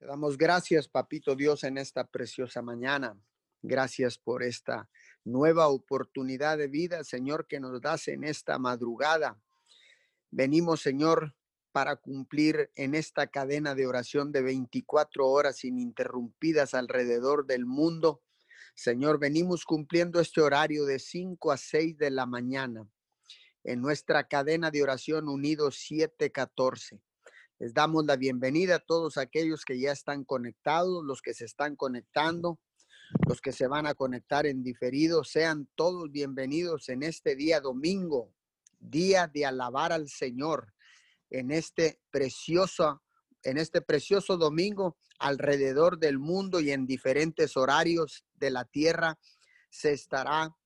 Te 0.00 0.06
damos 0.06 0.38
gracias, 0.38 0.88
Papito 0.88 1.36
Dios, 1.36 1.62
en 1.62 1.76
esta 1.76 2.04
preciosa 2.04 2.62
mañana. 2.62 3.20
Gracias 3.60 4.16
por 4.16 4.42
esta 4.42 4.88
nueva 5.24 5.68
oportunidad 5.68 6.56
de 6.56 6.68
vida, 6.68 7.04
Señor, 7.04 7.46
que 7.46 7.60
nos 7.60 7.82
das 7.82 8.08
en 8.08 8.24
esta 8.24 8.58
madrugada. 8.58 9.38
Venimos, 10.30 10.80
Señor, 10.80 11.36
para 11.70 11.96
cumplir 11.96 12.70
en 12.76 12.94
esta 12.94 13.26
cadena 13.26 13.74
de 13.74 13.86
oración 13.86 14.32
de 14.32 14.40
24 14.40 15.28
horas 15.28 15.64
ininterrumpidas 15.64 16.72
alrededor 16.72 17.44
del 17.44 17.66
mundo. 17.66 18.22
Señor, 18.74 19.18
venimos 19.18 19.66
cumpliendo 19.66 20.18
este 20.18 20.40
horario 20.40 20.86
de 20.86 20.98
5 20.98 21.52
a 21.52 21.58
6 21.58 21.98
de 21.98 22.10
la 22.10 22.24
mañana 22.24 22.88
en 23.64 23.82
nuestra 23.82 24.26
cadena 24.26 24.70
de 24.70 24.82
oración 24.82 25.28
unidos 25.28 25.76
714. 25.76 27.02
Les 27.60 27.74
damos 27.74 28.06
la 28.06 28.16
bienvenida 28.16 28.76
a 28.76 28.78
todos 28.78 29.18
aquellos 29.18 29.66
que 29.66 29.78
ya 29.78 29.92
están 29.92 30.24
conectados, 30.24 31.04
los 31.04 31.20
que 31.20 31.34
se 31.34 31.44
están 31.44 31.76
conectando, 31.76 32.58
los 33.28 33.42
que 33.42 33.52
se 33.52 33.66
van 33.66 33.86
a 33.86 33.92
conectar 33.92 34.46
en 34.46 34.62
diferido. 34.62 35.24
Sean 35.24 35.68
todos 35.74 36.10
bienvenidos 36.10 36.88
en 36.88 37.02
este 37.02 37.36
día 37.36 37.60
domingo, 37.60 38.32
día 38.78 39.26
de 39.26 39.44
alabar 39.44 39.92
al 39.92 40.08
Señor, 40.08 40.72
en 41.28 41.50
este 41.50 42.00
precioso, 42.10 43.02
en 43.42 43.58
este 43.58 43.82
precioso 43.82 44.38
domingo 44.38 44.96
alrededor 45.18 45.98
del 45.98 46.18
mundo 46.18 46.60
y 46.60 46.70
en 46.70 46.86
diferentes 46.86 47.58
horarios 47.58 48.24
de 48.36 48.52
la 48.52 48.64
tierra 48.64 49.18
se 49.68 49.92
estará 49.92 50.56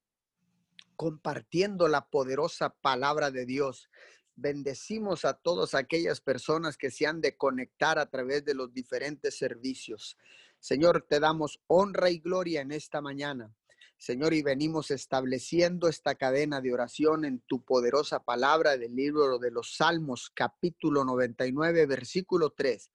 compartiendo 0.95 1.89
la 1.89 2.07
poderosa 2.07 2.71
palabra 2.71 3.33
de 3.33 3.47
Dios. 3.47 3.91
Bendecimos 4.37 5.25
a 5.25 5.35
todas 5.35 5.75
aquellas 5.75 6.21
personas 6.21 6.77
que 6.77 6.91
se 6.91 7.07
han 7.07 7.21
de 7.21 7.37
conectar 7.37 7.99
a 7.99 8.11
través 8.11 8.45
de 8.45 8.55
los 8.55 8.73
diferentes 8.73 9.39
servicios. 9.39 10.17
Señor, 10.59 11.07
te 11.09 11.21
damos 11.21 11.61
honra 11.67 12.11
y 12.11 12.19
gloria 12.19 12.61
en 12.61 12.73
esta 12.73 13.01
mañana. 13.01 13.55
Señor, 13.97 14.35
y 14.35 14.43
venimos 14.43 14.91
estableciendo 14.91 15.89
esta 15.89 16.17
cadena 16.17 16.61
de 16.61 16.75
oración 16.75 17.25
en 17.25 17.41
tu 17.41 17.65
poderosa 17.65 18.23
palabra 18.23 18.77
del 18.77 18.95
libro 18.95 19.39
de 19.39 19.51
los 19.51 19.77
Salmos, 19.77 20.31
capítulo 20.35 21.05
99, 21.05 21.87
versículo 21.87 22.51
3. 22.51 22.91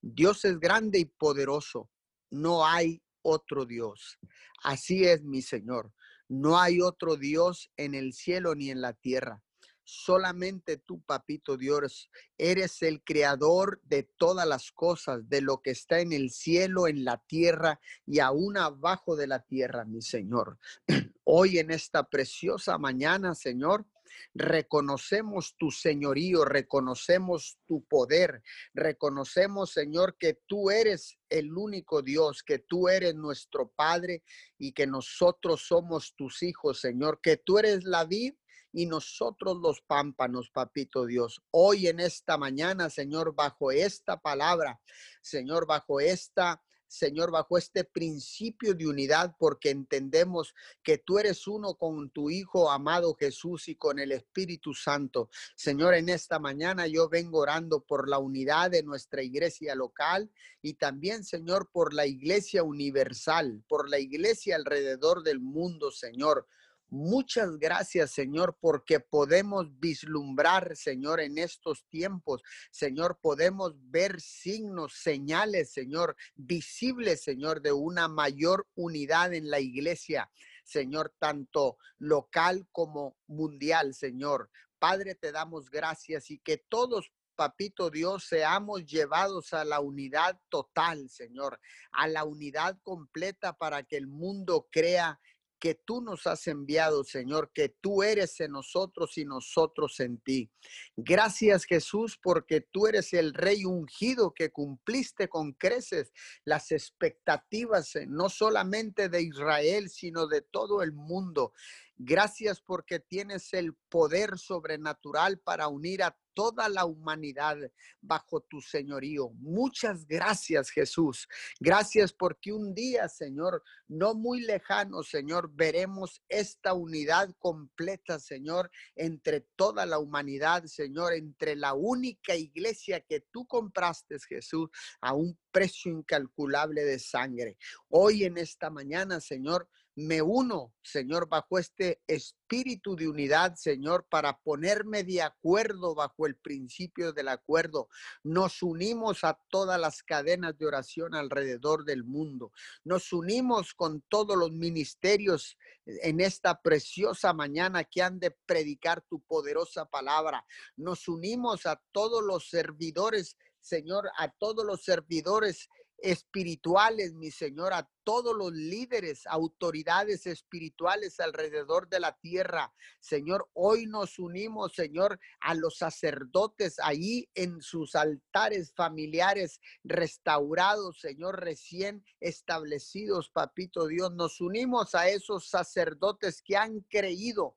Dios 0.00 0.44
es 0.44 0.58
grande 0.58 1.00
y 1.00 1.04
poderoso, 1.04 1.90
no 2.30 2.66
hay 2.66 3.02
otro 3.22 3.66
Dios. 3.66 4.18
Así 4.62 5.04
es, 5.04 5.22
mi 5.22 5.42
Señor. 5.42 5.92
No 6.28 6.58
hay 6.58 6.80
otro 6.80 7.16
Dios 7.16 7.70
en 7.76 7.94
el 7.94 8.12
cielo 8.12 8.54
ni 8.54 8.70
en 8.70 8.80
la 8.80 8.94
tierra. 8.94 9.43
Solamente 9.84 10.78
tú, 10.78 11.02
papito 11.02 11.56
Dios, 11.56 12.10
eres 12.38 12.82
el 12.82 13.04
creador 13.04 13.80
de 13.84 14.02
todas 14.02 14.46
las 14.46 14.72
cosas, 14.72 15.28
de 15.28 15.42
lo 15.42 15.60
que 15.60 15.70
está 15.70 16.00
en 16.00 16.12
el 16.12 16.30
cielo, 16.30 16.88
en 16.88 17.04
la 17.04 17.18
tierra 17.18 17.80
y 18.06 18.20
aún 18.20 18.56
abajo 18.56 19.14
de 19.14 19.26
la 19.26 19.40
tierra, 19.40 19.84
mi 19.84 20.00
Señor. 20.00 20.58
Hoy 21.24 21.58
en 21.58 21.70
esta 21.70 22.08
preciosa 22.08 22.78
mañana, 22.78 23.34
Señor, 23.34 23.86
reconocemos 24.32 25.56
tu 25.56 25.70
señorío, 25.70 26.44
reconocemos 26.44 27.58
tu 27.66 27.84
poder, 27.84 28.42
reconocemos, 28.72 29.72
Señor, 29.72 30.16
que 30.18 30.40
tú 30.46 30.70
eres 30.70 31.18
el 31.28 31.56
único 31.56 32.02
Dios, 32.02 32.42
que 32.42 32.58
tú 32.58 32.88
eres 32.88 33.14
nuestro 33.14 33.68
Padre 33.68 34.22
y 34.58 34.72
que 34.72 34.86
nosotros 34.86 35.66
somos 35.66 36.14
tus 36.16 36.42
hijos, 36.42 36.80
Señor, 36.80 37.20
que 37.22 37.36
tú 37.36 37.58
eres 37.58 37.84
la 37.84 38.04
vid 38.04 38.34
y 38.74 38.86
nosotros 38.86 39.56
los 39.62 39.80
pámpanos, 39.80 40.50
papito 40.50 41.06
Dios. 41.06 41.40
Hoy 41.52 41.86
en 41.86 42.00
esta 42.00 42.36
mañana, 42.36 42.90
Señor, 42.90 43.34
bajo 43.34 43.70
esta 43.70 44.20
palabra, 44.20 44.80
Señor, 45.22 45.66
bajo 45.66 46.00
esta 46.00 46.60
Señor, 46.94 47.32
bajo 47.32 47.58
este 47.58 47.82
principio 47.82 48.72
de 48.72 48.86
unidad, 48.86 49.34
porque 49.38 49.70
entendemos 49.70 50.54
que 50.82 50.98
tú 50.98 51.18
eres 51.18 51.48
uno 51.48 51.74
con 51.74 52.10
tu 52.10 52.30
Hijo 52.30 52.70
amado 52.70 53.14
Jesús 53.14 53.66
y 53.68 53.74
con 53.74 53.98
el 53.98 54.12
Espíritu 54.12 54.74
Santo. 54.74 55.28
Señor, 55.56 55.94
en 55.94 56.08
esta 56.08 56.38
mañana 56.38 56.86
yo 56.86 57.08
vengo 57.08 57.40
orando 57.40 57.80
por 57.80 58.08
la 58.08 58.18
unidad 58.18 58.70
de 58.70 58.84
nuestra 58.84 59.22
iglesia 59.24 59.74
local 59.74 60.30
y 60.62 60.74
también, 60.74 61.24
Señor, 61.24 61.68
por 61.72 61.92
la 61.92 62.06
iglesia 62.06 62.62
universal, 62.62 63.64
por 63.66 63.90
la 63.90 63.98
iglesia 63.98 64.54
alrededor 64.54 65.24
del 65.24 65.40
mundo, 65.40 65.90
Señor. 65.90 66.46
Muchas 66.94 67.58
gracias, 67.58 68.12
Señor, 68.12 68.56
porque 68.60 69.00
podemos 69.00 69.80
vislumbrar, 69.80 70.76
Señor, 70.76 71.18
en 71.18 71.38
estos 71.38 71.84
tiempos. 71.88 72.40
Señor, 72.70 73.18
podemos 73.20 73.72
ver 73.90 74.20
signos, 74.20 74.94
señales, 74.94 75.72
Señor, 75.72 76.14
visibles, 76.36 77.24
Señor, 77.24 77.62
de 77.62 77.72
una 77.72 78.06
mayor 78.06 78.68
unidad 78.76 79.34
en 79.34 79.50
la 79.50 79.58
iglesia. 79.58 80.30
Señor, 80.62 81.12
tanto 81.18 81.78
local 81.98 82.68
como 82.70 83.16
mundial, 83.26 83.92
Señor. 83.92 84.48
Padre, 84.78 85.16
te 85.16 85.32
damos 85.32 85.70
gracias 85.70 86.30
y 86.30 86.38
que 86.38 86.58
todos 86.58 87.10
Papito 87.34 87.90
Dios, 87.90 88.26
seamos 88.28 88.86
llevados 88.86 89.52
a 89.54 89.64
la 89.64 89.80
unidad 89.80 90.38
total, 90.48 91.10
Señor, 91.10 91.60
a 91.90 92.06
la 92.06 92.22
unidad 92.22 92.78
completa 92.82 93.54
para 93.54 93.82
que 93.82 93.96
el 93.96 94.06
mundo 94.06 94.68
crea 94.70 95.18
que 95.64 95.74
tú 95.74 96.02
nos 96.02 96.26
has 96.26 96.46
enviado, 96.46 97.04
Señor, 97.04 97.50
que 97.54 97.70
tú 97.70 98.02
eres 98.02 98.38
en 98.40 98.52
nosotros 98.52 99.16
y 99.16 99.24
nosotros 99.24 99.98
en 100.00 100.18
ti. 100.18 100.50
Gracias, 100.94 101.64
Jesús, 101.64 102.18
porque 102.22 102.60
tú 102.60 102.86
eres 102.86 103.14
el 103.14 103.32
rey 103.32 103.64
ungido 103.64 104.34
que 104.34 104.52
cumpliste 104.52 105.26
con 105.26 105.54
creces 105.54 106.12
las 106.44 106.70
expectativas, 106.70 107.96
eh, 107.96 108.04
no 108.06 108.28
solamente 108.28 109.08
de 109.08 109.22
Israel, 109.22 109.88
sino 109.88 110.26
de 110.26 110.42
todo 110.42 110.82
el 110.82 110.92
mundo. 110.92 111.54
Gracias 111.96 112.60
porque 112.60 112.98
tienes 112.98 113.52
el 113.52 113.74
poder 113.88 114.38
sobrenatural 114.38 115.38
para 115.38 115.68
unir 115.68 116.02
a 116.02 116.16
toda 116.34 116.68
la 116.68 116.84
humanidad 116.84 117.56
bajo 118.00 118.40
tu 118.40 118.60
señorío. 118.60 119.30
Muchas 119.38 120.04
gracias, 120.06 120.70
Jesús. 120.70 121.28
Gracias 121.60 122.12
porque 122.12 122.52
un 122.52 122.74
día, 122.74 123.08
Señor, 123.08 123.62
no 123.86 124.14
muy 124.14 124.40
lejano, 124.40 125.02
Señor, 125.02 125.50
veremos 125.54 126.20
esta 126.28 126.74
unidad 126.74 127.30
completa, 127.38 128.18
Señor, 128.18 128.70
entre 128.96 129.40
toda 129.54 129.86
la 129.86 129.98
humanidad, 129.98 130.64
Señor, 130.64 131.14
entre 131.14 131.54
la 131.54 131.74
única 131.74 132.34
iglesia 132.34 133.00
que 133.00 133.20
tú 133.20 133.46
compraste, 133.46 134.16
Jesús, 134.28 134.68
a 135.00 135.14
un 135.14 135.38
precio 135.52 135.92
incalculable 135.92 136.84
de 136.84 136.98
sangre. 136.98 137.56
Hoy 137.88 138.24
en 138.24 138.38
esta 138.38 138.70
mañana, 138.70 139.20
Señor, 139.20 139.68
me 139.96 140.22
uno, 140.22 140.74
Señor, 140.82 141.28
bajo 141.28 141.58
este 141.58 142.02
espíritu 142.06 142.96
de 142.96 143.08
unidad, 143.08 143.54
Señor, 143.54 144.06
para 144.10 144.38
ponerme 144.38 145.04
de 145.04 145.22
acuerdo 145.22 145.94
bajo 145.94 146.26
el 146.26 146.36
principio 146.36 147.12
del 147.12 147.28
acuerdo. 147.28 147.88
Nos 148.24 148.62
unimos 148.62 149.22
a 149.22 149.38
todas 149.50 149.80
las 149.80 150.02
cadenas 150.02 150.58
de 150.58 150.66
oración 150.66 151.14
alrededor 151.14 151.84
del 151.84 152.02
mundo. 152.02 152.52
Nos 152.82 153.12
unimos 153.12 153.72
con 153.72 154.02
todos 154.08 154.36
los 154.36 154.50
ministerios 154.50 155.56
en 155.86 156.20
esta 156.20 156.60
preciosa 156.60 157.32
mañana 157.32 157.84
que 157.84 158.02
han 158.02 158.18
de 158.18 158.32
predicar 158.46 159.02
tu 159.02 159.20
poderosa 159.20 159.84
palabra. 159.86 160.44
Nos 160.76 161.06
unimos 161.06 161.66
a 161.66 161.80
todos 161.92 162.22
los 162.22 162.48
servidores 162.48 163.36
Señor, 163.64 164.10
a 164.18 164.30
todos 164.30 164.64
los 164.66 164.84
servidores 164.84 165.70
espirituales, 166.04 167.14
mi 167.14 167.30
Señor, 167.30 167.72
a 167.72 167.88
todos 168.04 168.36
los 168.36 168.52
líderes, 168.52 169.26
autoridades 169.26 170.26
espirituales 170.26 171.18
alrededor 171.18 171.88
de 171.88 171.98
la 171.98 172.14
tierra. 172.18 172.74
Señor, 173.00 173.48
hoy 173.54 173.86
nos 173.86 174.18
unimos, 174.18 174.74
Señor, 174.74 175.18
a 175.40 175.54
los 175.54 175.78
sacerdotes 175.78 176.76
ahí 176.82 177.30
en 177.34 177.62
sus 177.62 177.94
altares 177.94 178.74
familiares 178.74 179.62
restaurados, 179.82 181.00
Señor, 181.00 181.40
recién 181.40 182.04
establecidos, 182.20 183.30
Papito 183.30 183.86
Dios. 183.86 184.12
Nos 184.12 184.42
unimos 184.42 184.94
a 184.94 185.08
esos 185.08 185.48
sacerdotes 185.48 186.42
que 186.42 186.58
han 186.58 186.80
creído 186.80 187.56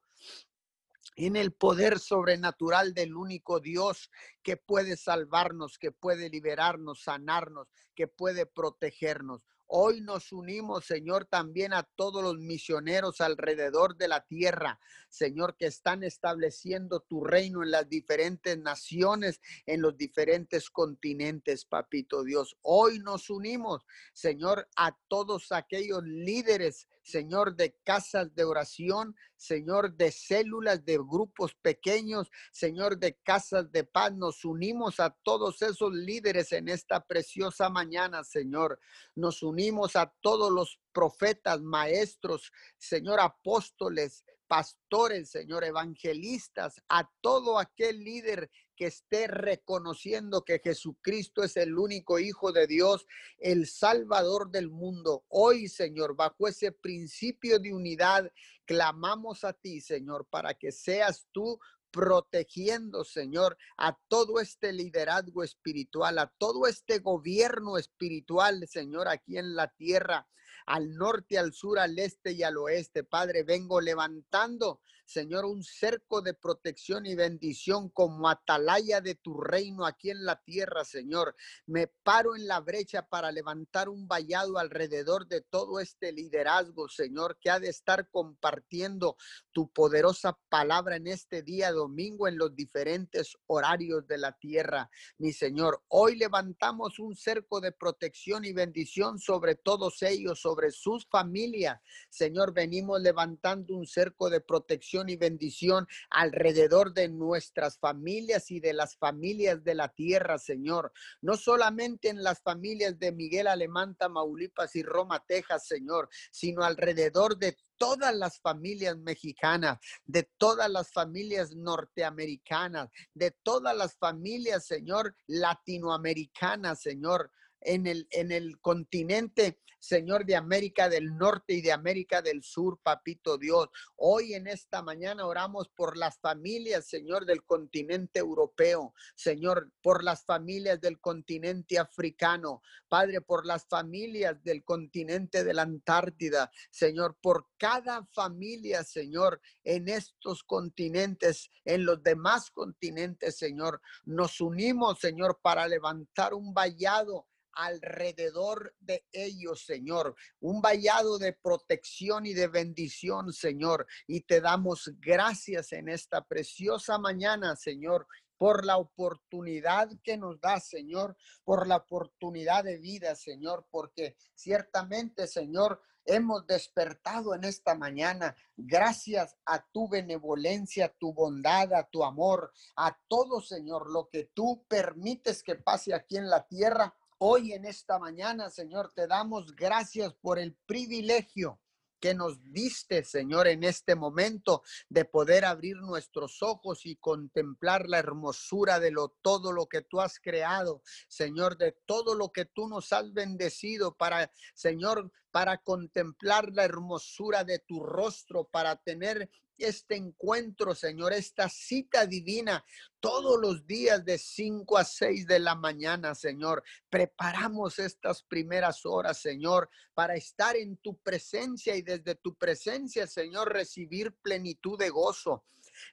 en 1.16 1.36
el 1.36 1.52
poder 1.52 2.00
sobrenatural 2.00 2.94
del 2.94 3.16
único 3.16 3.60
Dios 3.60 4.10
que 4.44 4.58
puede 4.58 4.98
salvarnos, 4.98 5.78
que 5.78 5.92
puede 5.92 6.30
liberarnos, 6.30 7.04
sanarnos, 7.04 7.68
que 7.96 8.08
puede 8.08 8.46
protegernos. 8.46 9.42
Hoy 9.70 10.00
nos 10.00 10.32
unimos, 10.32 10.86
Señor, 10.86 11.26
también 11.26 11.74
a 11.74 11.84
todos 11.84 12.24
los 12.24 12.38
misioneros 12.38 13.20
alrededor 13.20 13.98
de 13.98 14.08
la 14.08 14.26
tierra, 14.26 14.80
Señor, 15.10 15.58
que 15.58 15.66
están 15.66 16.04
estableciendo 16.04 17.02
tu 17.02 17.26
reino 17.26 17.64
en 17.64 17.72
las 17.72 17.90
diferentes 17.90 18.58
naciones, 18.58 19.42
en 19.66 19.82
los 19.82 19.98
diferentes 19.98 20.70
continentes, 20.70 21.66
papito 21.66 22.24
Dios. 22.24 22.56
Hoy 22.62 23.00
nos 23.00 23.30
unimos, 23.30 23.86
Señor, 24.14 24.70
a 24.78 24.98
todos 25.10 25.52
aquellos 25.52 26.02
líderes 26.04 26.88
Señor, 27.08 27.56
de 27.56 27.74
casas 27.86 28.36
de 28.36 28.44
oración, 28.44 29.16
Señor, 29.38 29.96
de 29.96 30.12
células, 30.12 30.84
de 30.84 30.98
grupos 30.98 31.56
pequeños, 31.56 32.30
Señor, 32.52 32.98
de 32.98 33.18
casas 33.24 33.72
de 33.72 33.86
paz. 33.86 34.14
Nos 34.14 34.44
unimos 34.44 35.00
a 35.00 35.12
todos 35.24 35.62
esos 35.62 35.94
líderes 35.94 36.52
en 36.52 36.68
esta 36.68 37.00
preciosa 37.08 37.70
mañana, 37.70 38.26
Señor. 38.26 38.82
Nos 39.16 39.42
unimos 39.42 39.96
a 39.96 40.14
todos 40.20 40.52
los 40.52 40.82
profetas, 40.92 41.62
maestros, 41.62 42.52
Señor, 42.78 43.22
apóstoles, 43.22 44.26
pastores, 44.46 45.30
Señor, 45.30 45.64
evangelistas, 45.64 46.82
a 46.90 47.10
todo 47.22 47.58
aquel 47.58 48.04
líder 48.04 48.52
que 48.78 48.86
esté 48.86 49.28
reconociendo 49.28 50.46
que 50.46 50.60
Jesucristo 50.60 51.44
es 51.44 51.58
el 51.58 51.78
único 51.78 52.20
Hijo 52.20 52.54
de 52.54 52.68
Dios, 52.68 53.06
el 53.40 53.68
Salvador 53.68 54.52
del 54.52 54.70
mundo. 54.70 55.26
Hoy, 55.28 55.68
Señor, 55.68 56.16
bajo 56.16 56.48
ese 56.48 56.72
principio 56.72 57.60
de 57.60 57.74
unidad, 57.74 58.32
clamamos 58.66 59.44
a 59.44 59.52
ti, 59.52 59.82
Señor, 59.82 60.28
para 60.30 60.54
que 60.54 60.72
seas 60.72 61.28
tú 61.32 61.60
protegiendo, 61.92 63.04
Señor, 63.04 63.58
a 63.78 63.98
todo 64.08 64.40
este 64.40 64.72
liderazgo 64.72 65.44
espiritual, 65.44 66.20
a 66.20 66.32
todo 66.38 66.68
este 66.68 67.00
gobierno 67.00 67.78
espiritual, 67.78 68.68
Señor, 68.68 69.08
aquí 69.08 69.38
en 69.38 69.56
la 69.56 69.70
tierra 69.70 70.28
al 70.68 70.96
norte, 70.96 71.40
al 71.40 71.54
sur, 71.54 71.80
al 71.80 71.98
este 71.98 72.34
y 72.34 72.44
al 72.44 72.58
oeste. 72.58 73.04
Padre, 73.04 73.44
vengo 73.44 73.82
levantando, 73.82 74.82
Señor, 75.08 75.46
un 75.46 75.64
cerco 75.64 76.22
de 76.22 76.34
protección 76.34 77.06
y 77.06 77.16
bendición 77.16 77.90
como 77.90 78.28
atalaya 78.28 79.00
de 79.00 79.16
tu 79.16 79.40
reino 79.40 79.86
aquí 79.86 80.10
en 80.10 80.26
la 80.26 80.44
tierra, 80.44 80.84
Señor. 80.84 81.34
Me 81.66 81.88
paro 81.88 82.36
en 82.36 82.46
la 82.46 82.60
brecha 82.60 83.08
para 83.08 83.32
levantar 83.32 83.88
un 83.88 84.06
vallado 84.06 84.58
alrededor 84.58 85.26
de 85.26 85.40
todo 85.40 85.80
este 85.80 86.12
liderazgo, 86.12 86.90
Señor, 86.90 87.40
que 87.40 87.50
ha 87.50 87.58
de 87.62 87.70
estar 87.70 88.10
compartiendo 88.10 89.16
tu 89.54 89.72
poderosa 89.72 90.38
palabra 90.50 90.98
en 90.98 91.08
este 91.08 91.42
día 91.42 91.72
domingo 91.72 92.28
en 92.28 92.38
los 92.38 92.54
diferentes 92.54 93.38
horarios 93.46 94.06
de 94.08 94.18
la 94.18 94.34
tierra, 94.34 94.90
mi 95.20 95.32
Señor. 95.32 95.86
Hoy 95.88 96.18
levantamos 96.18 97.00
un 97.00 97.16
cerco 97.16 97.62
de 97.62 97.72
protección 97.72 98.44
y 98.44 98.52
bendición 98.52 99.20
sobre 99.20 99.56
todos 99.56 100.04
ellos, 100.04 100.42
sobre 100.42 100.72
sus 100.72 101.08
familias. 101.08 101.80
Señor, 102.10 102.54
venimos 102.54 103.02
levantando 103.02 103.74
un 103.74 103.88
cerco 103.88 104.30
de 104.30 104.42
protección 104.42 104.97
y 105.06 105.16
bendición 105.16 105.88
alrededor 106.10 106.94
de 106.94 107.10
nuestras 107.10 107.78
familias 107.78 108.50
y 108.52 108.60
de 108.60 108.74
las 108.74 108.98
familias 108.98 109.64
de 109.64 109.76
la 109.76 109.90
tierra, 109.90 110.38
Señor. 110.38 110.92
No 111.22 111.38
solamente 111.38 112.10
en 112.10 112.24
las 112.24 112.42
familias 112.42 112.98
de 113.00 113.12
Miguel 113.12 113.48
Alemán, 113.48 113.96
Tamaulipas 113.96 114.76
y 114.76 114.84
Roma, 114.84 115.24
Texas, 115.28 115.68
Señor, 115.68 116.10
sino 116.32 116.64
alrededor 116.64 117.38
de 117.38 117.56
todas 117.78 118.16
las 118.16 118.40
familias 118.40 118.98
mexicanas, 118.98 119.78
de 120.06 120.24
todas 120.38 120.70
las 120.70 120.92
familias 120.92 121.56
norteamericanas, 121.56 122.90
de 123.14 123.32
todas 123.44 123.76
las 123.78 123.96
familias, 123.96 124.66
Señor, 124.66 125.16
latinoamericanas, 125.28 126.82
Señor 126.82 127.32
en 127.62 127.88
el, 127.88 128.08
en 128.12 128.32
el 128.32 128.60
continente, 128.60 129.60
Señor, 129.80 130.26
de 130.26 130.36
América 130.36 130.90
del 130.90 131.16
Norte 131.18 131.54
y 131.54 131.62
de 131.62 131.72
América 131.72 132.22
del 132.22 132.44
Sur, 132.44 132.80
Papito 132.82 133.38
Dios. 133.38 133.70
Hoy 133.96 134.34
en 134.34 134.48
esta 134.48 134.82
mañana 134.82 135.26
oramos 135.26 135.70
por 135.70 135.98
las 135.98 136.20
familias, 136.20 136.88
Señor, 136.88 137.26
del 137.26 137.44
continente 137.44 138.20
europeo, 138.20 138.94
Señor, 139.16 139.72
por 139.82 140.04
las 140.04 140.26
familias 140.26 140.82
del 140.82 141.00
continente 141.00 141.78
africano, 141.78 142.62
Padre, 142.88 143.22
por 143.22 143.46
las 143.46 143.68
familias 143.68 144.44
del 144.44 144.64
continente 144.64 145.44
de 145.44 145.54
la 145.54 145.62
Antártida, 145.62 146.52
Señor, 146.72 147.18
por 147.22 147.48
cada 147.58 148.06
familia, 148.14 148.84
Señor, 148.84 149.40
en 149.64 149.88
estos 149.90 150.44
continentes, 150.44 151.52
en 151.66 151.86
los 151.86 152.02
demás 152.02 152.50
continentes, 152.50 153.38
Señor. 153.38 153.82
Nos 154.06 154.42
unimos, 154.42 155.00
Señor, 155.00 155.40
para 155.42 155.68
levantar 155.68 156.34
un 156.34 156.54
vallado 156.54 157.28
alrededor 157.58 158.76
de 158.80 159.06
ellos, 159.12 159.66
Señor. 159.66 160.16
Un 160.40 160.62
vallado 160.62 161.18
de 161.18 161.34
protección 161.34 162.26
y 162.26 162.34
de 162.34 162.48
bendición, 162.48 163.34
Señor. 163.34 163.88
Y 164.06 164.22
te 164.22 164.42
damos 164.42 164.92
gracias 165.00 165.74
en 165.74 165.90
esta 165.90 166.26
preciosa 166.26 166.98
mañana, 166.98 167.56
Señor 167.56 168.08
por 168.38 168.66
la 168.66 168.78
oportunidad 168.78 169.90
que 170.04 170.16
nos 170.16 170.40
da, 170.40 170.60
Señor, 170.60 171.18
por 171.44 171.68
la 171.68 171.78
oportunidad 171.78 172.64
de 172.64 172.78
vida, 172.78 173.16
Señor, 173.16 173.66
porque 173.72 174.16
ciertamente, 174.36 175.26
Señor, 175.26 175.82
hemos 176.08 176.48
despertado 176.48 177.36
en 177.36 177.44
esta 177.44 177.76
mañana 177.76 178.36
gracias 178.56 179.36
a 179.46 179.66
tu 179.72 179.90
benevolencia, 179.90 180.94
tu 180.98 181.14
bondad, 181.14 181.74
a 181.74 181.84
tu 181.90 182.04
amor, 182.04 182.52
a 182.76 182.98
todo, 183.08 183.42
Señor, 183.42 183.92
lo 183.92 184.08
que 184.10 184.32
tú 184.34 184.66
permites 184.68 185.44
que 185.44 185.56
pase 185.56 185.94
aquí 185.94 186.18
en 186.18 186.30
la 186.30 186.48
tierra 186.48 186.96
Hoy 187.20 187.54
en 187.54 187.66
esta 187.66 187.98
mañana, 187.98 188.52
Señor, 188.52 188.92
te 188.94 189.08
damos 189.08 189.56
gracias 189.56 190.14
por 190.22 190.38
el 190.38 190.54
privilegio 190.68 191.60
que 192.00 192.14
nos 192.14 192.40
diste, 192.54 193.04
Señor, 193.04 193.48
en 193.48 193.64
este 193.64 193.96
momento 193.96 194.62
de 194.88 195.04
poder 195.04 195.44
abrir 195.44 195.78
nuestros 195.78 196.44
ojos 196.44 196.86
y 196.86 196.96
contemplar 196.98 197.90
la 197.90 197.98
hermosura 197.98 198.80
de 198.80 198.92
lo 198.92 199.16
todo 199.24 199.52
lo 199.52 199.66
que 199.66 199.82
tú 199.82 200.00
has 200.00 200.20
creado, 200.20 200.84
Señor, 201.08 201.58
de 201.58 201.76
todo 201.88 202.14
lo 202.14 202.32
que 202.32 202.46
tú 202.46 202.68
nos 202.68 202.94
has 202.94 203.12
bendecido 203.12 203.98
para, 203.98 204.32
Señor, 204.54 205.12
para 205.32 205.58
contemplar 205.58 206.52
la 206.54 206.66
hermosura 206.66 207.44
de 207.44 207.58
tu 207.58 207.80
rostro, 207.80 208.44
para 208.44 208.76
tener 208.76 209.28
este 209.66 209.96
encuentro, 209.96 210.76
Señor, 210.76 211.14
esta 211.14 211.50
cita 211.50 212.06
divina 212.06 212.64
todos 213.00 213.40
los 213.40 213.66
días 213.66 214.04
de 214.04 214.18
5 214.18 214.78
a 214.78 214.84
6 214.84 215.28
de 215.28 215.40
la 215.40 215.56
mañana, 215.56 216.16
Señor. 216.16 216.64
Preparamos 216.90 217.80
estas 217.80 218.24
primeras 218.24 218.86
horas, 218.86 219.22
Señor, 219.22 219.70
para 219.94 220.16
estar 220.16 220.56
en 220.56 220.78
tu 220.78 220.98
presencia 220.98 221.76
y 221.76 221.82
desde 221.82 222.16
tu 222.16 222.36
presencia, 222.36 223.08
Señor, 223.08 223.54
recibir 223.54 224.14
plenitud 224.22 224.78
de 224.78 224.90
gozo 224.90 225.44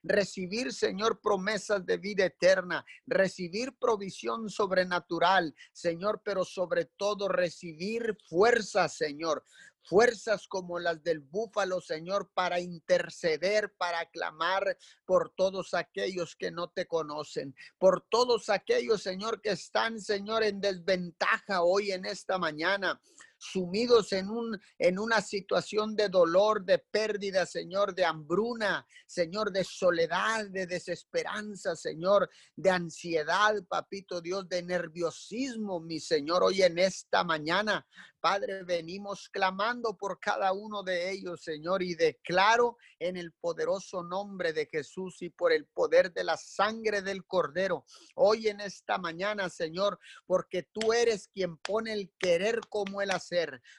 recibir, 0.02 0.72
Señor, 0.72 1.20
promesas 1.20 1.84
de 1.84 1.98
vida 1.98 2.24
eterna, 2.24 2.84
recibir 3.06 3.76
provisión 3.78 4.48
sobrenatural, 4.48 5.54
Señor, 5.72 6.22
pero 6.24 6.44
sobre 6.44 6.86
todo 6.96 7.28
recibir 7.28 8.16
fuerza, 8.28 8.88
Señor, 8.88 9.44
fuerzas 9.84 10.48
como 10.48 10.78
las 10.78 11.02
del 11.02 11.20
búfalo, 11.20 11.80
Señor, 11.80 12.30
para 12.34 12.60
interceder, 12.60 13.72
para 13.76 14.06
clamar 14.06 14.76
por 15.04 15.30
todos 15.30 15.74
aquellos 15.74 16.36
que 16.36 16.50
no 16.50 16.68
te 16.68 16.86
conocen, 16.86 17.54
por 17.78 18.06
todos 18.08 18.48
aquellos, 18.48 19.02
Señor, 19.02 19.40
que 19.40 19.50
están, 19.50 20.00
Señor, 20.00 20.42
en 20.42 20.60
desventaja 20.60 21.62
hoy 21.62 21.92
en 21.92 22.04
esta 22.04 22.38
mañana 22.38 23.00
sumidos 23.44 24.12
en, 24.12 24.30
un, 24.30 24.58
en 24.78 24.98
una 24.98 25.20
situación 25.20 25.94
de 25.94 26.08
dolor, 26.08 26.64
de 26.64 26.78
pérdida, 26.78 27.46
Señor, 27.46 27.94
de 27.94 28.04
hambruna, 28.04 28.86
Señor, 29.06 29.52
de 29.52 29.64
soledad, 29.64 30.46
de 30.46 30.66
desesperanza, 30.66 31.76
Señor, 31.76 32.30
de 32.56 32.70
ansiedad, 32.70 33.54
papito 33.68 34.20
Dios, 34.20 34.48
de 34.48 34.62
nerviosismo, 34.62 35.80
mi 35.80 36.00
Señor, 36.00 36.42
hoy 36.42 36.62
en 36.62 36.78
esta 36.78 37.24
mañana. 37.24 37.86
Padre, 38.24 38.64
venimos 38.64 39.28
clamando 39.28 39.98
por 39.98 40.18
cada 40.18 40.54
uno 40.54 40.82
de 40.82 41.10
ellos, 41.10 41.42
Señor, 41.42 41.82
y 41.82 41.94
declaro 41.94 42.78
en 42.98 43.18
el 43.18 43.32
poderoso 43.32 44.02
nombre 44.02 44.54
de 44.54 44.66
Jesús 44.66 45.20
y 45.20 45.28
por 45.28 45.52
el 45.52 45.66
poder 45.66 46.10
de 46.14 46.24
la 46.24 46.38
sangre 46.38 47.02
del 47.02 47.26
Cordero, 47.26 47.84
hoy 48.14 48.48
en 48.48 48.60
esta 48.60 48.96
mañana, 48.96 49.50
Señor, 49.50 49.98
porque 50.26 50.62
tú 50.62 50.94
eres 50.94 51.28
quien 51.28 51.58
pone 51.58 51.92
el 51.92 52.10
querer 52.18 52.60
como 52.70 53.02
el 53.02 53.10
hacer. 53.10 53.33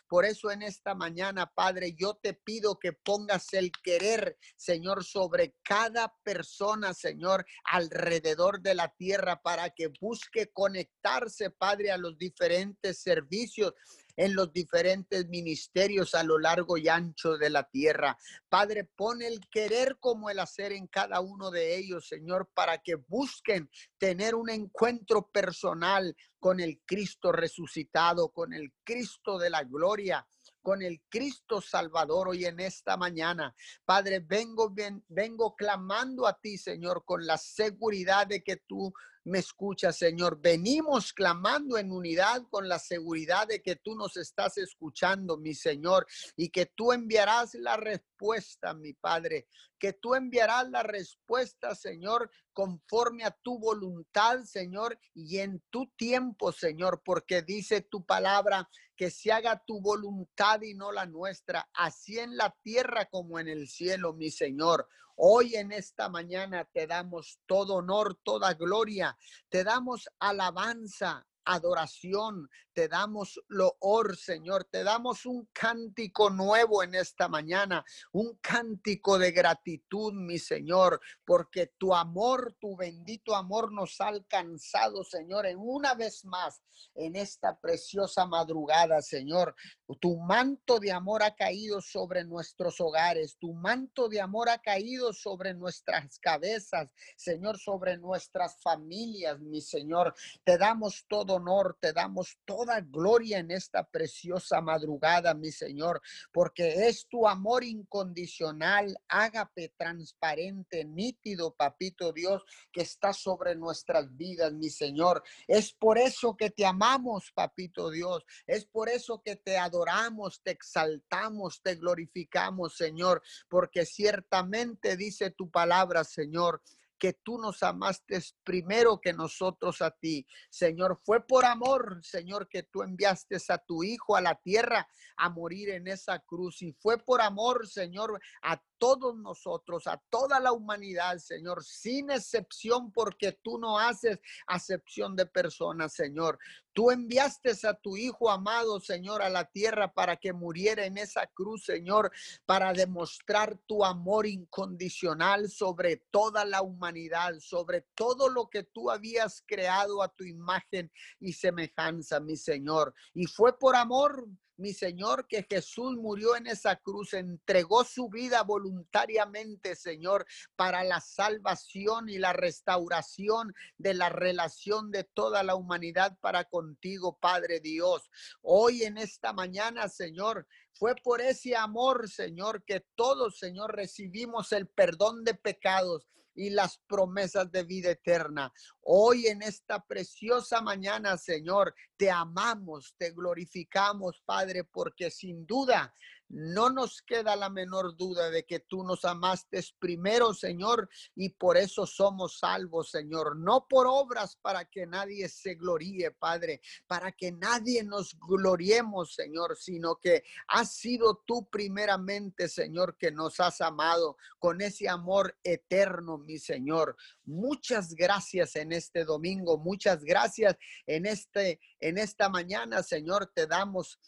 Por 0.08 0.26
eso 0.26 0.52
en 0.52 0.62
esta 0.62 0.96
mañana, 0.96 1.52
Padre, 1.54 1.96
yo 1.98 2.16
te 2.16 2.34
pido 2.34 2.78
que 2.80 2.94
pongas 2.94 3.54
el 3.54 3.72
querer, 3.72 4.38
Señor, 4.56 5.04
sobre 5.04 5.56
cada 5.64 6.14
persona, 6.24 6.94
Señor, 6.94 7.46
alrededor 7.64 8.62
de 8.62 8.76
la 8.76 8.90
tierra 8.90 9.42
para 9.42 9.70
que 9.70 9.92
busque 10.02 10.52
conectarse, 10.52 11.50
Padre, 11.50 11.92
a 11.92 11.98
los 11.98 12.18
diferentes 12.18 13.00
servicios 13.00 13.74
en 14.16 14.36
los 14.36 14.52
diferentes 14.54 15.28
ministerios 15.28 16.16
a 16.16 16.24
lo 16.24 16.40
largo 16.40 16.78
y 16.78 16.88
ancho 16.88 17.38
de 17.38 17.50
la 17.50 17.70
tierra. 17.70 18.18
Padre, 18.50 18.84
pon 18.84 19.22
el 19.22 19.40
querer 19.50 19.98
como 20.00 20.30
el 20.30 20.40
hacer 20.40 20.72
en 20.72 20.88
cada 20.88 21.22
uno 21.22 21.52
de 21.52 21.78
ellos, 21.78 22.08
Señor, 22.08 22.50
para 22.54 22.80
que 22.80 22.96
busquen 22.96 23.70
tener 23.98 24.36
un 24.36 24.50
encuentro 24.50 25.30
personal 25.30 26.16
con 26.40 26.60
el 26.60 26.82
Cristo 26.86 27.32
resucitado, 27.32 28.30
con 28.30 28.54
el 28.54 28.74
Cristo 28.84 29.38
de 29.38 29.50
la 29.50 29.64
gloria 29.64 30.26
con 30.66 30.82
el 30.82 31.04
Cristo 31.10 31.62
Salvador 31.62 32.30
hoy 32.30 32.46
en 32.46 32.60
esta 32.60 32.98
mañana. 32.98 33.56
Padre, 33.86 34.20
vengo, 34.20 34.74
vengo 35.08 35.56
clamando 35.56 36.26
a 36.26 36.40
ti, 36.40 36.58
Señor, 36.58 37.06
con 37.06 37.24
la 37.28 37.38
seguridad 37.38 38.26
de 38.26 38.44
que 38.44 38.58
tú 38.58 38.92
me 39.26 39.40
escuchas, 39.40 39.98
Señor. 39.98 40.40
Venimos 40.40 41.12
clamando 41.12 41.78
en 41.78 41.92
unidad 41.92 42.44
con 42.50 42.70
la 42.70 42.80
seguridad 42.80 43.48
de 43.48 43.62
que 43.62 43.76
tú 43.76 43.96
nos 43.96 44.18
estás 44.18 44.58
escuchando, 44.58 45.38
mi 45.38 45.54
Señor, 45.54 46.06
y 46.38 46.50
que 46.50 46.68
tú 46.68 46.92
enviarás 46.92 47.56
la 47.56 47.76
respuesta, 47.76 48.74
mi 48.74 48.94
Padre, 48.94 49.48
que 49.80 49.94
tú 49.94 50.16
enviarás 50.16 50.70
la 50.70 50.84
respuesta, 50.84 51.76
Señor, 51.76 52.30
conforme 52.54 53.24
a 53.24 53.32
tu 53.32 53.60
voluntad, 53.60 54.44
Señor, 54.44 54.98
y 55.14 55.40
en 55.40 55.62
tu 55.70 55.88
tiempo, 55.98 56.52
Señor, 56.52 57.02
porque 57.04 57.42
dice 57.42 57.82
tu 57.82 58.06
palabra 58.06 58.70
que 58.96 59.10
se 59.10 59.32
haga 59.32 59.62
tu 59.66 59.82
voluntad 59.82 60.62
y 60.62 60.76
no 60.76 60.92
la 60.92 61.06
nuestra, 61.06 61.68
así 61.74 62.20
en 62.20 62.38
la 62.38 62.56
tierra 62.62 63.06
como 63.06 63.40
en 63.40 63.48
el 63.48 63.68
cielo, 63.68 64.14
mi 64.14 64.30
Señor. 64.30 64.88
Hoy 65.16 65.56
en 65.56 65.72
esta 65.72 66.10
mañana 66.10 66.66
te 66.66 66.88
damos 66.88 67.40
todo 67.46 67.76
honor, 67.76 68.20
toda 68.22 68.54
gloria, 68.54 69.18
te 69.50 69.64
damos 69.64 70.10
alabanza, 70.20 71.26
adoración, 71.46 72.50
te 72.76 72.90
damos 72.90 73.42
loor, 73.48 74.18
Señor, 74.18 74.66
te 74.66 74.84
damos 74.84 75.26
un 75.26 75.48
cántico 75.54 76.30
nuevo 76.30 76.84
en 76.84 76.94
esta 76.94 77.30
mañana, 77.30 77.86
un 78.12 78.38
cántico 78.42 79.18
de 79.18 79.32
gratitud, 79.32 80.14
mi 80.14 80.38
Señor, 80.38 81.00
porque 81.26 81.74
tu 81.78 81.96
amor, 81.96 82.58
tu 82.60 82.76
bendito 82.76 83.34
amor 83.34 83.72
nos 83.72 84.02
ha 84.02 84.10
alcanzado, 84.10 85.06
Señor, 85.06 85.46
en 85.46 85.58
una 85.58 85.94
vez 85.94 86.26
más 86.26 86.62
en 86.96 87.16
esta 87.16 87.58
preciosa 87.60 88.26
madrugada, 88.26 89.02
Señor. 89.02 89.56
Tu 90.02 90.18
manto 90.18 90.80
de 90.80 90.92
amor 90.92 91.24
ha 91.24 91.36
caído 91.36 91.82
sobre 91.82 92.26
nuestros 92.26 92.82
hogares, 92.82 93.38
tu 93.40 93.54
manto 93.54 94.10
de 94.10 94.20
amor 94.20 94.50
ha 94.50 94.58
caído 94.58 95.14
sobre 95.14 95.54
nuestras 95.54 96.20
cabezas, 96.20 96.92
Señor, 97.16 97.58
sobre 97.58 97.98
nuestras 97.98 98.62
familias, 98.62 99.40
mi 99.40 99.62
Señor. 99.62 100.14
Te 100.44 100.58
damos 100.58 101.06
todo 101.08 101.36
honor, 101.36 101.78
te 101.80 101.94
damos 101.94 102.38
todo 102.46 102.65
gloria 102.82 103.40
en 103.40 103.52
esta 103.52 103.84
preciosa 103.84 104.62
madrugada, 104.62 105.34
mi 105.34 105.52
Señor, 105.52 106.02
porque 106.32 106.88
es 106.88 107.08
tu 107.08 107.28
amor 107.28 107.64
incondicional, 107.64 108.98
ágape, 109.08 109.74
transparente, 109.78 110.86
nítido, 110.86 111.54
papito 111.54 112.12
Dios, 112.12 112.44
que 112.72 112.82
está 112.82 113.14
sobre 113.14 113.56
nuestras 113.56 114.16
vidas, 114.16 114.54
mi 114.54 114.70
Señor. 114.70 115.24
Es 115.48 115.74
por 115.74 115.98
eso 115.98 116.36
que 116.36 116.50
te 116.50 116.66
amamos, 116.66 117.32
papito 117.34 117.90
Dios. 117.90 118.26
Es 118.46 118.66
por 118.66 118.90
eso 118.90 119.22
que 119.24 119.36
te 119.36 119.58
adoramos, 119.58 120.42
te 120.42 120.52
exaltamos, 120.52 121.62
te 121.62 121.76
glorificamos, 121.76 122.76
Señor, 122.76 123.22
porque 123.50 123.86
ciertamente 123.86 124.98
dice 124.98 125.32
tu 125.32 125.50
palabra, 125.50 126.04
Señor 126.04 126.62
que 127.06 127.14
tú 127.14 127.38
nos 127.38 127.62
amaste 127.62 128.20
primero 128.44 129.00
que 129.00 129.14
nosotros 129.14 129.80
a 129.84 129.92
ti. 129.92 130.26
Señor, 130.50 131.00
fue 131.04 131.24
por 131.24 131.46
amor, 131.46 132.00
Señor, 132.02 132.50
que 132.50 132.64
tú 132.64 132.82
enviaste 132.82 133.38
a 133.50 133.60
tu 133.60 133.84
Hijo 133.84 134.16
a 134.16 134.22
la 134.22 134.34
tierra 134.34 134.88
a 135.16 135.30
morir 135.30 135.70
en 135.70 135.88
esa 135.88 136.18
cruz. 136.18 136.64
Y 136.64 136.72
fue 136.72 136.98
por 136.98 137.22
amor, 137.22 137.68
Señor, 137.68 138.20
a 138.42 138.60
todos 138.80 139.16
nosotros, 139.18 139.86
a 139.86 140.02
toda 140.10 140.40
la 140.40 140.52
humanidad, 140.52 141.20
Señor, 141.20 141.64
sin 141.64 142.10
excepción, 142.10 142.92
porque 142.92 143.34
tú 143.44 143.60
no 143.60 143.78
haces 143.78 144.20
acepción 144.48 145.16
de 145.16 145.28
personas, 145.28 145.94
Señor. 145.94 146.40
Tú 146.76 146.92
enviaste 146.92 147.54
a 147.64 147.74
tu 147.74 147.96
Hijo 147.96 148.30
amado, 148.30 148.82
Señor, 148.82 149.22
a 149.22 149.30
la 149.30 149.46
tierra 149.46 149.94
para 149.94 150.18
que 150.18 150.34
muriera 150.34 150.86
en 150.86 150.98
esa 150.98 151.26
cruz, 151.26 151.64
Señor, 151.64 152.12
para 152.46 152.74
demostrar 152.74 153.58
tu 153.66 153.86
amor 153.86 154.28
incondicional 154.28 155.50
sobre 155.50 156.04
toda 156.12 156.44
la 156.44 156.62
humanidad, 156.62 157.36
sobre 157.40 157.86
todo 157.96 158.28
lo 158.28 158.50
que 158.50 158.64
tú 158.64 158.92
habías 158.92 159.42
creado 159.48 160.04
a 160.04 160.14
tu 160.14 160.26
imagen 160.26 160.92
y 161.22 161.32
semejanza, 161.32 162.20
mi 162.20 162.36
Señor. 162.36 162.94
Y 163.14 163.26
fue 163.26 163.58
por 163.58 163.78
amor, 163.78 164.28
mi 164.58 164.74
Señor, 164.74 165.28
que 165.28 165.46
Jesús 165.50 165.96
murió 165.98 166.36
en 166.36 166.48
esa 166.48 166.76
cruz, 166.78 167.14
entregó 167.14 167.84
su 167.84 168.10
vida 168.10 168.44
voluntariamente, 168.44 169.76
Señor, 169.76 170.26
para 170.56 170.84
la 170.84 171.02
salvación 171.02 172.10
y 172.10 172.18
la 172.18 172.34
restauración 172.34 173.54
de 173.78 173.94
la 173.94 174.10
relación 174.10 174.92
de 174.92 175.04
toda 175.04 175.44
la 175.44 175.56
humanidad 175.56 176.18
para 176.22 176.46
contigo, 176.46 177.18
Padre 177.20 177.60
Dios. 177.60 178.10
Hoy 178.42 178.84
en 178.84 178.98
esta 178.98 179.34
mañana, 179.34 179.90
Señor, 179.90 180.48
fue 180.74 180.96
por 180.96 181.22
ese 181.22 181.56
amor, 181.56 182.10
Señor, 182.10 182.64
que 182.64 182.86
todos, 182.96 183.38
Señor, 183.38 183.76
recibimos 183.76 184.52
el 184.52 184.68
perdón 184.68 185.24
de 185.24 185.34
pecados 185.34 186.08
y 186.36 186.50
las 186.50 186.80
promesas 186.88 187.52
de 187.52 187.64
vida 187.64 187.92
eterna. 187.92 188.52
Hoy 188.88 189.26
en 189.26 189.42
esta 189.42 189.84
preciosa 189.84 190.62
mañana, 190.62 191.18
Señor, 191.18 191.74
te 191.98 192.12
amamos, 192.12 192.94
te 193.00 193.10
glorificamos, 193.10 194.22
Padre, 194.28 194.64
porque 194.64 195.10
sin 195.10 195.48
duda 195.48 195.92
no 196.30 196.70
nos 196.70 197.02
queda 197.02 197.36
la 197.36 197.50
menor 197.50 197.96
duda 197.96 198.30
de 198.30 198.46
que 198.46 198.60
tú 198.60 198.84
nos 198.84 199.06
amaste 199.06 199.64
primero, 199.80 200.34
Señor, 200.34 200.90
y 201.16 201.30
por 201.30 201.56
eso 201.56 201.86
somos 201.86 202.40
salvos, 202.40 202.90
Señor. 202.90 203.38
No 203.38 203.68
por 203.68 203.86
obras 203.88 204.36
para 204.42 204.66
que 204.66 204.88
nadie 204.88 205.30
se 205.30 205.56
gloríe, 205.56 206.12
Padre, 206.12 206.62
para 206.88 207.12
que 207.12 207.32
nadie 207.32 207.84
nos 207.84 208.18
gloriemos, 208.20 209.14
Señor, 209.14 209.56
sino 209.56 209.98
que 209.98 210.24
has 210.48 210.76
sido 210.76 211.24
tú 211.26 211.48
primeramente, 211.50 212.50
Señor, 212.50 212.98
que 212.98 213.12
nos 213.12 213.40
has 213.40 213.62
amado 213.62 214.18
con 214.40 214.62
ese 214.62 214.90
amor 214.90 215.38
eterno, 215.44 216.18
mi 216.18 216.40
Señor. 216.40 216.98
Muchas 217.24 217.94
gracias 217.94 218.56
en 218.56 218.72
este 218.76 219.04
domingo, 219.04 219.58
muchas 219.58 220.04
gracias 220.04 220.56
en 220.86 221.06
este 221.06 221.60
en 221.80 221.98
esta 221.98 222.30
mañana, 222.30 222.84
Señor, 222.84 223.32
te 223.34 223.48
damos 223.48 224.00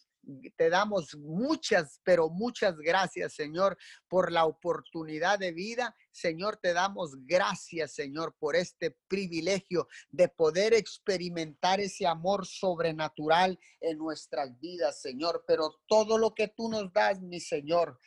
te 0.57 0.69
damos 0.69 1.15
muchas, 1.15 2.01
pero 2.03 2.29
muchas 2.29 2.77
gracias, 2.77 3.33
Señor, 3.33 3.77
por 4.07 4.31
la 4.31 4.45
oportunidad 4.45 5.39
de 5.39 5.53
vida. 5.53 5.95
Señor, 6.11 6.57
te 6.57 6.73
damos 6.73 7.11
gracias, 7.25 7.93
Señor, 7.93 8.35
por 8.39 8.55
este 8.55 8.97
privilegio 9.07 9.87
de 10.09 10.27
poder 10.27 10.73
experimentar 10.73 11.79
ese 11.79 12.07
amor 12.07 12.45
sobrenatural 12.45 13.57
en 13.79 13.97
nuestras 13.97 14.59
vidas, 14.59 15.01
Señor. 15.01 15.43
Pero 15.47 15.75
todo 15.87 16.17
lo 16.17 16.33
que 16.33 16.49
tú 16.49 16.69
nos 16.69 16.91
das, 16.91 17.21
mi 17.21 17.39
Señor, 17.39 17.97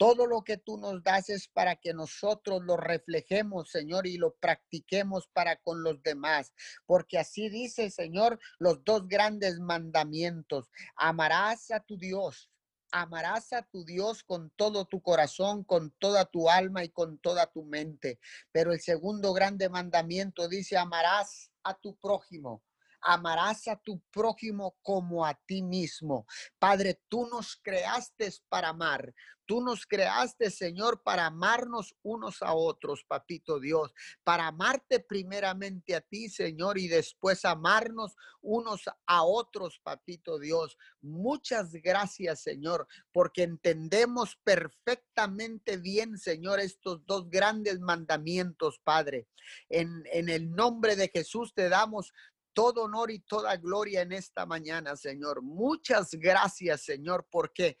todo 0.00 0.26
lo 0.26 0.44
que 0.44 0.56
tú 0.56 0.78
nos 0.78 1.02
das 1.02 1.28
es 1.28 1.46
para 1.46 1.76
que 1.76 1.92
nosotros 1.92 2.62
lo 2.64 2.78
reflejemos, 2.78 3.68
Señor, 3.68 4.06
y 4.06 4.16
lo 4.16 4.34
practiquemos 4.34 5.28
para 5.28 5.56
con 5.56 5.82
los 5.82 6.02
demás. 6.02 6.54
Porque 6.86 7.18
así 7.18 7.50
dice, 7.50 7.90
Señor, 7.90 8.40
los 8.58 8.82
dos 8.82 9.06
grandes 9.06 9.60
mandamientos. 9.60 10.70
Amarás 10.96 11.70
a 11.70 11.80
tu 11.80 11.98
Dios. 11.98 12.48
Amarás 12.90 13.52
a 13.52 13.60
tu 13.60 13.84
Dios 13.84 14.24
con 14.24 14.48
todo 14.56 14.86
tu 14.86 15.02
corazón, 15.02 15.64
con 15.64 15.90
toda 15.98 16.24
tu 16.24 16.48
alma 16.48 16.82
y 16.82 16.88
con 16.88 17.18
toda 17.18 17.52
tu 17.52 17.64
mente. 17.64 18.18
Pero 18.52 18.72
el 18.72 18.80
segundo 18.80 19.34
grande 19.34 19.68
mandamiento 19.68 20.48
dice, 20.48 20.78
amarás 20.78 21.52
a 21.62 21.74
tu 21.74 21.94
prójimo 21.96 22.62
amarás 23.02 23.68
a 23.68 23.76
tu 23.76 24.00
prójimo 24.10 24.76
como 24.82 25.24
a 25.24 25.34
ti 25.34 25.62
mismo. 25.62 26.26
Padre, 26.58 27.02
tú 27.08 27.26
nos 27.26 27.56
creaste 27.56 28.30
para 28.48 28.68
amar. 28.68 29.14
Tú 29.50 29.60
nos 29.60 29.84
creaste, 29.84 30.48
Señor, 30.48 31.02
para 31.02 31.26
amarnos 31.26 31.96
unos 32.04 32.40
a 32.40 32.54
otros, 32.54 33.02
papito 33.02 33.58
Dios, 33.58 33.92
para 34.22 34.46
amarte 34.46 35.00
primeramente 35.00 35.96
a 35.96 36.00
ti, 36.00 36.28
Señor, 36.28 36.78
y 36.78 36.86
después 36.86 37.44
amarnos 37.44 38.14
unos 38.42 38.84
a 39.06 39.24
otros, 39.24 39.80
papito 39.82 40.38
Dios. 40.38 40.78
Muchas 41.00 41.72
gracias, 41.72 42.42
Señor, 42.42 42.86
porque 43.10 43.42
entendemos 43.42 44.36
perfectamente 44.44 45.78
bien, 45.78 46.16
Señor, 46.16 46.60
estos 46.60 47.04
dos 47.04 47.28
grandes 47.28 47.80
mandamientos, 47.80 48.78
Padre. 48.84 49.26
En, 49.68 50.04
en 50.12 50.28
el 50.28 50.54
nombre 50.54 50.94
de 50.94 51.08
Jesús 51.08 51.54
te 51.54 51.68
damos 51.68 52.12
todo 52.52 52.84
honor 52.84 53.10
y 53.10 53.20
toda 53.20 53.56
gloria 53.56 54.02
en 54.02 54.12
esta 54.12 54.46
mañana, 54.46 54.96
Señor. 54.96 55.42
Muchas 55.42 56.10
gracias, 56.12 56.82
Señor, 56.82 57.26
porque 57.30 57.78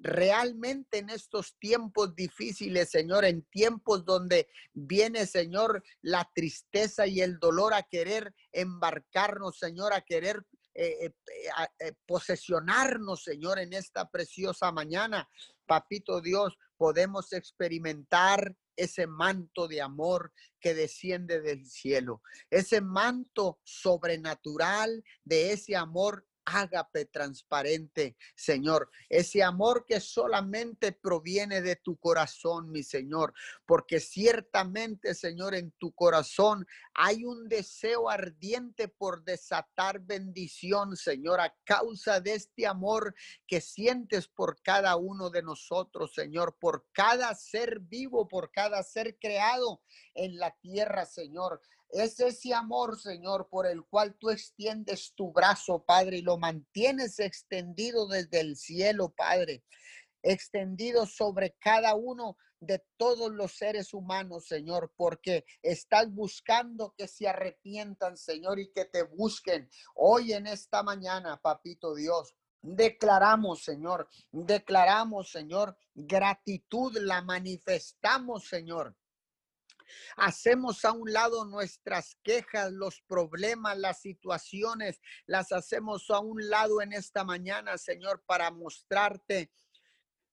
realmente 0.00 0.98
en 0.98 1.10
estos 1.10 1.56
tiempos 1.58 2.14
difíciles, 2.14 2.90
Señor, 2.90 3.24
en 3.24 3.42
tiempos 3.42 4.04
donde 4.04 4.48
viene, 4.72 5.26
Señor, 5.26 5.82
la 6.00 6.28
tristeza 6.34 7.06
y 7.06 7.20
el 7.20 7.38
dolor 7.38 7.74
a 7.74 7.82
querer 7.82 8.34
embarcarnos, 8.52 9.58
Señor, 9.58 9.92
a 9.92 10.00
querer 10.00 10.44
eh, 10.74 11.06
eh, 11.06 11.12
eh, 11.80 11.92
posesionarnos, 12.06 13.24
Señor, 13.24 13.58
en 13.58 13.72
esta 13.74 14.08
preciosa 14.08 14.72
mañana. 14.72 15.28
Papito 15.66 16.20
Dios, 16.20 16.56
podemos 16.76 17.32
experimentar 17.32 18.56
ese 18.80 19.06
manto 19.06 19.68
de 19.68 19.82
amor 19.82 20.32
que 20.60 20.74
desciende 20.74 21.40
del 21.40 21.66
cielo, 21.66 22.22
ese 22.50 22.80
manto 22.80 23.58
sobrenatural 23.62 25.04
de 25.24 25.52
ese 25.52 25.76
amor 25.76 26.26
ágape 26.56 27.06
transparente, 27.06 28.16
Señor. 28.34 28.90
Ese 29.08 29.42
amor 29.42 29.84
que 29.86 30.00
solamente 30.00 30.92
proviene 30.92 31.62
de 31.62 31.76
tu 31.76 31.96
corazón, 31.96 32.70
mi 32.70 32.82
Señor. 32.82 33.34
Porque 33.66 34.00
ciertamente, 34.00 35.14
Señor, 35.14 35.54
en 35.54 35.72
tu 35.72 35.92
corazón 35.92 36.66
hay 36.94 37.24
un 37.24 37.48
deseo 37.48 38.10
ardiente 38.10 38.88
por 38.88 39.24
desatar 39.24 40.00
bendición, 40.00 40.96
Señor, 40.96 41.40
a 41.40 41.54
causa 41.64 42.20
de 42.20 42.34
este 42.34 42.66
amor 42.66 43.14
que 43.46 43.60
sientes 43.60 44.28
por 44.28 44.60
cada 44.62 44.96
uno 44.96 45.30
de 45.30 45.42
nosotros, 45.42 46.12
Señor, 46.14 46.56
por 46.60 46.86
cada 46.92 47.34
ser 47.34 47.80
vivo, 47.80 48.28
por 48.28 48.50
cada 48.50 48.82
ser 48.82 49.18
creado 49.18 49.82
en 50.14 50.38
la 50.38 50.50
tierra, 50.60 51.06
Señor. 51.06 51.60
Es 51.92 52.20
ese 52.20 52.54
amor, 52.54 53.00
Señor, 53.00 53.48
por 53.48 53.66
el 53.66 53.84
cual 53.84 54.14
tú 54.14 54.30
extiendes 54.30 55.12
tu 55.16 55.32
brazo, 55.32 55.84
Padre, 55.84 56.18
y 56.18 56.22
lo 56.22 56.38
mantienes 56.38 57.18
extendido 57.18 58.06
desde 58.06 58.40
el 58.40 58.56
cielo, 58.56 59.12
Padre, 59.16 59.64
extendido 60.22 61.04
sobre 61.06 61.56
cada 61.58 61.96
uno 61.96 62.36
de 62.60 62.84
todos 62.96 63.32
los 63.32 63.56
seres 63.56 63.92
humanos, 63.92 64.46
Señor, 64.46 64.92
porque 64.96 65.44
estás 65.62 66.12
buscando 66.12 66.94
que 66.96 67.08
se 67.08 67.26
arrepientan, 67.26 68.16
Señor, 68.16 68.60
y 68.60 68.70
que 68.70 68.84
te 68.84 69.02
busquen 69.02 69.68
hoy 69.96 70.32
en 70.32 70.46
esta 70.46 70.84
mañana, 70.84 71.40
Papito 71.42 71.94
Dios. 71.96 72.36
Declaramos, 72.62 73.64
Señor, 73.64 74.08
declaramos, 74.30 75.32
Señor, 75.32 75.76
gratitud, 75.94 76.96
la 76.98 77.22
manifestamos, 77.22 78.46
Señor 78.46 78.94
Hacemos 80.16 80.84
a 80.84 80.92
un 80.92 81.12
lado 81.12 81.44
nuestras 81.44 82.16
quejas, 82.22 82.72
los 82.72 83.00
problemas, 83.02 83.78
las 83.78 84.00
situaciones, 84.00 85.00
las 85.26 85.52
hacemos 85.52 86.10
a 86.10 86.20
un 86.20 86.48
lado 86.48 86.82
en 86.82 86.92
esta 86.92 87.24
mañana, 87.24 87.78
Señor, 87.78 88.22
para 88.26 88.50
mostrarte 88.50 89.50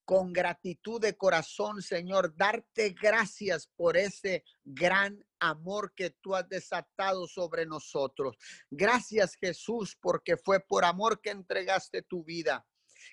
con 0.07 0.31
gratitud 0.31 1.01
de 1.01 1.17
corazón, 1.17 1.81
Señor, 1.81 2.33
darte 2.37 2.91
gracias 2.91 3.67
por 3.75 3.97
ese 3.97 4.45
gran 4.63 5.21
amor 5.37 5.93
que 5.93 6.11
tú 6.11 6.33
has 6.33 6.47
desatado 6.47 7.27
sobre 7.27 7.65
nosotros. 7.65 8.37
Gracias, 8.71 9.35
Jesús, 9.35 9.97
porque 10.01 10.37
fue 10.37 10.61
por 10.61 10.85
amor 10.85 11.19
que 11.19 11.31
entregaste 11.31 12.03
tu 12.03 12.23
vida. 12.23 12.65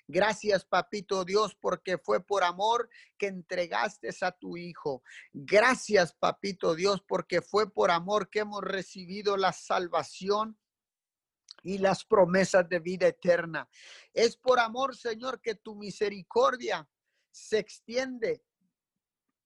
Gracias, 0.07 0.65
papito 0.65 1.25
Dios, 1.25 1.55
porque 1.55 1.97
fue 1.97 2.23
por 2.23 2.43
amor 2.43 2.89
que 3.17 3.27
entregaste 3.27 4.09
a 4.21 4.31
tu 4.31 4.57
Hijo. 4.57 5.03
Gracias, 5.33 6.13
papito 6.13 6.75
Dios, 6.75 7.01
porque 7.07 7.41
fue 7.41 7.71
por 7.71 7.91
amor 7.91 8.29
que 8.29 8.39
hemos 8.39 8.61
recibido 8.61 9.37
la 9.37 9.53
salvación 9.53 10.57
y 11.63 11.79
las 11.79 12.05
promesas 12.05 12.69
de 12.69 12.79
vida 12.79 13.07
eterna. 13.07 13.67
Es 14.13 14.37
por 14.37 14.59
amor, 14.59 14.95
Señor, 14.95 15.41
que 15.41 15.55
tu 15.55 15.75
misericordia 15.75 16.87
se 17.31 17.57
extiende 17.57 18.43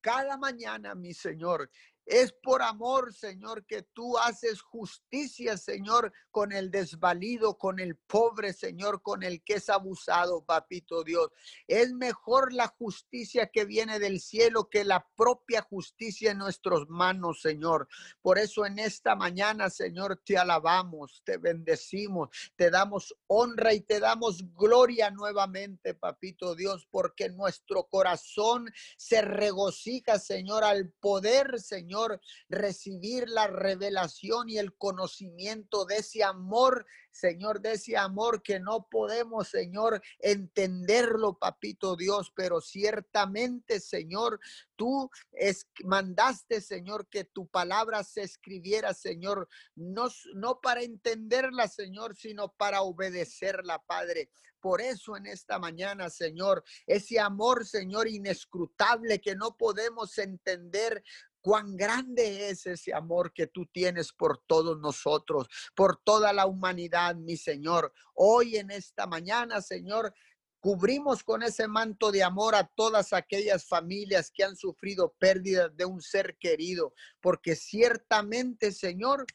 cada 0.02 0.38
mañana, 0.38 0.96
mi 0.96 1.14
Señor. 1.14 1.70
Es 2.10 2.34
por 2.34 2.64
amor, 2.64 3.14
Señor, 3.14 3.68
que 3.68 3.84
tú 3.84 4.18
haces 4.18 4.64
justicia, 4.64 5.58
Señor, 5.58 6.12
con 6.32 6.52
el 6.52 6.72
desvalido, 6.72 7.60
con 7.60 7.80
el 7.80 7.98
pobre, 7.98 8.52
Señor, 8.52 9.04
con 9.04 9.22
el 9.22 9.44
que 9.44 9.54
es 9.54 9.70
abusado, 9.70 10.44
papito 10.44 11.04
Dios. 11.04 11.30
Es 11.68 11.94
mejor 11.94 12.52
la 12.52 12.68
justicia 12.68 13.52
que 13.52 13.64
viene 13.66 14.00
del 14.00 14.22
cielo 14.22 14.72
que 14.72 14.86
la 14.86 15.08
propia 15.16 15.62
justicia 15.62 16.32
en 16.32 16.40
nuestras 16.40 16.90
manos, 16.90 17.44
Señor. 17.44 17.88
Por 18.24 18.40
eso 18.40 18.66
en 18.66 18.80
esta 18.80 19.16
mañana, 19.16 19.70
Señor, 19.70 20.20
te 20.26 20.36
alabamos, 20.36 21.22
te 21.24 21.38
bendecimos, 21.38 22.30
te 22.56 22.72
damos 22.72 23.16
honra 23.28 23.76
y 23.76 23.82
te 23.82 24.00
damos 24.00 24.52
gloria 24.56 25.12
nuevamente, 25.12 25.94
papito 25.94 26.56
Dios, 26.56 26.88
porque 26.90 27.30
nuestro 27.30 27.84
corazón 27.84 28.68
se 28.98 29.22
regocija, 29.22 30.18
Señor, 30.18 30.64
al 30.64 30.90
poder, 30.90 31.60
Señor 31.60 31.99
recibir 32.48 33.30
la 33.30 33.48
revelación 33.48 34.50
y 34.50 34.58
el 34.58 34.76
conocimiento 34.76 35.86
de 35.86 35.98
ese 35.98 36.24
amor, 36.24 36.86
Señor, 37.12 37.62
de 37.62 37.74
ese 37.74 37.98
amor 37.98 38.42
que 38.42 38.60
no 38.60 38.88
podemos, 38.90 39.50
Señor, 39.50 40.02
entenderlo, 40.20 41.38
papito 41.38 41.96
Dios, 41.96 42.32
pero 42.36 42.62
ciertamente, 42.62 43.80
Señor, 43.80 44.40
tú 44.76 45.10
es, 45.32 45.68
mandaste, 45.84 46.62
Señor, 46.62 47.08
que 47.10 47.24
tu 47.26 47.48
palabra 47.48 48.04
se 48.04 48.22
escribiera, 48.22 48.94
Señor, 48.94 49.48
no, 49.76 50.08
no 50.36 50.62
para 50.62 50.84
entenderla, 50.84 51.68
Señor, 51.68 52.16
sino 52.16 52.54
para 52.54 52.82
obedecerla, 52.82 53.80
Padre. 53.84 54.30
Por 54.60 54.82
eso 54.82 55.16
en 55.16 55.26
esta 55.26 55.58
mañana, 55.58 56.10
Señor, 56.10 56.64
ese 56.86 57.20
amor, 57.20 57.66
Señor, 57.66 58.08
inescrutable 58.08 59.22
que 59.22 59.36
no 59.36 59.56
podemos 59.56 60.18
entender, 60.18 61.04
Cuán 61.42 61.78
grande 61.78 62.50
es 62.50 62.66
ese 62.66 62.94
amor 62.94 63.34
que 63.34 63.48
tú 63.48 63.66
tienes 63.66 64.12
por 64.12 64.44
todos 64.46 64.80
nosotros, 64.80 65.48
por 65.76 65.98
toda 66.04 66.34
la 66.34 66.46
humanidad, 66.46 67.16
mi 67.16 67.38
Señor. 67.38 67.94
Hoy 68.14 68.58
en 68.58 68.72
esta 68.72 69.08
mañana, 69.08 69.62
Señor, 69.62 70.14
cubrimos 70.60 71.24
con 71.24 71.42
ese 71.44 71.68
manto 71.68 72.12
de 72.12 72.24
amor 72.24 72.56
a 72.56 72.68
todas 72.76 73.14
aquellas 73.14 73.66
familias 73.66 74.32
que 74.34 74.44
han 74.44 74.56
sufrido 74.56 75.16
pérdidas 75.18 75.76
de 75.76 75.86
un 75.86 76.02
ser 76.02 76.38
querido, 76.38 76.94
porque 77.22 77.56
ciertamente, 77.56 78.72
Señor, 78.72 79.26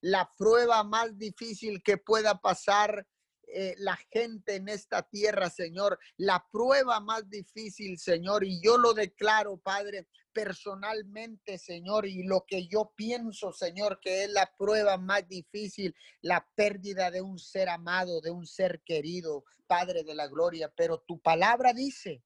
la 0.00 0.28
prueba 0.36 0.82
más 0.82 1.16
difícil 1.16 1.82
que 1.82 1.96
pueda 1.96 2.40
pasar 2.40 3.06
eh, 3.54 3.74
la 3.78 3.96
gente 4.10 4.56
en 4.56 4.68
esta 4.68 5.02
tierra, 5.02 5.50
Señor, 5.50 5.98
la 6.16 6.46
prueba 6.50 7.00
más 7.00 7.28
difícil, 7.28 7.98
Señor, 7.98 8.44
y 8.44 8.60
yo 8.62 8.78
lo 8.78 8.94
declaro, 8.94 9.56
Padre, 9.58 10.06
personalmente, 10.32 11.58
Señor, 11.58 12.06
y 12.06 12.22
lo 12.22 12.44
que 12.46 12.66
yo 12.66 12.92
pienso, 12.96 13.52
Señor, 13.52 14.00
que 14.00 14.24
es 14.24 14.30
la 14.30 14.50
prueba 14.56 14.96
más 14.96 15.28
difícil, 15.28 15.94
la 16.20 16.46
pérdida 16.54 17.10
de 17.10 17.20
un 17.20 17.38
ser 17.38 17.68
amado, 17.68 18.20
de 18.20 18.30
un 18.30 18.46
ser 18.46 18.80
querido, 18.84 19.44
Padre 19.66 20.04
de 20.04 20.14
la 20.14 20.26
Gloria. 20.26 20.72
Pero 20.74 21.00
tu 21.00 21.20
palabra 21.20 21.72
dice 21.72 22.22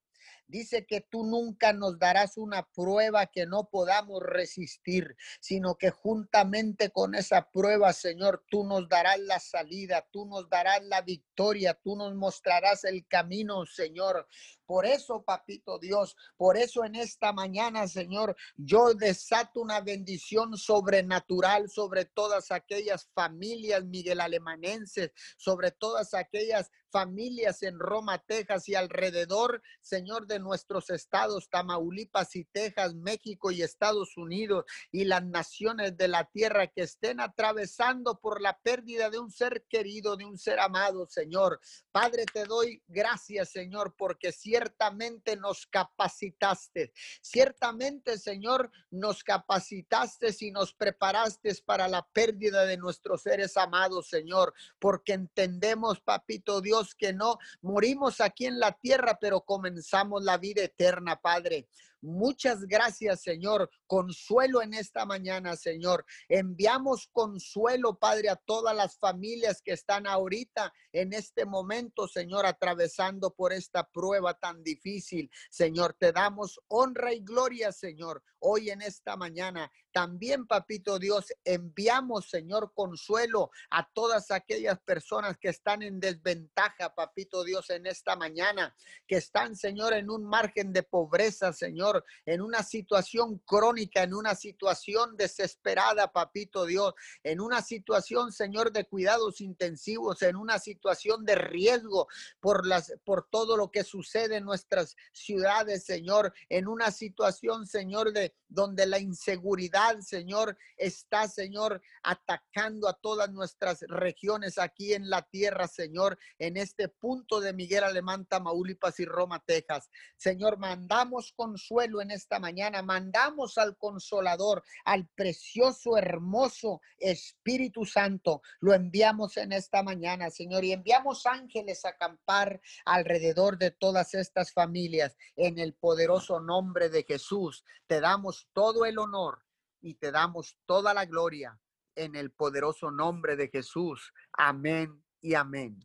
Dice 0.49 0.87
que 0.87 1.01
tú 1.01 1.25
nunca 1.25 1.73
nos 1.73 1.99
darás 1.99 2.37
una 2.37 2.69
prueba 2.75 3.27
que 3.27 3.47
no 3.47 3.69
podamos 3.69 4.23
resistir, 4.23 5.17
sino 5.41 5.77
que 5.77 5.91
juntamente 5.91 6.91
con 6.91 7.15
esa 7.15 7.51
prueba, 7.51 7.93
Señor, 7.93 8.45
tú 8.49 8.65
nos 8.65 8.89
darás 8.89 9.19
la 9.19 9.41
salida, 9.41 10.07
tú 10.13 10.27
nos 10.27 10.49
darás 10.49 10.85
la 10.85 11.03
victoria, 11.03 11.75
tú 11.75 11.97
nos 11.97 12.15
mostrarás 12.15 12.85
el 12.85 13.07
camino, 13.07 13.67
Señor. 13.67 14.29
Por 14.67 14.85
eso, 14.85 15.23
papito 15.23 15.79
Dios, 15.79 16.17
por 16.37 16.57
eso 16.57 16.85
en 16.85 16.97
esta 16.97 17.33
mañana, 17.33 17.87
Señor, 17.87 18.37
yo 18.57 18.95
desato 18.95 19.61
una 19.61 19.81
bendición 19.81 20.57
sobrenatural 20.57 21.71
sobre 21.71 22.05
todas 22.05 22.51
aquellas 22.51 23.09
familias 23.15 23.85
Miguel 23.85 24.21
Alemanenses, 24.21 25.13
sobre 25.37 25.71
todas 25.71 26.15
aquellas 26.15 26.71
familias 26.91 27.63
en 27.63 27.79
Roma, 27.79 28.19
Texas 28.19 28.69
y 28.69 28.75
alrededor, 28.75 29.63
Señor, 29.81 30.27
de 30.27 30.36
nuestros 30.39 30.91
estados, 30.91 31.49
Tamaulipas 31.49 32.37
y 32.37 32.45
Texas, 32.45 32.95
México 32.95 33.51
y 33.51 33.63
Estados 33.63 34.17
Unidos 34.17 34.65
y 34.93 35.05
las 35.05 35.25
naciones 35.25 35.97
de 35.97 36.09
la 36.09 36.25
tierra 36.25 36.67
que 36.67 36.83
estén 36.83 37.21
atravesando 37.21 38.21
por 38.21 38.41
la 38.41 38.59
pérdida 38.59 39.11
de 39.11 39.19
un 39.19 39.31
ser 39.31 39.65
querido, 39.69 40.17
de 40.17 40.25
un 40.25 40.39
ser 40.39 40.61
amado, 40.61 41.07
Señor. 41.09 41.61
Padre, 41.93 42.25
te 42.33 42.45
doy 42.45 42.83
gracias, 42.87 43.51
Señor, 43.51 43.95
porque 43.97 44.33
ciertamente 44.33 45.37
nos 45.37 45.67
capacitaste. 45.67 46.93
Ciertamente, 47.21 48.19
Señor, 48.19 48.71
nos 48.91 49.23
capacitaste 49.25 50.35
y 50.41 50.51
nos 50.51 50.73
preparaste 50.75 51.55
para 51.65 51.89
la 51.89 52.07
pérdida 52.13 52.65
de 52.65 52.77
nuestros 52.77 53.23
seres 53.23 53.57
amados, 53.57 54.09
Señor, 54.09 54.55
porque 54.79 55.13
entendemos, 55.13 56.01
papito 56.01 56.61
Dios, 56.61 56.95
que 56.95 57.13
no 57.13 57.39
morimos 57.63 58.21
aquí 58.21 58.47
en 58.47 58.59
la 58.59 58.73
tierra, 58.73 59.19
pero 59.21 59.43
comenzamos 59.43 60.25
la 60.27 60.37
vida 60.37 60.63
eterna, 60.63 61.21
Padre. 61.21 61.69
Muchas 62.03 62.67
gracias, 62.67 63.23
Señor. 63.23 63.71
Consuelo 63.87 64.61
en 64.61 64.75
esta 64.75 65.07
mañana, 65.07 65.57
Señor. 65.57 66.05
Enviamos 66.29 67.09
consuelo, 67.11 67.99
Padre, 67.99 68.29
a 68.29 68.37
todas 68.37 68.77
las 68.77 68.99
familias 68.99 69.63
que 69.63 69.73
están 69.73 70.07
ahorita 70.07 70.73
en 70.93 71.13
este 71.13 71.47
momento, 71.47 72.07
Señor, 72.07 72.45
atravesando 72.47 73.35
por 73.35 73.53
esta 73.53 73.89
prueba 73.89 74.35
tan 74.35 74.63
difícil. 74.63 75.31
Señor, 75.51 75.95
te 75.99 76.13
damos 76.13 76.61
honra 76.69 77.15
y 77.15 77.21
gloria, 77.21 77.73
Señor, 77.73 78.23
hoy 78.41 78.71
en 78.71 78.83
esta 78.83 79.17
mañana. 79.17 79.71
También, 79.93 80.47
papito 80.47 80.99
Dios, 80.99 81.33
enviamos, 81.45 82.29
Señor, 82.29 82.73
consuelo 82.75 83.51
a 83.71 83.89
todas 83.95 84.31
aquellas 84.31 84.79
personas 84.81 85.39
que 85.39 85.49
están 85.49 85.83
en 85.83 86.01
desventaja, 86.01 86.95
papito 86.95 87.45
Dios, 87.45 87.71
en 87.71 87.87
esta 87.87 88.15
mañana, 88.15 88.77
que 89.07 89.17
están, 89.17 89.57
Señor, 89.57 89.95
en 89.95 90.11
un 90.11 90.25
margen 90.25 90.73
de 90.75 90.83
pobreza, 90.83 91.55
Señor 91.55 91.86
En 92.25 92.41
una 92.41 92.63
situación 92.63 93.39
crónica, 93.45 94.03
en 94.03 94.15
una 94.15 94.35
situación 94.35 95.17
desesperada, 95.17 96.13
papito 96.13 96.65
Dios, 96.65 96.95
en 97.23 97.41
una 97.41 97.63
situación, 97.63 98.33
Señor, 98.33 98.73
de 98.73 98.85
cuidados 98.85 99.41
intensivos, 99.41 100.23
en 100.23 100.37
una 100.37 100.59
situación 100.59 101.25
de 101.25 101.35
riesgo 101.37 102.09
por 102.41 102.67
las 102.67 102.95
por 103.05 103.29
todo 103.29 103.57
lo 103.57 103.71
que 103.71 103.85
sucede 103.85 104.37
en 104.37 104.45
nuestras 104.45 104.97
ciudades, 105.13 105.85
Señor, 105.85 106.33
en 106.49 106.69
una 106.69 106.91
situación, 106.91 107.67
Señor, 107.67 108.13
de 108.13 108.35
donde 108.49 108.87
la 108.87 108.99
inseguridad, 108.99 110.01
Señor, 110.01 110.57
está, 110.77 111.29
Señor, 111.29 111.81
atacando 112.03 112.89
a 112.89 112.95
todas 112.95 113.31
nuestras 113.31 113.81
regiones 113.89 114.59
aquí 114.59 114.95
en 114.95 115.11
la 115.11 115.23
tierra, 115.23 115.69
Señor, 115.69 116.19
en 116.39 116.57
este 116.57 116.89
punto 116.89 117.41
de 117.41 117.53
Miguel 117.53 117.85
Alemán, 117.85 118.27
Tamaulipas 118.27 119.01
y 119.01 119.05
Roma, 119.05 119.43
Texas. 119.45 119.91
Señor, 120.17 120.59
mandamos 120.59 121.33
consuelo 121.33 122.01
en 122.01 122.11
esta 122.11 122.39
mañana, 122.39 122.83
mandamos 122.83 123.59
al 123.59 123.77
consolador, 123.77 124.63
al 124.85 125.09
precioso, 125.15 125.97
hermoso 125.97 126.81
Espíritu 126.99 127.85
Santo, 127.85 128.43
lo 128.61 128.75
enviamos 128.75 129.37
en 129.37 129.53
esta 129.53 129.83
mañana, 129.83 130.31
Señor, 130.31 130.65
y 130.65 130.73
enviamos 130.73 131.27
ángeles 131.27 131.85
a 131.85 131.91
acampar 131.91 132.61
alrededor 132.85 133.59
de 133.59 133.71
todas 133.71 134.15
estas 134.15 134.53
familias 134.53 135.17
en 135.37 135.59
el 135.59 135.75
poderoso 135.75 136.41
nombre 136.41 136.89
de 136.89 137.05
Jesús. 137.05 137.65
Te 137.87 138.01
damos 138.01 138.36
todo 138.53 138.85
el 138.85 138.99
honor 138.99 139.43
y 139.81 139.95
te 139.95 140.11
damos 140.11 140.59
toda 140.67 140.93
la 140.95 141.05
gloria 141.05 141.59
en 141.95 142.15
el 142.15 142.31
poderoso 142.31 142.91
nombre 142.91 143.37
de 143.37 143.49
Jesús. 143.49 144.13
Amén 144.33 145.03
y 145.21 145.35
amén. 145.35 145.79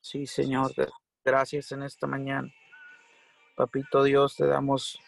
Sí, 0.00 0.26
Señor, 0.26 0.72
gracias 1.24 1.72
en 1.72 1.82
esta 1.82 2.06
mañana. 2.06 2.48
Papito 3.56 4.02
Dios, 4.02 4.36
te 4.36 4.46
damos 4.46 4.98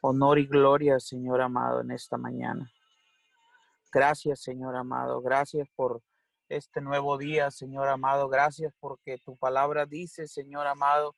honor 0.00 0.38
y 0.38 0.46
gloria, 0.46 0.98
Señor 0.98 1.40
amado, 1.40 1.80
en 1.80 1.90
esta 1.90 2.16
mañana. 2.16 2.72
Gracias, 3.92 4.40
Señor 4.40 4.74
amado. 4.74 5.20
Gracias 5.20 5.68
por 5.76 6.02
este 6.48 6.80
nuevo 6.80 7.18
día, 7.18 7.50
Señor 7.50 7.88
amado. 7.88 8.28
Gracias 8.28 8.72
porque 8.80 9.18
tu 9.18 9.36
palabra 9.36 9.84
dice, 9.84 10.26
Señor 10.26 10.66
amado, 10.66 11.14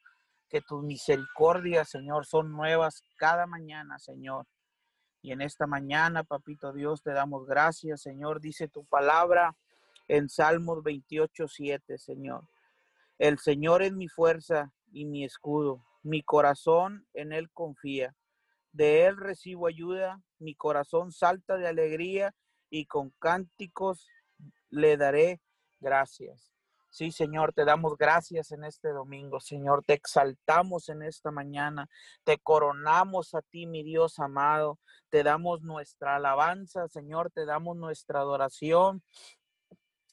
que 0.48 0.60
tus 0.60 0.82
misericordias, 0.82 1.88
Señor, 1.88 2.26
son 2.26 2.50
nuevas 2.50 3.02
cada 3.16 3.46
mañana, 3.46 3.98
Señor. 3.98 4.46
Y 5.24 5.32
en 5.32 5.40
esta 5.40 5.66
mañana, 5.66 6.22
papito 6.22 6.74
Dios, 6.74 7.00
te 7.02 7.12
damos 7.12 7.46
gracias, 7.46 8.02
Señor. 8.02 8.42
Dice 8.42 8.68
tu 8.68 8.84
palabra 8.84 9.56
en 10.06 10.28
Salmos 10.28 10.82
28, 10.82 11.48
7, 11.48 11.96
Señor. 11.96 12.46
El 13.18 13.38
Señor 13.38 13.82
es 13.82 13.94
mi 13.94 14.06
fuerza 14.06 14.70
y 14.92 15.06
mi 15.06 15.24
escudo. 15.24 15.82
Mi 16.02 16.22
corazón 16.22 17.06
en 17.14 17.32
Él 17.32 17.50
confía. 17.50 18.14
De 18.72 19.06
Él 19.06 19.16
recibo 19.16 19.66
ayuda. 19.66 20.20
Mi 20.38 20.54
corazón 20.54 21.10
salta 21.10 21.56
de 21.56 21.68
alegría 21.68 22.34
y 22.68 22.84
con 22.84 23.08
cánticos 23.18 24.06
le 24.68 24.98
daré 24.98 25.40
gracias. 25.80 26.53
Sí, 26.94 27.10
Señor, 27.10 27.52
te 27.52 27.64
damos 27.64 27.96
gracias 27.98 28.52
en 28.52 28.62
este 28.62 28.90
domingo, 28.90 29.40
Señor, 29.40 29.82
te 29.84 29.94
exaltamos 29.94 30.88
en 30.88 31.02
esta 31.02 31.32
mañana, 31.32 31.88
te 32.22 32.38
coronamos 32.38 33.34
a 33.34 33.42
ti, 33.42 33.66
mi 33.66 33.82
Dios 33.82 34.20
amado, 34.20 34.78
te 35.10 35.24
damos 35.24 35.62
nuestra 35.62 36.14
alabanza, 36.14 36.86
Señor, 36.86 37.32
te 37.32 37.46
damos 37.46 37.76
nuestra 37.76 38.20
adoración. 38.20 39.02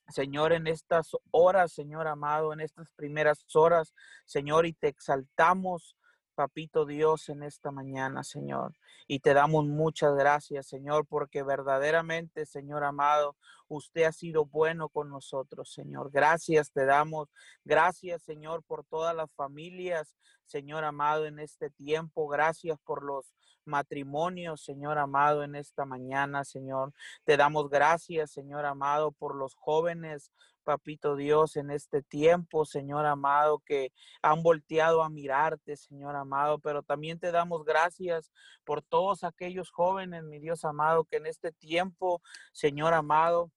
Señor, 0.08 0.54
en 0.54 0.66
estas 0.66 1.12
horas, 1.30 1.72
Señor 1.72 2.08
amado, 2.08 2.52
en 2.52 2.62
estas 2.62 2.92
primeras 2.94 3.46
horas, 3.54 3.94
Señor, 4.26 4.66
y 4.66 4.74
te 4.74 4.88
exaltamos, 4.88 5.96
Papito 6.36 6.86
Dios, 6.86 7.30
en 7.30 7.44
esta 7.44 7.72
mañana, 7.72 8.24
Señor. 8.24 8.74
Y 9.08 9.20
te 9.20 9.34
damos 9.34 9.66
muchas 9.66 10.16
gracias, 10.16 10.68
Señor, 10.68 11.06
porque 11.06 11.44
verdaderamente, 11.44 12.46
Señor 12.46 12.84
amado, 12.84 13.36
usted 13.68 14.04
ha 14.04 14.12
sido 14.12 14.46
bueno 14.46 14.90
con 14.90 15.10
nosotros, 15.10 15.72
Señor. 15.72 16.12
Gracias 16.12 16.72
te 16.72 16.86
damos. 16.86 17.30
Gracias, 17.64 18.24
Señor, 18.24 18.64
por 18.64 18.84
todas 18.86 19.16
las 19.16 19.32
familias, 19.34 20.16
Señor 20.46 20.84
amado, 20.84 21.26
en 21.26 21.40
este 21.40 21.70
tiempo. 21.70 22.28
Gracias 22.28 22.80
por 22.84 23.04
los 23.04 23.34
matrimonios, 23.66 24.64
Señor 24.64 24.98
amado, 24.98 25.44
en 25.44 25.56
esta 25.56 25.86
mañana, 25.86 26.44
Señor. 26.44 26.94
Te 27.24 27.38
damos 27.38 27.70
gracias, 27.70 28.32
Señor 28.32 28.66
amado, 28.66 29.12
por 29.12 29.36
los 29.36 29.56
jóvenes, 29.56 30.32
papito 30.62 31.16
Dios, 31.16 31.56
en 31.56 31.72
este 31.72 32.02
tiempo, 32.02 32.66
Señor 32.66 33.06
amado, 33.06 33.60
que 33.60 33.92
han 34.22 34.44
volteado 34.44 35.04
a 35.04 35.10
mirarte, 35.10 35.76
Señor 35.76 36.16
amado, 36.16 36.60
pero 36.60 36.84
también 36.84 37.20
te 37.20 37.32
damos 37.32 37.64
gracias 37.66 38.32
por 38.64 38.82
todos 38.82 39.24
aquellos 39.24 39.72
jóvenes, 39.72 40.24
mi 40.24 40.40
Dios 40.40 40.64
amado, 40.66 41.06
que 41.06 41.18
en 41.18 41.26
este 41.26 41.52
tiempo, 41.52 42.22
Señor 42.52 42.94
amado, 42.94 43.52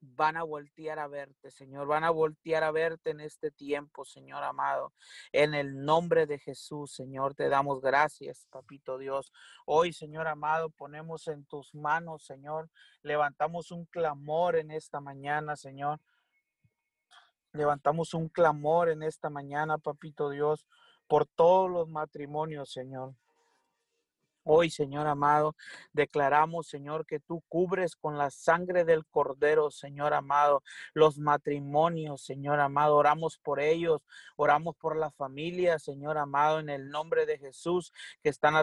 van 0.00 0.36
a 0.36 0.42
voltear 0.42 0.98
a 0.98 1.08
verte, 1.08 1.50
Señor, 1.50 1.86
van 1.86 2.04
a 2.04 2.10
voltear 2.10 2.62
a 2.64 2.70
verte 2.70 3.10
en 3.10 3.20
este 3.20 3.50
tiempo, 3.50 4.04
Señor 4.04 4.42
amado. 4.44 4.92
En 5.32 5.54
el 5.54 5.84
nombre 5.84 6.26
de 6.26 6.38
Jesús, 6.38 6.92
Señor, 6.92 7.34
te 7.34 7.48
damos 7.48 7.80
gracias, 7.80 8.46
papito 8.50 8.98
Dios. 8.98 9.32
Hoy, 9.66 9.92
Señor 9.92 10.28
amado, 10.28 10.70
ponemos 10.70 11.28
en 11.28 11.44
tus 11.44 11.74
manos, 11.74 12.24
Señor, 12.24 12.70
levantamos 13.02 13.70
un 13.70 13.86
clamor 13.86 14.56
en 14.56 14.70
esta 14.70 15.00
mañana, 15.00 15.56
Señor. 15.56 16.00
Levantamos 17.52 18.14
un 18.14 18.28
clamor 18.28 18.90
en 18.90 19.02
esta 19.02 19.30
mañana, 19.30 19.78
papito 19.78 20.30
Dios, 20.30 20.66
por 21.06 21.26
todos 21.26 21.70
los 21.70 21.88
matrimonios, 21.88 22.70
Señor. 22.70 23.14
Hoy, 24.50 24.70
Señor 24.70 25.06
amado, 25.06 25.54
declaramos, 25.92 26.68
Señor, 26.68 27.04
que 27.04 27.20
tú 27.20 27.42
cubres 27.48 27.94
con 27.96 28.16
la 28.16 28.30
sangre 28.30 28.86
del 28.86 29.04
Cordero, 29.04 29.70
Señor 29.70 30.14
amado, 30.14 30.62
los 30.94 31.18
matrimonios, 31.18 32.22
Señor 32.22 32.58
amado. 32.58 32.96
Oramos 32.96 33.36
por 33.36 33.60
ellos, 33.60 34.06
oramos 34.36 34.74
por 34.76 34.96
la 34.96 35.10
familia, 35.10 35.78
Señor 35.78 36.16
amado, 36.16 36.60
en 36.60 36.70
el 36.70 36.88
nombre 36.88 37.26
de 37.26 37.36
Jesús, 37.36 37.92
que 38.22 38.30
están 38.30 38.54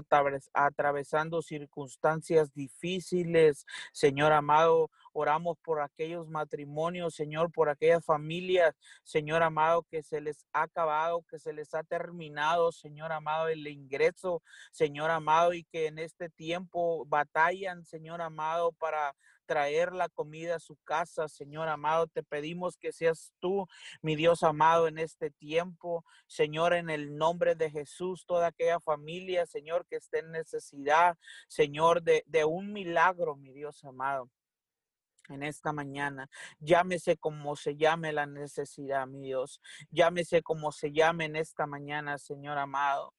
atravesando 0.53 1.43
circunstancias 1.43 2.51
difíciles, 2.55 3.67
Señor 3.91 4.31
amado. 4.31 4.89
Oramos 5.17 5.57
por 5.63 5.81
aquellos 5.81 6.27
matrimonios, 6.27 7.15
Señor, 7.15 7.49
por 7.49 7.69
aquellas 7.69 8.03
familias, 8.03 8.75
Señor 9.05 9.43
amado, 9.43 9.83
que 9.83 10.03
se 10.03 10.19
les 10.19 10.45
ha 10.51 10.63
acabado, 10.63 11.23
que 11.29 11.39
se 11.39 11.53
les 11.53 11.73
ha 11.73 11.83
terminado, 11.83 12.73
Señor 12.73 13.13
amado, 13.13 13.47
el 13.47 13.65
ingreso, 13.65 14.43
Señor 14.73 15.11
amado, 15.11 15.53
y 15.53 15.63
que 15.63 15.87
en 15.87 15.99
este 15.99 16.29
tiempo 16.29 17.05
batallan, 17.05 17.85
Señor 17.85 18.21
amado, 18.21 18.73
para 18.73 19.15
traer 19.45 19.93
la 19.93 20.09
comida 20.09 20.55
a 20.55 20.59
su 20.59 20.75
casa, 20.83 21.29
Señor 21.29 21.69
amado. 21.69 22.07
Te 22.07 22.21
pedimos 22.21 22.75
que 22.75 22.91
seas 22.91 23.31
tú, 23.39 23.67
mi 24.01 24.17
Dios 24.17 24.43
amado, 24.43 24.89
en 24.89 24.97
este 24.97 25.31
tiempo, 25.31 26.03
Señor, 26.27 26.73
en 26.73 26.89
el 26.89 27.15
nombre 27.15 27.55
de 27.55 27.71
Jesús, 27.71 28.25
toda 28.25 28.47
aquella 28.47 28.81
familia, 28.81 29.45
Señor, 29.45 29.85
que 29.87 29.95
esté 29.95 30.19
en 30.19 30.31
necesidad, 30.31 31.17
Señor, 31.47 32.03
de, 32.03 32.25
de 32.27 32.43
un 32.43 32.73
milagro, 32.73 33.37
mi 33.37 33.53
Dios 33.53 33.81
amado 33.85 34.29
en 35.29 35.43
esta 35.43 35.71
mañana. 35.71 36.29
Llámese 36.59 37.17
como 37.17 37.55
se 37.55 37.75
llame 37.75 38.13
la 38.13 38.25
necesidad, 38.25 39.07
mi 39.07 39.21
Dios. 39.21 39.61
Llámese 39.91 40.41
como 40.41 40.71
se 40.71 40.91
llame 40.91 41.25
en 41.25 41.35
esta 41.35 41.67
mañana, 41.67 42.17
Señor 42.17 42.57
amado 42.57 43.13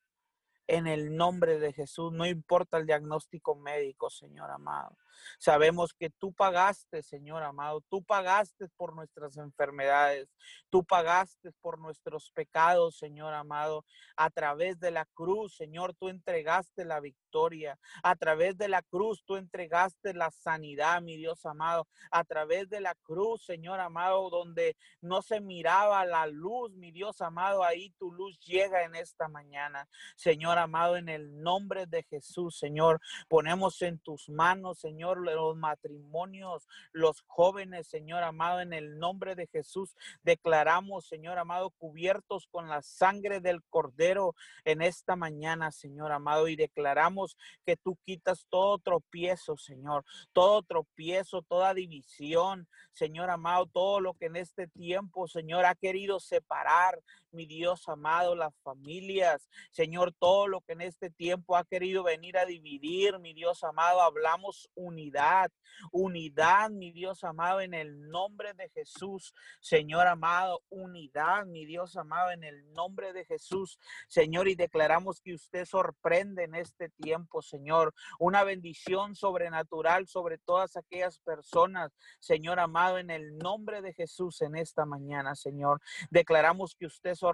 en 0.66 0.87
el 0.87 1.16
nombre 1.16 1.59
de 1.59 1.73
Jesús. 1.73 2.12
No 2.12 2.27
importa 2.27 2.79
el 2.79 2.87
diagnóstico 2.87 3.55
médico, 3.55 4.11
Señor 4.11 4.51
amado. 4.51 4.97
Sabemos 5.38 5.92
que 5.94 6.11
tú 6.11 6.33
pagaste, 6.33 7.02
Señor 7.02 7.42
amado. 7.42 7.83
Tú 7.88 8.02
pagaste 8.02 8.68
por 8.76 8.94
nuestras 8.94 9.37
enfermedades. 9.37 10.29
Tú 10.70 10.85
pagaste 10.85 11.52
por 11.61 11.79
nuestros 11.79 12.31
pecados, 12.31 12.96
Señor 12.96 13.35
amado. 13.35 13.85
A 14.16 14.31
través 14.31 14.79
de 14.79 14.90
la 14.90 15.07
cruz, 15.14 15.57
Señor, 15.57 15.94
tú 15.94 16.09
entregaste 16.09 16.85
la 16.85 17.00
victoria. 17.00 17.79
A 18.02 18.16
través 18.16 18.57
de 18.57 18.68
la 18.68 18.83
cruz, 18.83 19.22
tú 19.24 19.37
entregaste 19.37 20.14
la 20.14 20.31
sanidad, 20.31 21.02
mi 21.02 21.16
Dios 21.16 21.44
amado. 21.46 21.87
A 22.11 22.24
través 22.24 22.68
de 22.68 22.81
la 22.81 22.94
cruz, 22.94 23.44
Señor 23.44 23.81
amado, 23.81 24.31
donde 24.31 24.76
no 25.00 25.22
se 25.22 25.40
miraba 25.40 26.05
la 26.05 26.26
luz, 26.26 26.72
mi 26.72 26.90
Dios 26.90 27.20
amado, 27.20 27.62
ahí 27.62 27.90
tu 27.98 28.12
luz 28.12 28.38
llega 28.40 28.85
en 28.85 28.94
esta 28.94 29.29
mañana. 29.29 29.88
Señor 30.16 30.59
amado, 30.59 30.96
en 30.96 31.09
el 31.09 31.42
nombre 31.42 31.87
de 31.87 32.02
Jesús, 32.05 32.59
Señor, 32.59 33.00
ponemos 33.29 33.81
en 33.83 33.98
tus 33.98 34.29
manos, 34.29 34.79
Señor 34.79 35.06
Señor, 35.07 35.19
los 35.19 35.57
matrimonios, 35.57 36.66
los 36.90 37.23
jóvenes, 37.29 37.87
Señor 37.87 38.25
amado, 38.25 38.61
en 38.61 38.73
el 38.73 38.99
nombre 38.99 39.37
de 39.37 39.47
Jesús. 39.47 39.95
Declaramos, 40.25 41.07
Señor 41.07 41.38
amado, 41.38 41.71
cubiertos 41.71 42.49
con 42.51 42.69
la 42.69 42.83
sangre 42.83 43.40
del 43.40 43.62
Cordero 43.71 44.35
en 44.64 44.83
esta 44.83 45.14
mañana, 45.14 45.71
Señor 45.71 46.11
amado, 46.11 46.49
y 46.49 46.57
declaramos 46.57 47.37
que 47.64 47.77
tú 47.77 47.97
quitas 48.05 48.47
todo 48.49 48.79
tropiezo, 48.79 49.57
Señor, 49.57 50.05
todo 50.33 50.62
tropiezo, 50.62 51.42
toda 51.42 51.73
división, 51.73 52.66
Señor 52.92 53.31
amado, 53.31 53.66
todo 53.66 54.01
lo 54.01 54.14
que 54.14 54.27
en 54.27 54.35
este 54.35 54.66
tiempo, 54.66 55.29
Señor, 55.29 55.66
ha 55.66 55.77
querido 55.77 56.19
separar, 56.19 57.01
mi 57.37 57.46
Dios 57.46 57.87
amado, 57.88 58.35
las 58.35 58.57
familias, 58.62 59.49
Señor, 59.70 60.12
todo 60.18 60.49
lo 60.49 60.62
que 60.62 60.72
en 60.72 60.81
este 60.81 61.11
tiempo 61.11 61.55
ha 61.57 61.64
querido 61.64 62.03
venir 62.03 62.38
a 62.38 62.46
dividir, 62.46 63.18
mi 63.18 63.35
Dios 63.35 63.62
amado, 63.62 64.01
hablamos 64.01 64.68
unidad, 64.75 65.53
unidad, 65.92 66.70
mi 66.70 66.92
Dios 66.92 67.22
amado, 67.25 67.61
en 67.61 67.75
el 67.75 68.09
nombre 68.09 68.55
de 68.55 68.70
Jesús, 68.70 69.35
Señor 69.61 70.07
amado, 70.07 70.62
unidad, 70.70 71.44
mi 71.44 71.66
Dios 71.66 71.96
amado, 71.96 72.31
en 72.31 72.42
el 72.42 72.72
nombre 72.72 73.12
de 73.12 73.27
Jesús, 73.27 73.79
Señor, 74.09 74.49
y 74.49 74.55
declaramos 74.55 75.20
que 75.20 75.35
usted 75.35 75.66
sorprende 75.66 76.44
en 76.44 76.55
este 76.55 76.88
tiempo, 76.88 77.42
Señor, 77.42 77.94
una 78.18 78.44
bendición 78.44 79.14
sobrenatural 79.14 80.09
sobre 80.09 80.38
todas 80.38 80.77
aquellas 80.77 81.18
personas, 81.18 81.92
Señor 82.18 82.61
amado, 82.61 82.96
en 82.96 83.11
el 83.11 83.37
nombre 83.37 83.83
de 83.83 83.92
Jesús 83.92 84.40
en 84.40 84.57
esta 84.57 84.87
mañana, 84.87 85.35
Señor. 85.35 85.83
Declaramos 86.11 86.75
que 86.75 86.87
usted 86.87 87.14
sorprende, 87.14 87.26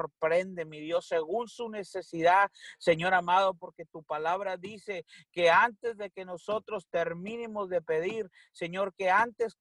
mi 0.67 0.81
Dios, 0.81 1.07
según 1.07 1.49
su 1.49 1.69
necesidad, 1.69 2.51
Señor 2.79 3.15
amado, 3.15 3.55
porque 3.55 3.85
tu 3.85 4.03
palabra 4.03 4.57
dice 4.57 5.05
que 5.31 5.51
antes 5.51 5.97
de 5.97 6.11
que 6.11 6.25
nosotros 6.25 6.87
terminemos 6.91 7.69
de 7.69 7.83
pedir, 7.83 8.31
Señor, 8.53 8.95
que 8.95 9.11
antes 9.11 9.57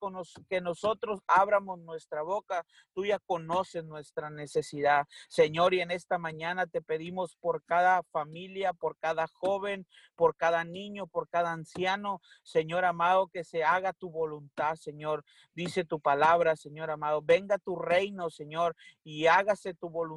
que 0.49 0.61
nosotros 0.61 1.21
abramos 1.27 1.79
nuestra 1.79 2.21
boca, 2.21 2.65
tú 2.93 3.05
ya 3.05 3.19
conoces 3.19 3.83
nuestra 3.83 4.29
necesidad. 4.29 5.07
Señor, 5.27 5.73
y 5.73 5.81
en 5.81 5.91
esta 5.91 6.17
mañana 6.17 6.67
te 6.67 6.81
pedimos 6.81 7.35
por 7.35 7.63
cada 7.63 8.03
familia, 8.03 8.73
por 8.73 8.97
cada 8.97 9.27
joven, 9.27 9.87
por 10.15 10.35
cada 10.35 10.63
niño, 10.63 11.07
por 11.07 11.29
cada 11.29 11.51
anciano, 11.51 12.21
Señor 12.43 12.85
amado, 12.85 13.27
que 13.27 13.43
se 13.43 13.63
haga 13.63 13.93
tu 13.93 14.09
voluntad, 14.09 14.75
Señor. 14.75 15.23
Dice 15.53 15.83
tu 15.83 15.99
palabra, 15.99 16.55
Señor 16.55 16.91
amado, 16.91 17.21
venga 17.21 17.57
tu 17.57 17.75
reino, 17.75 18.29
Señor, 18.29 18.75
y 19.03 19.27
hágase 19.27 19.73
tu 19.73 19.89
voluntad 19.89 20.10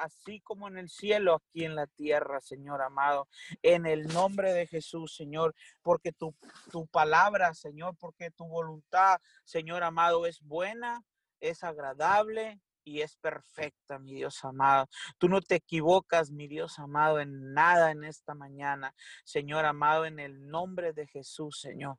así 0.00 0.40
como 0.40 0.68
en 0.68 0.78
el 0.78 0.88
cielo, 0.88 1.34
aquí 1.34 1.64
en 1.64 1.74
la 1.74 1.86
tierra, 1.86 2.40
Señor 2.40 2.82
amado. 2.82 3.28
En 3.62 3.86
el 3.86 4.06
nombre 4.08 4.52
de 4.52 4.66
Jesús, 4.66 5.14
Señor, 5.14 5.54
porque 5.82 6.12
tu, 6.12 6.34
tu 6.70 6.86
palabra, 6.86 7.54
Señor, 7.54 7.96
porque 7.98 8.30
tu 8.30 8.46
voluntad, 8.46 9.20
Señor 9.44 9.82
amado, 9.82 10.26
es 10.26 10.40
buena, 10.40 11.02
es 11.40 11.64
agradable 11.64 12.60
y 12.84 13.02
es 13.02 13.16
perfecta, 13.16 13.98
mi 13.98 14.14
Dios 14.14 14.44
amado. 14.44 14.88
Tú 15.18 15.28
no 15.28 15.40
te 15.40 15.56
equivocas, 15.56 16.30
mi 16.30 16.48
Dios 16.48 16.78
amado, 16.78 17.20
en 17.20 17.52
nada 17.52 17.90
en 17.90 18.04
esta 18.04 18.34
mañana. 18.34 18.94
Señor 19.24 19.66
amado, 19.66 20.06
en 20.06 20.18
el 20.18 20.48
nombre 20.48 20.92
de 20.92 21.06
Jesús, 21.06 21.60
Señor. 21.60 21.98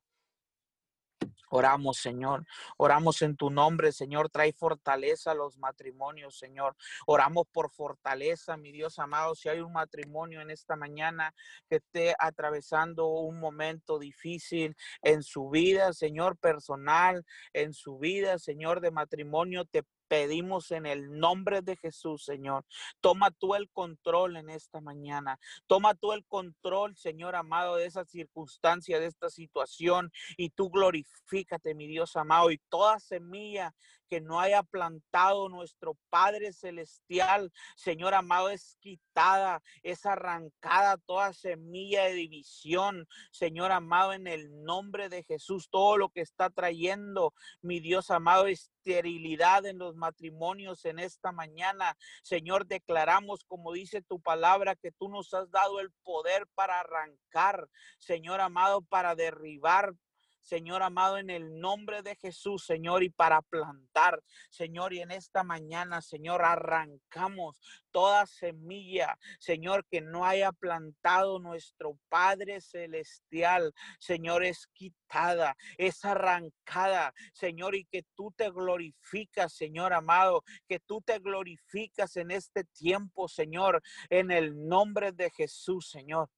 Oramos, 1.49 1.97
Señor. 1.97 2.45
Oramos 2.77 3.21
en 3.21 3.35
tu 3.35 3.49
nombre, 3.49 3.91
Señor. 3.91 4.29
Trae 4.29 4.53
fortaleza 4.53 5.31
a 5.31 5.35
los 5.35 5.57
matrimonios, 5.57 6.37
Señor. 6.37 6.75
Oramos 7.05 7.47
por 7.51 7.69
fortaleza, 7.69 8.57
mi 8.57 8.71
Dios 8.71 8.99
amado. 8.99 9.35
Si 9.35 9.49
hay 9.49 9.59
un 9.59 9.73
matrimonio 9.73 10.41
en 10.41 10.51
esta 10.51 10.75
mañana 10.75 11.33
que 11.67 11.77
esté 11.77 12.15
atravesando 12.19 13.07
un 13.07 13.39
momento 13.39 13.99
difícil 13.99 14.75
en 15.01 15.23
su 15.23 15.49
vida, 15.49 15.93
Señor, 15.93 16.37
personal, 16.37 17.25
en 17.53 17.73
su 17.73 17.97
vida, 17.97 18.37
Señor, 18.39 18.81
de 18.81 18.91
matrimonio, 18.91 19.65
te 19.65 19.83
pedimos 20.09 20.71
en 20.71 20.85
el 20.85 21.17
nombre 21.17 21.61
de 21.61 21.77
Jesús, 21.77 22.25
Señor. 22.25 22.65
Toma 22.99 23.31
tú 23.31 23.55
el 23.55 23.69
control 23.69 24.35
en 24.35 24.49
esta 24.49 24.81
mañana. 24.81 25.39
Toma 25.67 25.95
tú 25.95 26.11
el 26.11 26.25
control, 26.25 26.97
Señor 26.97 27.35
amado, 27.35 27.77
de 27.77 27.85
esa 27.85 28.03
circunstancia, 28.03 28.99
de 28.99 29.05
esta 29.05 29.29
situación. 29.29 30.11
Y 30.35 30.49
tú 30.49 30.69
glorifícate, 30.69 31.75
mi 31.75 31.87
Dios 31.87 32.17
amado. 32.17 32.51
Y 32.51 32.57
toda 32.69 32.99
semilla 32.99 33.73
que 34.09 34.21
no 34.21 34.39
haya 34.39 34.63
plantado 34.63 35.49
nuestro 35.49 35.95
Padre 36.09 36.51
Celestial, 36.51 37.51
Señor 37.75 38.13
amado, 38.13 38.49
es 38.49 38.77
quitada, 38.81 39.61
es 39.83 40.05
arrancada 40.05 40.97
toda 40.97 41.33
semilla 41.33 42.03
de 42.05 42.13
división, 42.13 43.07
Señor 43.31 43.71
amado, 43.71 44.13
en 44.13 44.27
el 44.27 44.63
nombre 44.63 45.09
de 45.09 45.23
Jesús, 45.23 45.69
todo 45.69 45.97
lo 45.97 46.09
que 46.09 46.21
está 46.21 46.49
trayendo, 46.49 47.33
mi 47.61 47.79
Dios 47.79 48.09
amado, 48.11 48.47
esterilidad 48.47 49.65
en 49.65 49.77
los 49.77 49.95
matrimonios 49.95 50.85
en 50.85 50.99
esta 50.99 51.31
mañana. 51.31 51.97
Señor, 52.23 52.65
declaramos, 52.65 53.43
como 53.45 53.73
dice 53.73 54.01
tu 54.01 54.19
palabra, 54.19 54.75
que 54.75 54.91
tú 54.91 55.09
nos 55.09 55.33
has 55.33 55.51
dado 55.51 55.79
el 55.79 55.91
poder 56.03 56.47
para 56.55 56.79
arrancar, 56.79 57.67
Señor 57.99 58.41
amado, 58.41 58.81
para 58.81 59.15
derribar, 59.15 59.93
Señor 60.41 60.83
amado, 60.83 61.17
en 61.17 61.29
el 61.29 61.59
nombre 61.59 62.01
de 62.01 62.15
Jesús, 62.15 62.65
Señor, 62.65 63.03
y 63.03 63.09
para 63.09 63.41
plantar, 63.41 64.23
Señor, 64.49 64.93
y 64.93 65.01
en 65.01 65.11
esta 65.11 65.43
mañana, 65.43 66.01
Señor, 66.01 66.43
arrancamos 66.43 67.59
toda 67.91 68.25
semilla, 68.25 69.17
Señor, 69.39 69.85
que 69.89 70.01
no 70.01 70.25
haya 70.25 70.51
plantado 70.51 71.39
nuestro 71.39 71.97
Padre 72.09 72.61
Celestial, 72.61 73.73
Señor, 73.99 74.43
es 74.43 74.67
quitada, 74.73 75.55
es 75.77 76.03
arrancada, 76.05 77.13
Señor, 77.33 77.75
y 77.75 77.85
que 77.85 78.03
tú 78.15 78.31
te 78.35 78.49
glorificas, 78.49 79.53
Señor 79.53 79.93
amado, 79.93 80.43
que 80.67 80.79
tú 80.79 81.01
te 81.01 81.19
glorificas 81.19 82.15
en 82.17 82.31
este 82.31 82.63
tiempo, 82.63 83.27
Señor, 83.27 83.81
en 84.09 84.31
el 84.31 84.67
nombre 84.67 85.11
de 85.11 85.29
Jesús, 85.31 85.89
Señor. 85.89 86.29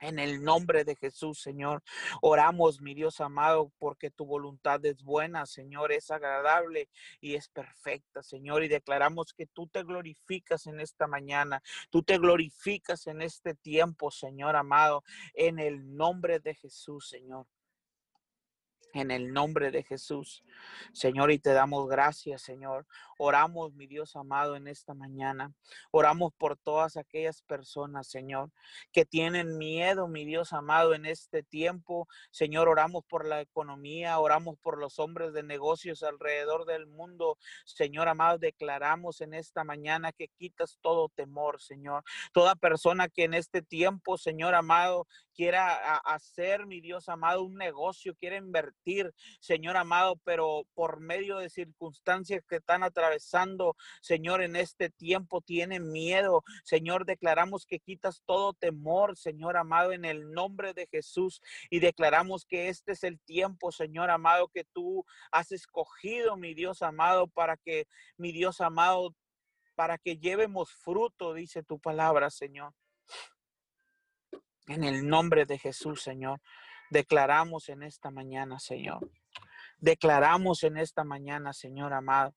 En 0.00 0.18
el 0.18 0.42
nombre 0.42 0.84
de 0.84 0.94
Jesús, 0.96 1.40
Señor, 1.40 1.82
oramos, 2.20 2.80
mi 2.80 2.94
Dios 2.94 3.20
amado, 3.20 3.72
porque 3.78 4.10
tu 4.10 4.24
voluntad 4.24 4.84
es 4.86 5.02
buena, 5.02 5.44
Señor, 5.46 5.92
es 5.92 6.10
agradable 6.10 6.88
y 7.20 7.34
es 7.34 7.48
perfecta, 7.48 8.22
Señor. 8.22 8.62
Y 8.62 8.68
declaramos 8.68 9.32
que 9.32 9.46
tú 9.46 9.66
te 9.66 9.82
glorificas 9.82 10.66
en 10.66 10.80
esta 10.80 11.06
mañana, 11.06 11.62
tú 11.90 12.02
te 12.02 12.18
glorificas 12.18 13.06
en 13.08 13.22
este 13.22 13.54
tiempo, 13.54 14.10
Señor 14.10 14.56
amado, 14.56 15.02
en 15.34 15.58
el 15.58 15.96
nombre 15.96 16.38
de 16.38 16.54
Jesús, 16.54 17.08
Señor 17.08 17.46
en 18.94 19.10
el 19.10 19.32
nombre 19.32 19.70
de 19.70 19.82
Jesús. 19.82 20.44
Señor, 20.92 21.30
y 21.30 21.38
te 21.38 21.52
damos 21.52 21.88
gracias, 21.88 22.42
Señor. 22.42 22.86
Oramos, 23.18 23.72
mi 23.74 23.86
Dios 23.86 24.16
amado, 24.16 24.56
en 24.56 24.68
esta 24.68 24.94
mañana. 24.94 25.52
Oramos 25.90 26.32
por 26.38 26.56
todas 26.56 26.96
aquellas 26.96 27.42
personas, 27.42 28.08
Señor, 28.08 28.50
que 28.92 29.04
tienen 29.04 29.58
miedo, 29.58 30.08
mi 30.08 30.24
Dios 30.24 30.52
amado, 30.52 30.94
en 30.94 31.04
este 31.04 31.42
tiempo. 31.42 32.08
Señor, 32.30 32.68
oramos 32.68 33.04
por 33.04 33.26
la 33.26 33.40
economía, 33.40 34.18
oramos 34.18 34.56
por 34.58 34.78
los 34.78 34.98
hombres 34.98 35.32
de 35.32 35.42
negocios 35.42 36.02
alrededor 36.02 36.64
del 36.64 36.86
mundo. 36.86 37.38
Señor 37.64 38.08
amado, 38.08 38.38
declaramos 38.38 39.20
en 39.20 39.34
esta 39.34 39.64
mañana 39.64 40.12
que 40.12 40.28
quitas 40.28 40.78
todo 40.80 41.08
temor, 41.08 41.60
Señor. 41.60 42.04
Toda 42.32 42.54
persona 42.54 43.08
que 43.08 43.24
en 43.24 43.34
este 43.34 43.62
tiempo, 43.62 44.16
Señor 44.16 44.54
amado, 44.54 45.06
quiera 45.34 45.96
hacer, 45.98 46.66
mi 46.66 46.80
Dios 46.80 47.08
amado, 47.08 47.44
un 47.44 47.56
negocio, 47.56 48.14
quiera 48.16 48.36
invertir, 48.36 48.87
Señor 49.40 49.76
amado, 49.76 50.16
pero 50.24 50.64
por 50.74 51.00
medio 51.00 51.38
de 51.38 51.50
circunstancias 51.50 52.44
que 52.48 52.56
están 52.56 52.82
atravesando, 52.82 53.76
Señor, 54.00 54.42
en 54.42 54.56
este 54.56 54.90
tiempo 54.90 55.40
tiene 55.40 55.80
miedo. 55.80 56.42
Señor, 56.64 57.04
declaramos 57.04 57.66
que 57.66 57.80
quitas 57.80 58.22
todo 58.24 58.54
temor, 58.54 59.16
Señor 59.16 59.56
amado, 59.56 59.92
en 59.92 60.04
el 60.04 60.30
nombre 60.32 60.74
de 60.74 60.86
Jesús 60.90 61.40
y 61.70 61.80
declaramos 61.80 62.44
que 62.44 62.68
este 62.68 62.92
es 62.92 63.04
el 63.04 63.20
tiempo, 63.20 63.72
Señor 63.72 64.10
amado, 64.10 64.48
que 64.48 64.64
tú 64.64 65.04
has 65.30 65.52
escogido, 65.52 66.36
mi 66.36 66.54
Dios 66.54 66.82
amado, 66.82 67.28
para 67.28 67.56
que, 67.56 67.86
mi 68.16 68.32
Dios 68.32 68.60
amado, 68.60 69.14
para 69.74 69.98
que 69.98 70.16
llevemos 70.16 70.72
fruto, 70.72 71.34
dice 71.34 71.62
tu 71.62 71.78
palabra, 71.78 72.30
Señor. 72.30 72.72
En 74.66 74.84
el 74.84 75.08
nombre 75.08 75.46
de 75.46 75.58
Jesús, 75.58 76.02
Señor, 76.02 76.40
declaramos 76.90 77.68
en 77.68 77.82
esta 77.82 78.10
mañana, 78.10 78.58
Señor. 78.58 79.10
Declaramos 79.78 80.64
en 80.64 80.76
esta 80.76 81.04
mañana, 81.04 81.52
Señor 81.52 81.92
amado, 81.92 82.34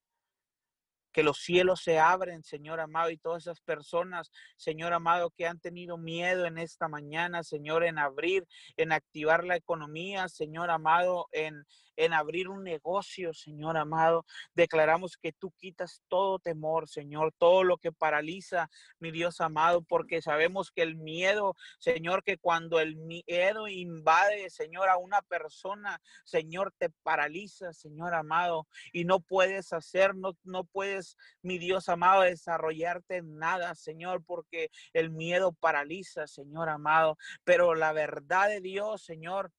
que 1.12 1.24
los 1.24 1.40
cielos 1.40 1.82
se 1.82 2.00
abren, 2.00 2.44
Señor 2.44 2.80
amado, 2.80 3.10
y 3.10 3.18
todas 3.18 3.44
esas 3.44 3.62
personas, 3.62 4.32
Señor 4.58 4.94
amado, 4.94 5.32
que 5.32 5.48
han 5.48 5.60
tenido 5.60 5.98
miedo 5.98 6.46
en 6.46 6.58
esta 6.58 6.88
mañana, 6.88 7.44
Señor, 7.44 7.84
en 7.84 7.98
abrir, 7.98 8.48
en 8.78 8.92
activar 8.92 9.44
la 9.44 9.56
economía, 9.56 10.28
Señor 10.28 10.70
amado, 10.70 11.28
en, 11.32 11.66
en 11.96 12.14
abrir 12.14 12.48
un 12.50 12.64
negocio, 12.64 13.34
Señor 13.34 13.78
amado. 13.78 14.26
Declaramos 14.54 15.18
que 15.18 15.34
tú 15.34 15.52
quitas 15.52 16.02
todo 16.08 16.40
temor, 16.40 16.88
Señor, 16.88 17.34
todo 17.38 17.64
lo 17.64 17.78
que 17.78 17.92
paraliza, 17.92 18.70
mi 19.00 19.12
Dios 19.12 19.42
amado, 19.42 19.82
porque 19.84 20.22
sabemos 20.22 20.72
que 20.72 20.82
el 20.82 20.96
miedo, 20.96 21.56
Señor, 21.80 22.24
que 22.24 22.38
cuando 22.38 22.80
el 22.80 22.96
miedo 22.96 23.68
invade, 23.68 24.50
Señor, 24.50 24.90
a 24.90 24.98
una 24.98 25.22
persona, 25.22 26.02
Señor, 26.24 26.74
te 26.78 26.90
paraliza, 26.90 27.74
Señor 27.74 28.14
amado, 28.14 28.68
y 28.92 29.06
no 29.06 29.20
puedes 29.20 29.74
hacer, 29.74 30.16
no, 30.16 30.38
no 30.44 30.64
puedes, 30.64 31.01
mi 31.42 31.58
Dios 31.58 31.90
amado, 31.90 32.22
desarrollarte 32.22 33.18
en 33.18 33.38
nada, 33.38 33.76
Señor, 33.76 34.24
porque 34.26 34.70
el 34.94 35.12
miedo 35.12 35.54
paraliza, 35.54 36.28
Señor 36.28 36.70
amado. 36.70 37.18
Pero 37.44 37.76
la 37.76 37.94
verdad 37.94 38.48
de 38.48 38.62
Dios, 38.62 39.04
Señor, 39.04 39.52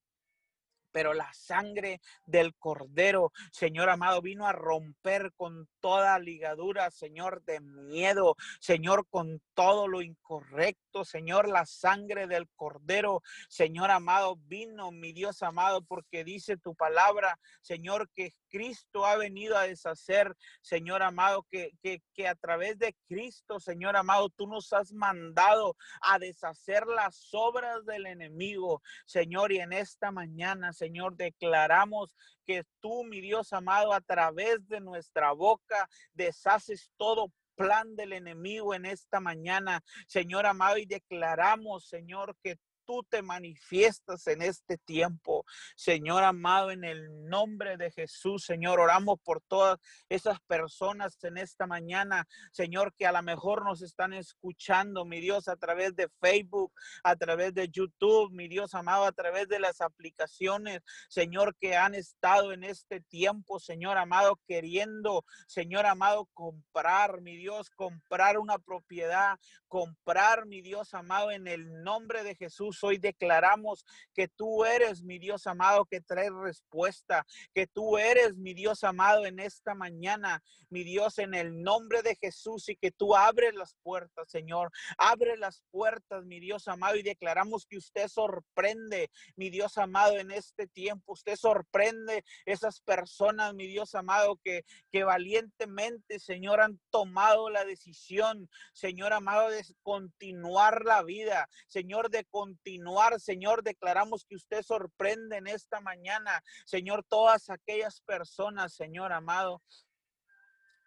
pero 0.93 1.15
la 1.15 1.33
sangre 1.33 2.01
del 2.27 2.55
cordero, 2.55 3.33
Señor 3.51 3.89
amado, 3.89 4.21
vino 4.23 4.47
a 4.47 4.53
romper 4.53 5.33
con 5.35 5.69
toda 5.83 6.19
ligadura, 6.21 6.91
Señor, 6.91 7.43
de 7.45 7.61
miedo, 7.61 8.37
Señor, 8.61 9.07
con 9.11 9.43
todo 9.53 9.89
lo 9.89 10.01
incorrecto, 10.01 11.05
Señor, 11.05 11.49
la 11.49 11.67
sangre 11.67 12.27
del 12.29 12.49
cordero, 12.55 13.21
Señor 13.49 13.91
amado, 13.91 14.37
vino, 14.47 14.93
mi 14.93 15.13
Dios 15.13 15.43
amado, 15.43 15.83
porque 15.83 16.25
dice 16.25 16.57
tu 16.57 16.75
palabra, 16.77 17.39
Señor, 17.61 18.09
que 18.15 18.33
Cristo 18.49 19.05
ha 19.05 19.17
venido 19.17 19.59
a 19.59 19.67
deshacer, 19.67 20.37
Señor 20.61 21.03
amado, 21.03 21.47
que, 21.51 21.73
que, 21.83 22.01
que 22.15 22.29
a 22.29 22.37
través 22.37 22.79
de 22.79 22.95
Cristo, 23.09 23.59
Señor 23.59 23.97
amado, 23.97 24.29
tú 24.31 24.47
nos 24.47 24.73
has 24.73 24.93
mandado 24.93 25.77
a 26.01 26.19
deshacer 26.21 26.87
las 26.87 27.29
obras 27.33 27.85
del 27.87 28.07
enemigo, 28.07 28.83
Señor, 29.05 29.51
y 29.53 29.59
en 29.59 29.73
esta 29.73 30.13
mañana, 30.13 30.73
Señor, 30.73 31.17
declaramos 31.17 32.15
que 32.45 32.65
tú, 32.81 33.05
mi 33.05 33.21
Dios 33.21 33.53
amado, 33.53 33.93
a 33.93 34.01
través 34.01 34.69
de 34.69 34.81
nuestra 34.81 35.33
boca 35.33 35.72
deshaces 36.13 36.91
todo 36.97 37.33
plan 37.55 37.95
del 37.97 38.13
enemigo 38.13 38.75
en 38.75 38.87
esta 38.87 39.21
mañana, 39.21 39.83
Señor 40.07 40.47
amado, 40.47 40.79
y 40.79 40.87
declaramos, 40.87 41.87
Señor, 41.87 42.37
que 42.43 42.59
tú 42.93 43.07
te 43.09 43.23
manifiestas 43.23 44.27
en 44.27 44.43
este 44.43 44.77
tiempo. 44.77 45.47
Señor 45.77 46.25
amado, 46.25 46.71
en 46.71 46.85
el 46.85 47.27
nombre 47.27 47.79
de 47.79 47.91
Jesús, 47.91 48.45
Señor, 48.45 48.81
oramos 48.81 49.19
por 49.25 49.41
todas 49.41 49.79
esas 50.11 50.39
personas 50.41 51.17
en 51.25 51.39
esta 51.39 51.67
mañana, 51.67 52.27
Señor, 52.53 52.93
que 52.95 53.07
a 53.07 53.13
lo 53.13 53.23
mejor 53.23 53.65
nos 53.65 53.81
están 53.81 54.13
escuchando, 54.13 55.07
mi 55.07 55.21
Dios, 55.21 55.49
a 55.49 55.57
través 55.57 55.97
de 55.97 56.11
Facebook, 56.21 56.71
a 57.03 57.17
través 57.17 57.55
de 57.55 57.71
YouTube, 57.71 58.31
mi 58.31 58.47
Dios 58.47 58.75
amado, 58.75 59.05
a 59.05 59.13
través 59.13 59.49
de 59.49 59.59
las 59.59 59.81
aplicaciones, 59.81 60.83
Señor, 61.09 61.57
que 61.59 61.77
han 61.77 61.95
estado 61.95 62.53
en 62.53 62.63
este 62.63 63.01
tiempo, 63.01 63.59
Señor 63.59 63.97
amado, 63.97 64.39
queriendo, 64.47 65.25
Señor 65.47 65.87
amado, 65.87 66.29
comprar, 66.35 67.23
mi 67.23 67.39
Dios, 67.39 67.71
comprar 67.71 68.37
una 68.37 68.59
propiedad, 68.59 69.39
comprar, 69.67 70.45
mi 70.45 70.61
Dios 70.61 70.93
amado, 70.93 71.31
en 71.31 71.49
el 71.49 71.83
nombre 71.83 72.23
de 72.23 72.37
Hoy 72.83 72.99
declaramos 72.99 73.85
que 74.15 74.29
tú 74.29 74.65
eres 74.65 75.03
mi 75.03 75.19
Dios 75.19 75.47
amado 75.47 75.85
que 75.85 76.01
trae 76.01 76.31
respuesta, 76.31 77.27
que 77.55 77.67
tú 77.67 77.99
eres 77.99 78.37
mi 78.37 78.55
Dios 78.55 78.85
amado 78.85 79.27
en 79.27 79.39
esta 79.39 79.75
mañana, 79.75 80.43
mi 80.71 80.85
Dios 80.85 81.19
en 81.19 81.35
el 81.35 81.63
nombre 81.63 82.03
de 82.03 82.17
Jesús 82.17 82.69
y 82.69 82.77
que 82.77 82.91
tú 82.91 83.15
abres 83.15 83.55
las 83.55 83.77
puertas, 83.83 84.31
Señor. 84.31 84.71
Abre 84.99 85.37
las 85.37 85.63
puertas, 85.71 86.25
mi 86.25 86.41
Dios 86.41 86.69
amado, 86.69 86.97
y 86.97 87.03
declaramos 87.03 87.67
que 87.67 87.77
usted 87.77 88.09
sorprende, 88.09 89.11
mi 89.37 89.51
Dios 89.51 89.79
amado, 89.79 90.19
en 90.19 90.31
este 90.31 90.67
tiempo. 90.67 91.13
Usted 91.13 91.37
sorprende 91.37 92.25
esas 92.47 92.81
personas, 92.81 93.55
mi 93.55 93.67
Dios 93.67 93.95
amado, 93.95 94.39
que, 94.43 94.65
que 94.91 95.05
valientemente, 95.05 96.19
Señor, 96.19 96.61
han 96.61 96.81
tomado 96.91 97.51
la 97.51 97.65
decisión, 97.65 98.49
Señor 98.73 99.13
amado, 99.13 99.51
de 99.51 99.63
continuar 99.83 100.85
la 100.85 101.03
vida, 101.03 101.49
Señor, 101.67 102.11
de 102.11 102.25
continuar 102.25 102.62
continuar, 102.63 103.19
Señor, 103.19 103.63
declaramos 103.63 104.25
que 104.25 104.37
usted 104.37 104.63
sorprende 104.63 105.37
en 105.37 105.49
esta 105.49 105.81
mañana, 105.81 106.43
Señor, 106.65 107.05
todas 107.09 107.51
aquellas 107.51 108.01
personas, 108.03 108.75
Señor 108.75 109.13
amado, 109.13 109.61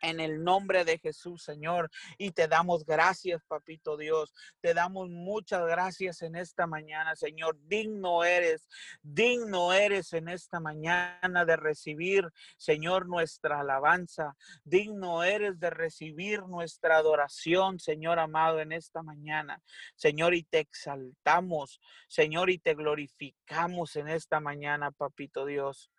en 0.06 0.20
el 0.20 0.44
nombre 0.44 0.86
de 0.86 1.00
Jesús, 1.00 1.44
Señor. 1.44 1.90
Y 2.18 2.32
te 2.32 2.48
damos 2.48 2.86
gracias, 2.86 3.44
papito 3.48 3.98
Dios. 3.98 4.34
Te 4.62 4.74
damos 4.74 5.10
muchas 5.10 5.66
gracias 5.66 6.22
en 6.22 6.36
esta 6.36 6.68
mañana, 6.68 7.16
Señor. 7.16 7.58
Digno 7.68 8.24
eres, 8.24 8.68
digno 9.02 9.74
eres 9.74 10.14
en 10.14 10.30
esta 10.30 10.60
mañana 10.60 11.46
de 11.46 11.56
recibir, 11.56 12.30
Señor, 12.58 13.08
nuestra 13.08 13.62
alabanza. 13.62 14.36
Digno 14.64 15.24
eres 15.24 15.60
de 15.60 15.70
recibir 15.72 16.44
nuestra 16.44 16.98
adoración, 16.98 17.80
Señor 17.80 18.20
amado, 18.20 18.60
en 18.60 18.72
esta 18.72 19.02
mañana. 19.02 19.62
Señor, 19.96 20.36
y 20.36 20.44
te 20.44 20.60
exaltamos, 20.60 21.82
Señor, 22.08 22.50
y 22.50 22.60
te 22.60 22.76
glorificamos 22.76 23.96
en 23.96 24.10
esta 24.10 24.40
mañana, 24.40 24.92
papito 24.92 25.46
Dios. 25.46 25.92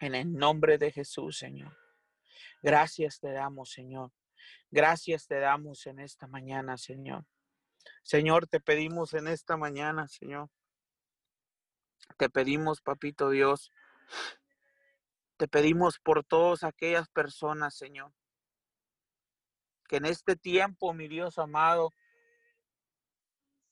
En 0.00 0.14
el 0.14 0.32
nombre 0.32 0.78
de 0.78 0.90
Jesús, 0.90 1.38
Señor. 1.38 1.81
Gracias 2.62 3.18
te 3.18 3.32
damos, 3.32 3.72
Señor. 3.72 4.12
Gracias 4.70 5.26
te 5.26 5.40
damos 5.40 5.84
en 5.86 5.98
esta 5.98 6.28
mañana, 6.28 6.78
Señor. 6.78 7.26
Señor, 8.02 8.46
te 8.46 8.60
pedimos 8.60 9.14
en 9.14 9.26
esta 9.26 9.56
mañana, 9.56 10.06
Señor. 10.06 10.48
Te 12.16 12.30
pedimos, 12.30 12.80
papito 12.80 13.30
Dios. 13.30 13.72
Te 15.36 15.48
pedimos 15.48 15.98
por 15.98 16.24
todas 16.24 16.62
aquellas 16.62 17.08
personas, 17.08 17.74
Señor, 17.74 18.12
que 19.88 19.96
en 19.96 20.04
este 20.04 20.36
tiempo, 20.36 20.94
mi 20.94 21.08
Dios 21.08 21.38
amado, 21.38 21.90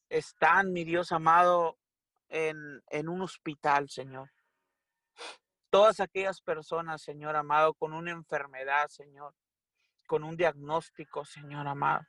están, 0.09 0.72
mi 0.72 0.83
Dios 0.83 1.12
amado, 1.12 1.79
en, 2.29 2.83
en 2.90 3.09
un 3.09 3.22
hospital, 3.22 3.88
Señor 3.88 4.31
todas 5.70 6.00
aquellas 6.00 6.42
personas, 6.42 7.02
Señor 7.02 7.37
amado, 7.37 7.74
con 7.74 7.92
una 7.92 8.11
enfermedad, 8.11 8.88
Señor, 8.88 9.35
con 10.06 10.24
un 10.24 10.37
diagnóstico, 10.37 11.24
Señor 11.24 11.66
amado. 11.66 12.04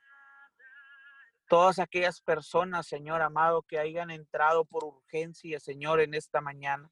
Todas 1.48 1.78
aquellas 1.78 2.20
personas, 2.20 2.86
Señor 2.86 3.22
amado, 3.22 3.62
que 3.62 3.78
hayan 3.78 4.10
entrado 4.10 4.64
por 4.64 4.84
urgencia, 4.84 5.60
Señor, 5.60 6.00
en 6.00 6.14
esta 6.14 6.40
mañana. 6.40 6.90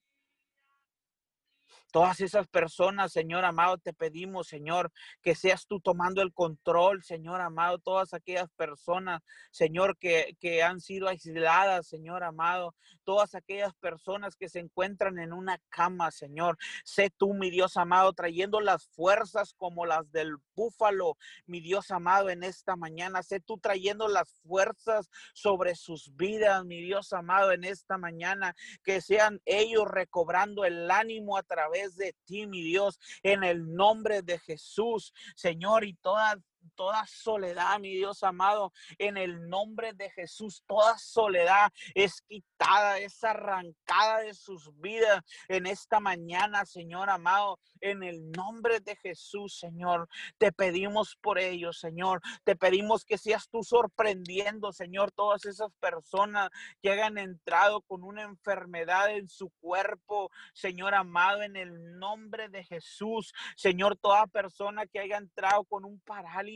Todas 1.91 2.21
esas 2.21 2.47
personas, 2.47 3.13
Señor 3.13 3.45
amado, 3.45 3.79
te 3.79 3.93
pedimos, 3.93 4.47
Señor, 4.47 4.93
que 5.23 5.35
seas 5.35 5.67
tú 5.67 5.81
tomando 5.81 6.23
el 6.23 6.33
control, 6.33 7.03
Señor 7.03 7.41
amado. 7.41 7.79
Todas 7.79 8.15
aquellas 8.15 8.51
personas, 8.53 9.23
Señor, 9.51 9.99
que, 9.99 10.37
que 10.39 10.63
han 10.63 10.81
sido 10.81 11.09
aisladas, 11.09 11.89
Señor 11.89 12.23
amado. 12.23 12.75
Todas 13.05 13.35
aquellas 13.35 13.75
personas 13.75 14.37
que 14.37 14.49
se 14.49 14.61
encuentran 14.61 15.19
en 15.19 15.33
una 15.33 15.59
cama, 15.69 16.11
Señor. 16.11 16.59
Sé 16.85 17.11
tú, 17.17 17.35
mi 17.35 17.51
Dios 17.51 17.77
amado, 17.77 18.13
trayendo 18.13 18.61
las 18.61 18.87
fuerzas 18.87 19.55
como 19.55 19.85
las 19.85 20.11
del 20.13 20.37
búfalo, 20.55 21.17
mi 21.47 21.61
Dios 21.61 21.91
amado, 21.91 22.31
en 22.31 22.45
esta 22.45 22.77
mañana. 22.77 23.23
Sé 23.23 23.41
tú 23.41 23.59
trayendo 23.59 24.07
las 24.07 24.33
fuerzas 24.43 25.11
sobre 25.33 25.75
sus 25.75 26.15
vidas, 26.15 26.65
mi 26.65 26.81
Dios 26.81 27.13
amado, 27.13 27.53
en 27.53 27.65
esta 27.65 27.99
mañana. 27.99 28.55
Que 28.85 29.01
sean 29.01 29.41
ellos 29.45 29.89
recobrando 29.89 30.65
el 30.65 30.91
ánimo 30.91 31.37
a 31.37 31.43
través 31.43 31.80
de 31.89 32.15
ti, 32.25 32.47
mi 32.47 32.63
Dios, 32.63 32.99
en 33.23 33.45
el 33.45 33.75
nombre 33.75 34.23
de 34.23 34.39
Jesús, 34.39 35.13
Señor, 35.35 35.85
y 35.85 35.95
toda 35.95 36.41
toda 36.75 37.07
soledad, 37.07 37.79
mi 37.79 37.95
Dios 37.95 38.23
amado, 38.23 38.73
en 38.99 39.17
el 39.17 39.49
nombre 39.49 39.93
de 39.93 40.11
Jesús, 40.11 40.63
toda 40.67 40.99
soledad 40.99 41.73
es 41.95 42.23
quitada, 42.23 42.99
es 42.99 43.23
arrancada 43.25 44.21
de 44.21 44.35
sus 44.35 44.71
vidas 44.81 45.23
en 45.49 45.67
esta 45.67 46.01
mañana, 46.01 46.65
Señor 46.67 47.11
amado, 47.11 47.59
en 47.81 48.03
el 48.03 48.31
nombre 48.33 48.81
de 48.81 48.97
Jesús, 48.97 49.59
Señor. 49.59 50.09
Te 50.39 50.53
pedimos 50.53 51.17
por 51.21 51.39
ellos, 51.39 51.79
Señor. 51.79 52.21
Te 52.45 52.57
pedimos 52.57 53.05
que 53.05 53.19
seas 53.19 53.49
tú 53.49 53.63
sorprendiendo, 53.63 54.73
Señor, 54.73 55.13
todas 55.13 55.45
esas 55.47 55.73
personas 55.81 56.51
que 56.83 56.91
hayan 56.91 57.19
entrado 57.19 57.81
con 57.83 58.03
una 58.03 58.23
enfermedad 58.23 59.11
en 59.11 59.29
su 59.29 59.51
cuerpo, 59.61 60.31
Señor 60.53 60.95
amado, 60.95 61.43
en 61.43 61.57
el 61.57 61.99
nombre 61.99 62.49
de 62.49 62.65
Jesús. 62.65 63.33
Señor, 63.57 63.97
toda 63.97 64.27
persona 64.27 64.87
que 64.87 65.01
haya 65.01 65.17
entrado 65.17 65.65
con 65.65 65.85
un 65.85 66.01
parálisis 66.01 66.50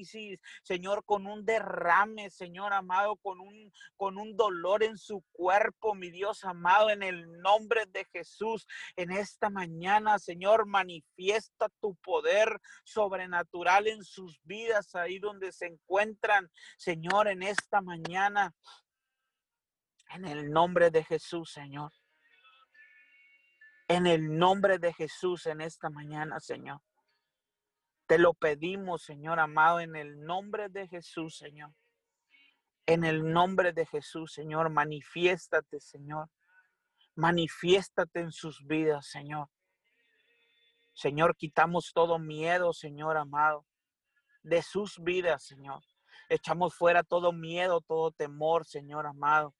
Señor, 0.62 1.04
con 1.04 1.26
un 1.26 1.44
derrame, 1.44 2.30
Señor 2.30 2.72
amado, 2.72 3.16
con 3.16 3.40
un, 3.40 3.72
con 3.96 4.18
un 4.18 4.36
dolor 4.36 4.82
en 4.82 4.96
su 4.96 5.22
cuerpo, 5.32 5.94
mi 5.94 6.10
Dios 6.10 6.44
amado, 6.44 6.90
en 6.90 7.02
el 7.02 7.40
nombre 7.40 7.86
de 7.86 8.04
Jesús, 8.06 8.66
en 8.96 9.10
esta 9.10 9.50
mañana, 9.50 10.18
Señor, 10.18 10.66
manifiesta 10.66 11.68
tu 11.80 11.94
poder 11.96 12.60
sobrenatural 12.84 13.86
en 13.86 14.02
sus 14.02 14.40
vidas, 14.44 14.94
ahí 14.94 15.18
donde 15.18 15.52
se 15.52 15.66
encuentran, 15.66 16.50
Señor, 16.76 17.28
en 17.28 17.42
esta 17.42 17.80
mañana. 17.80 18.54
En 20.10 20.24
el 20.24 20.50
nombre 20.50 20.90
de 20.90 21.04
Jesús, 21.04 21.50
Señor. 21.52 21.92
En 23.88 24.06
el 24.06 24.38
nombre 24.38 24.78
de 24.78 24.92
Jesús 24.92 25.46
en 25.46 25.60
esta 25.60 25.90
mañana, 25.90 26.40
Señor. 26.40 26.80
Te 28.06 28.18
lo 28.18 28.34
pedimos, 28.34 29.02
Señor 29.02 29.40
amado, 29.40 29.80
en 29.80 29.96
el 29.96 30.24
nombre 30.24 30.68
de 30.68 30.86
Jesús, 30.88 31.36
Señor. 31.38 31.72
En 32.86 33.04
el 33.04 33.32
nombre 33.32 33.72
de 33.72 33.86
Jesús, 33.86 34.32
Señor, 34.32 34.68
manifiéstate, 34.68 35.80
Señor. 35.80 36.30
Manifiéstate 37.14 38.20
en 38.20 38.32
sus 38.32 38.66
vidas, 38.66 39.06
Señor. 39.06 39.48
Señor, 40.92 41.34
quitamos 41.36 41.92
todo 41.94 42.18
miedo, 42.18 42.72
Señor 42.72 43.16
amado, 43.16 43.66
de 44.42 44.62
sus 44.62 44.98
vidas, 45.02 45.44
Señor. 45.44 45.82
Echamos 46.28 46.74
fuera 46.74 47.02
todo 47.02 47.32
miedo, 47.32 47.80
todo 47.80 48.12
temor, 48.12 48.64
Señor 48.64 49.06
amado. 49.06 49.54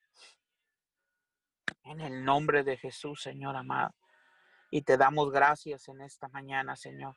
En 1.83 2.01
el 2.01 2.25
nombre 2.25 2.63
de 2.63 2.77
Jesús, 2.77 3.23
Señor 3.23 3.57
amado. 3.57 3.95
Y 4.71 4.83
te 4.83 4.97
damos 4.97 5.31
gracias 5.31 5.89
en 5.89 6.03
esta 6.03 6.29
mañana, 6.29 6.77
Señor. 6.77 7.17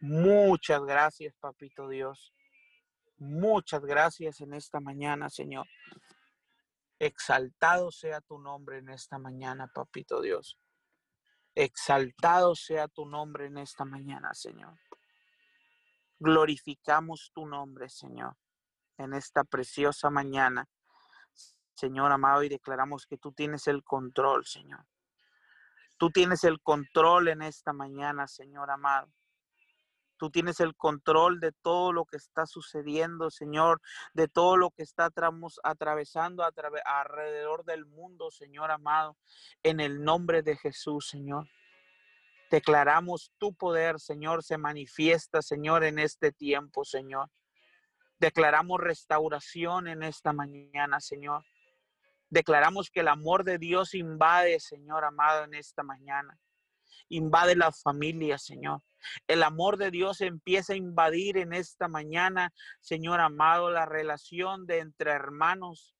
Muchas 0.00 0.82
gracias, 0.84 1.34
Papito 1.38 1.88
Dios. 1.88 2.32
Muchas 3.16 3.84
gracias 3.84 4.40
en 4.40 4.54
esta 4.54 4.78
mañana, 4.78 5.28
Señor. 5.28 5.66
Exaltado 7.00 7.90
sea 7.90 8.20
tu 8.20 8.38
nombre 8.38 8.78
en 8.78 8.90
esta 8.90 9.18
mañana, 9.18 9.66
Papito 9.66 10.20
Dios. 10.20 10.56
Exaltado 11.54 12.54
sea 12.54 12.86
tu 12.86 13.06
nombre 13.06 13.46
en 13.46 13.58
esta 13.58 13.84
mañana, 13.84 14.32
Señor. 14.34 14.78
Glorificamos 16.20 17.32
tu 17.34 17.46
nombre, 17.46 17.88
Señor, 17.88 18.36
en 18.96 19.14
esta 19.14 19.42
preciosa 19.42 20.10
mañana. 20.10 20.68
Señor 21.74 22.12
amado, 22.12 22.44
y 22.44 22.48
declaramos 22.48 23.06
que 23.06 23.18
tú 23.18 23.32
tienes 23.32 23.66
el 23.66 23.82
control, 23.82 24.46
Señor. 24.46 24.84
Tú 25.96 26.10
tienes 26.10 26.44
el 26.44 26.60
control 26.60 27.28
en 27.28 27.42
esta 27.42 27.72
mañana, 27.72 28.28
Señor 28.28 28.70
amado. 28.70 29.12
Tú 30.18 30.30
tienes 30.30 30.58
el 30.58 30.74
control 30.74 31.38
de 31.38 31.52
todo 31.52 31.92
lo 31.92 32.04
que 32.04 32.16
está 32.16 32.44
sucediendo, 32.44 33.30
Señor, 33.30 33.80
de 34.14 34.26
todo 34.26 34.56
lo 34.56 34.70
que 34.70 34.82
está 34.82 35.10
atravesando 35.62 36.44
alrededor 36.84 37.64
del 37.64 37.86
mundo, 37.86 38.30
Señor 38.30 38.72
amado, 38.72 39.16
en 39.62 39.78
el 39.78 40.02
nombre 40.02 40.42
de 40.42 40.56
Jesús, 40.56 41.08
Señor. 41.08 41.48
Declaramos 42.50 43.32
tu 43.38 43.54
poder, 43.54 44.00
Señor, 44.00 44.42
se 44.42 44.58
manifiesta, 44.58 45.40
Señor, 45.40 45.84
en 45.84 45.98
este 45.98 46.32
tiempo, 46.32 46.84
Señor. 46.84 47.30
Declaramos 48.18 48.80
restauración 48.80 49.86
en 49.86 50.02
esta 50.02 50.32
mañana, 50.32 50.98
Señor. 50.98 51.44
Declaramos 52.30 52.90
que 52.90 53.00
el 53.00 53.08
amor 53.08 53.44
de 53.44 53.58
Dios 53.58 53.94
invade, 53.94 54.58
Señor 54.58 55.04
amado, 55.04 55.44
en 55.44 55.54
esta 55.54 55.84
mañana. 55.84 56.38
Invade 57.08 57.54
la 57.54 57.70
familia, 57.70 58.36
Señor. 58.36 58.82
El 59.26 59.42
amor 59.42 59.76
de 59.76 59.90
Dios 59.90 60.20
empieza 60.20 60.72
a 60.72 60.76
invadir 60.76 61.36
en 61.38 61.52
esta 61.52 61.88
mañana, 61.88 62.52
Señor 62.80 63.20
amado, 63.20 63.70
la 63.70 63.86
relación 63.86 64.66
de 64.66 64.78
entre 64.78 65.12
hermanos. 65.12 65.94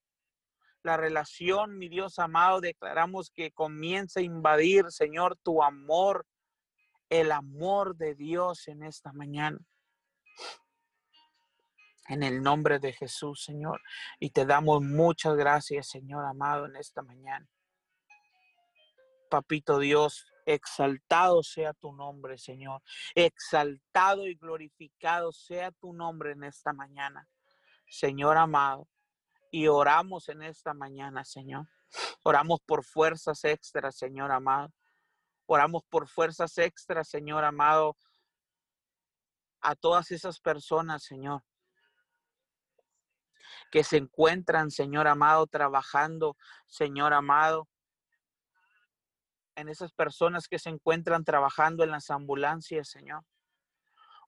La 0.82 0.96
relación, 0.96 1.76
mi 1.76 1.88
Dios 1.88 2.18
amado, 2.18 2.60
declaramos 2.60 3.30
que 3.30 3.50
comienza 3.50 4.20
a 4.20 4.22
invadir, 4.22 4.86
Señor, 4.90 5.36
tu 5.42 5.62
amor, 5.62 6.26
el 7.08 7.32
amor 7.32 7.96
de 7.96 8.14
Dios 8.14 8.68
en 8.68 8.82
esta 8.82 9.12
mañana 9.12 9.58
en 12.08 12.22
el 12.22 12.42
nombre 12.42 12.78
de 12.78 12.92
Jesús, 12.92 13.44
Señor. 13.44 13.80
Y 14.18 14.30
te 14.30 14.44
damos 14.44 14.82
muchas 14.82 15.36
gracias, 15.36 15.88
Señor 15.88 16.24
amado, 16.24 16.66
en 16.66 16.76
esta 16.76 17.02
mañana. 17.02 17.46
Papito 19.30 19.78
Dios, 19.78 20.26
exaltado 20.48 21.42
sea 21.42 21.74
tu 21.74 21.92
nombre, 21.92 22.38
Señor. 22.38 22.82
Exaltado 23.14 24.26
y 24.26 24.34
glorificado 24.34 25.30
sea 25.30 25.70
tu 25.72 25.92
nombre 25.92 26.32
en 26.32 26.44
esta 26.44 26.72
mañana, 26.72 27.28
Señor 27.86 28.36
amado. 28.38 28.88
Y 29.50 29.66
oramos 29.68 30.28
en 30.28 30.42
esta 30.42 30.74
mañana, 30.74 31.24
Señor. 31.24 31.66
Oramos 32.22 32.60
por 32.60 32.84
fuerzas 32.84 33.44
extras, 33.44 33.96
Señor 33.96 34.32
amado. 34.32 34.72
Oramos 35.46 35.82
por 35.88 36.08
fuerzas 36.08 36.56
extras, 36.58 37.08
Señor 37.08 37.44
amado, 37.44 37.96
a 39.60 39.74
todas 39.74 40.10
esas 40.10 40.40
personas, 40.40 41.02
Señor, 41.02 41.42
que 43.70 43.82
se 43.82 43.96
encuentran, 43.96 44.70
Señor 44.70 45.08
amado, 45.08 45.46
trabajando, 45.46 46.36
Señor 46.66 47.12
amado, 47.12 47.68
en 49.58 49.68
esas 49.68 49.92
personas 49.92 50.48
que 50.48 50.58
se 50.58 50.70
encuentran 50.70 51.24
trabajando 51.24 51.84
en 51.84 51.90
las 51.90 52.10
ambulancias, 52.10 52.88
Señor. 52.88 53.22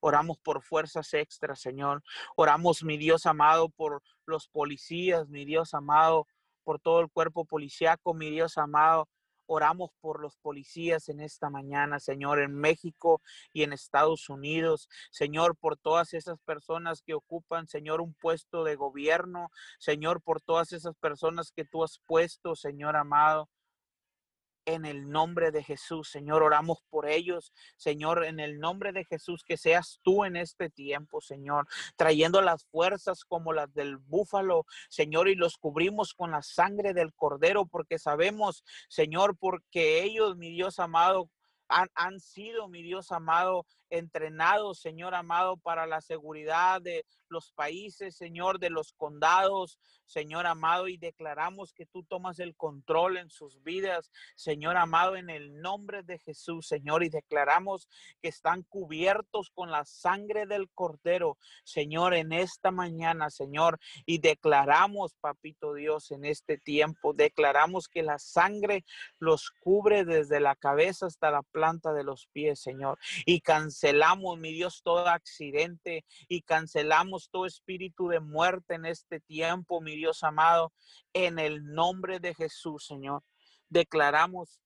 Oramos 0.00 0.38
por 0.38 0.62
fuerzas 0.62 1.12
extras, 1.14 1.60
Señor. 1.60 2.02
Oramos, 2.36 2.82
mi 2.82 2.96
Dios 2.96 3.26
amado, 3.26 3.68
por 3.68 4.02
los 4.26 4.48
policías, 4.48 5.28
mi 5.28 5.44
Dios 5.44 5.74
amado, 5.74 6.26
por 6.64 6.80
todo 6.80 7.00
el 7.00 7.10
cuerpo 7.10 7.44
policiaco, 7.44 8.14
mi 8.14 8.30
Dios 8.30 8.58
amado, 8.58 9.08
Oramos 9.52 9.90
por 10.00 10.20
los 10.20 10.36
policías 10.36 11.08
en 11.08 11.18
esta 11.18 11.50
mañana, 11.50 11.98
Señor, 11.98 12.38
en 12.38 12.54
México 12.54 13.20
y 13.52 13.64
en 13.64 13.72
Estados 13.72 14.28
Unidos. 14.28 14.88
Señor, 15.10 15.56
por 15.56 15.76
todas 15.76 16.14
esas 16.14 16.38
personas 16.42 17.02
que 17.02 17.14
ocupan, 17.14 17.66
Señor, 17.66 18.00
un 18.00 18.14
puesto 18.14 18.62
de 18.62 18.76
gobierno. 18.76 19.50
Señor, 19.80 20.22
por 20.22 20.40
todas 20.40 20.70
esas 20.72 20.94
personas 20.94 21.50
que 21.50 21.64
tú 21.64 21.82
has 21.82 21.98
puesto, 22.06 22.54
Señor 22.54 22.94
amado 22.94 23.48
en 24.74 24.84
el 24.84 25.10
nombre 25.10 25.50
de 25.50 25.62
Jesús. 25.62 26.10
Señor, 26.10 26.42
oramos 26.42 26.82
por 26.88 27.08
ellos. 27.08 27.52
Señor, 27.76 28.24
en 28.24 28.40
el 28.40 28.58
nombre 28.58 28.92
de 28.92 29.04
Jesús, 29.04 29.44
que 29.44 29.56
seas 29.56 30.00
tú 30.02 30.24
en 30.24 30.36
este 30.36 30.70
tiempo, 30.70 31.20
Señor, 31.20 31.66
trayendo 31.96 32.40
las 32.42 32.64
fuerzas 32.66 33.24
como 33.24 33.52
las 33.52 33.72
del 33.74 33.96
búfalo, 33.96 34.66
Señor, 34.88 35.28
y 35.28 35.34
los 35.34 35.56
cubrimos 35.56 36.14
con 36.14 36.30
la 36.30 36.42
sangre 36.42 36.94
del 36.94 37.14
cordero, 37.14 37.66
porque 37.66 37.98
sabemos, 37.98 38.64
Señor, 38.88 39.36
porque 39.38 40.02
ellos, 40.02 40.36
mi 40.36 40.50
Dios 40.50 40.78
amado, 40.78 41.30
han, 41.68 41.88
han, 41.94 42.20
sido, 42.20 42.68
mi 42.68 42.82
Dios 42.82 43.12
amado, 43.12 43.66
entrenados, 43.90 44.80
Señor 44.80 45.14
amado, 45.14 45.56
para 45.56 45.86
la 45.86 46.00
seguridad 46.00 46.80
de 46.80 47.04
los 47.28 47.52
países, 47.52 48.16
Señor, 48.16 48.58
de 48.58 48.70
los 48.70 48.92
condados, 48.92 49.78
Señor 50.06 50.46
amado, 50.46 50.88
y 50.88 50.96
declaramos 50.96 51.72
que 51.72 51.86
tú 51.86 52.02
tomas 52.02 52.40
el 52.40 52.56
control 52.56 53.16
en 53.16 53.30
sus 53.30 53.62
vidas, 53.62 54.10
Señor 54.34 54.76
amado, 54.76 55.16
en 55.16 55.30
el 55.30 55.60
nombre 55.60 56.02
de 56.02 56.18
Jesús, 56.18 56.66
Señor, 56.66 57.04
y 57.04 57.08
declaramos 57.08 57.88
que 58.20 58.28
están 58.28 58.64
cubiertos 58.64 59.50
con 59.50 59.70
la 59.70 59.84
sangre 59.84 60.46
del 60.46 60.68
Cordero, 60.70 61.38
Señor, 61.62 62.14
en 62.14 62.32
esta 62.32 62.72
mañana, 62.72 63.30
Señor, 63.30 63.78
y 64.04 64.18
declaramos, 64.18 65.14
Papito 65.20 65.74
Dios, 65.74 66.10
en 66.10 66.24
este 66.24 66.58
tiempo, 66.58 67.12
declaramos 67.12 67.88
que 67.88 68.02
la 68.02 68.18
sangre 68.18 68.84
los 69.18 69.50
cubre 69.60 70.04
desde 70.04 70.40
la 70.40 70.56
cabeza 70.56 71.06
hasta 71.06 71.30
la 71.30 71.42
planta 71.42 71.92
de 71.92 72.04
los 72.04 72.26
pies, 72.32 72.60
Señor, 72.60 72.98
y 73.26 73.40
cancelamos, 73.80 74.38
mi 74.38 74.52
Dios, 74.52 74.82
todo 74.84 75.08
accidente 75.08 76.04
y 76.28 76.42
cancelamos 76.42 77.30
todo 77.30 77.46
espíritu 77.46 78.08
de 78.08 78.20
muerte 78.20 78.74
en 78.74 78.84
este 78.84 79.20
tiempo, 79.20 79.80
mi 79.80 79.96
Dios 79.96 80.22
amado, 80.22 80.72
en 81.14 81.38
el 81.38 81.64
nombre 81.64 82.20
de 82.20 82.34
Jesús, 82.34 82.84
Señor. 82.86 83.22
Declaramos 83.70 84.60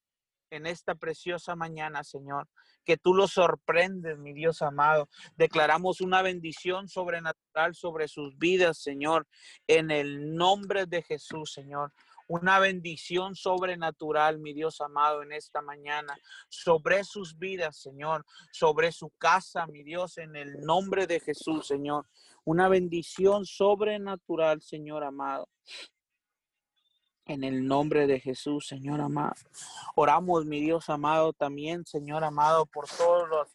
en 0.51 0.67
esta 0.67 0.97
preciosa 0.97 1.55
mañana, 1.55 2.03
Señor, 2.03 2.49
que 2.85 2.97
tú 2.97 3.15
los 3.15 3.33
sorprendes, 3.33 4.19
mi 4.19 4.33
Dios 4.33 4.63
amado. 4.63 5.09
Declaramos 5.37 6.01
una 6.01 6.21
bendición 6.23 6.89
sobrenatural 6.89 7.75
sobre 7.75 8.09
sus 8.09 8.37
vidas, 8.37 8.83
Señor, 8.83 9.29
en 9.69 9.93
el 9.93 10.35
nombre 10.35 10.87
de 10.87 11.03
Jesús, 11.03 11.53
Señor 11.53 11.93
una 12.27 12.59
bendición 12.59 13.35
sobrenatural, 13.35 14.39
mi 14.39 14.53
Dios 14.53 14.81
amado, 14.81 15.23
en 15.23 15.33
esta 15.33 15.61
mañana, 15.61 16.17
sobre 16.49 17.05
sus 17.05 17.39
vidas, 17.39 17.77
Señor, 17.77 18.25
sobre 18.53 18.93
su 18.93 19.11
casa, 19.11 19.67
mi 19.67 19.83
Dios, 19.83 20.19
en 20.19 20.37
el 20.37 20.61
nombre 20.61 21.07
de 21.07 21.21
Jesús, 21.21 21.67
Señor. 21.67 22.07
Una 22.45 22.69
bendición 22.69 23.45
sobrenatural, 23.45 24.63
Señor 24.63 25.05
amado. 25.05 25.49
En 27.27 27.43
el 27.43 27.67
nombre 27.67 28.07
de 28.07 28.21
Jesús, 28.21 28.67
Señor 28.67 29.01
amado. 29.01 29.35
Oramos, 29.95 30.45
mi 30.45 30.61
Dios 30.61 30.91
amado, 30.91 31.33
también, 31.33 31.87
Señor 31.87 32.23
amado, 32.25 32.67
por 32.67 32.87
todos 32.87 33.29
los 33.29 33.49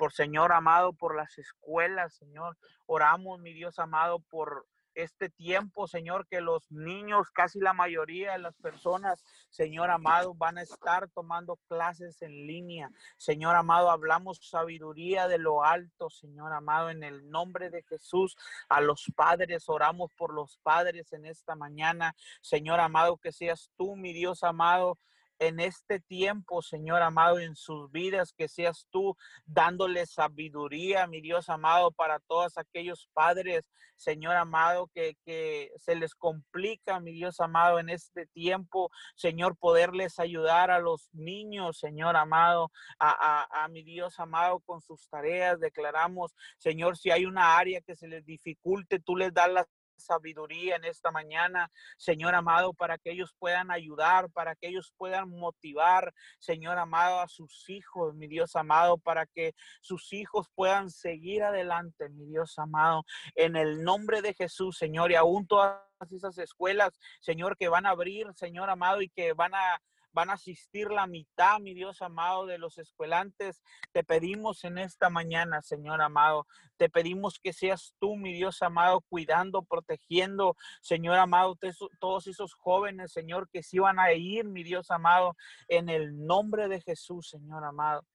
por 0.00 0.14
Señor 0.14 0.50
amado, 0.52 0.94
por 0.94 1.14
las 1.14 1.36
escuelas, 1.36 2.14
Señor. 2.14 2.56
Oramos, 2.86 3.38
mi 3.38 3.52
Dios 3.52 3.78
amado, 3.78 4.18
por 4.18 4.66
este 4.94 5.28
tiempo, 5.28 5.86
Señor, 5.86 6.26
que 6.26 6.40
los 6.40 6.70
niños, 6.70 7.30
casi 7.30 7.60
la 7.60 7.72
mayoría 7.72 8.32
de 8.32 8.38
las 8.38 8.56
personas, 8.56 9.24
Señor 9.50 9.90
amado, 9.90 10.34
van 10.34 10.58
a 10.58 10.62
estar 10.62 11.08
tomando 11.08 11.56
clases 11.68 12.20
en 12.22 12.46
línea. 12.46 12.90
Señor 13.16 13.56
amado, 13.56 13.90
hablamos 13.90 14.38
sabiduría 14.42 15.28
de 15.28 15.38
lo 15.38 15.64
alto, 15.64 16.10
Señor 16.10 16.52
amado, 16.52 16.90
en 16.90 17.02
el 17.02 17.30
nombre 17.30 17.70
de 17.70 17.82
Jesús. 17.82 18.36
A 18.68 18.80
los 18.80 19.10
padres, 19.14 19.68
oramos 19.68 20.12
por 20.14 20.32
los 20.32 20.58
padres 20.58 21.12
en 21.12 21.24
esta 21.24 21.54
mañana. 21.54 22.14
Señor 22.40 22.80
amado, 22.80 23.16
que 23.16 23.32
seas 23.32 23.70
tú, 23.76 23.96
mi 23.96 24.12
Dios 24.12 24.42
amado, 24.42 24.98
en 25.40 25.58
este 25.58 26.00
tiempo, 26.00 26.60
Señor 26.60 27.02
amado, 27.02 27.40
en 27.40 27.56
sus 27.56 27.90
vidas, 27.90 28.32
que 28.32 28.46
seas 28.46 28.86
tú 28.90 29.16
dándole 29.46 30.06
sabiduría, 30.06 31.06
mi 31.06 31.22
Dios 31.22 31.48
amado, 31.48 31.90
para 31.92 32.20
todos 32.20 32.58
aquellos 32.58 33.08
padres, 33.14 33.64
Señor 33.96 34.36
amado, 34.36 34.88
que, 34.94 35.16
que 35.24 35.72
se 35.78 35.94
les 35.94 36.14
complica, 36.14 37.00
mi 37.00 37.12
Dios 37.12 37.40
amado, 37.40 37.78
en 37.78 37.88
este 37.88 38.26
tiempo, 38.26 38.90
Señor, 39.16 39.56
poderles 39.56 40.18
ayudar 40.18 40.70
a 40.70 40.78
los 40.78 41.08
niños, 41.12 41.78
Señor 41.78 42.16
amado, 42.16 42.70
a, 42.98 43.10
a, 43.10 43.64
a 43.64 43.68
mi 43.68 43.82
Dios 43.82 44.20
amado, 44.20 44.60
con 44.60 44.82
sus 44.82 45.08
tareas. 45.08 45.58
Declaramos, 45.58 46.34
Señor, 46.58 46.98
si 46.98 47.10
hay 47.10 47.24
una 47.24 47.56
área 47.56 47.80
que 47.80 47.96
se 47.96 48.08
les 48.08 48.26
dificulte, 48.26 49.00
tú 49.00 49.16
les 49.16 49.32
das 49.32 49.50
la 49.50 49.66
sabiduría 50.00 50.76
en 50.76 50.84
esta 50.84 51.10
mañana, 51.10 51.70
Señor 51.96 52.34
amado, 52.34 52.74
para 52.74 52.98
que 52.98 53.12
ellos 53.12 53.34
puedan 53.38 53.70
ayudar, 53.70 54.30
para 54.30 54.56
que 54.56 54.68
ellos 54.68 54.92
puedan 54.96 55.28
motivar, 55.28 56.12
Señor 56.38 56.78
amado, 56.78 57.20
a 57.20 57.28
sus 57.28 57.68
hijos, 57.68 58.14
mi 58.14 58.26
Dios 58.26 58.56
amado, 58.56 58.98
para 58.98 59.26
que 59.26 59.54
sus 59.80 60.12
hijos 60.12 60.48
puedan 60.54 60.90
seguir 60.90 61.42
adelante, 61.42 62.08
mi 62.08 62.26
Dios 62.26 62.58
amado, 62.58 63.04
en 63.34 63.56
el 63.56 63.82
nombre 63.84 64.22
de 64.22 64.34
Jesús, 64.34 64.76
Señor, 64.76 65.12
y 65.12 65.14
aún 65.14 65.46
todas 65.46 65.80
esas 66.10 66.38
escuelas, 66.38 66.98
Señor, 67.20 67.56
que 67.56 67.68
van 67.68 67.86
a 67.86 67.90
abrir, 67.90 68.26
Señor 68.34 68.70
amado, 68.70 69.02
y 69.02 69.08
que 69.08 69.32
van 69.34 69.54
a 69.54 69.80
van 70.12 70.30
a 70.30 70.34
asistir 70.34 70.90
la 70.90 71.06
mitad, 71.06 71.58
mi 71.60 71.74
Dios 71.74 72.02
amado, 72.02 72.46
de 72.46 72.58
los 72.58 72.78
escuelantes. 72.78 73.62
Te 73.92 74.04
pedimos 74.04 74.64
en 74.64 74.78
esta 74.78 75.10
mañana, 75.10 75.62
Señor 75.62 76.02
amado, 76.02 76.46
te 76.76 76.88
pedimos 76.88 77.38
que 77.38 77.52
seas 77.52 77.94
tú, 77.98 78.16
mi 78.16 78.32
Dios 78.32 78.62
amado, 78.62 79.02
cuidando, 79.02 79.62
protegiendo, 79.62 80.56
Señor 80.80 81.18
amado, 81.18 81.58
todos 81.98 82.26
esos 82.26 82.54
jóvenes, 82.54 83.12
Señor, 83.12 83.48
que 83.50 83.62
sí 83.62 83.78
van 83.78 83.98
a 83.98 84.12
ir, 84.12 84.46
mi 84.46 84.62
Dios 84.62 84.90
amado, 84.90 85.36
en 85.68 85.88
el 85.88 86.26
nombre 86.26 86.68
de 86.68 86.80
Jesús, 86.80 87.28
Señor 87.28 87.64
amado. 87.64 88.06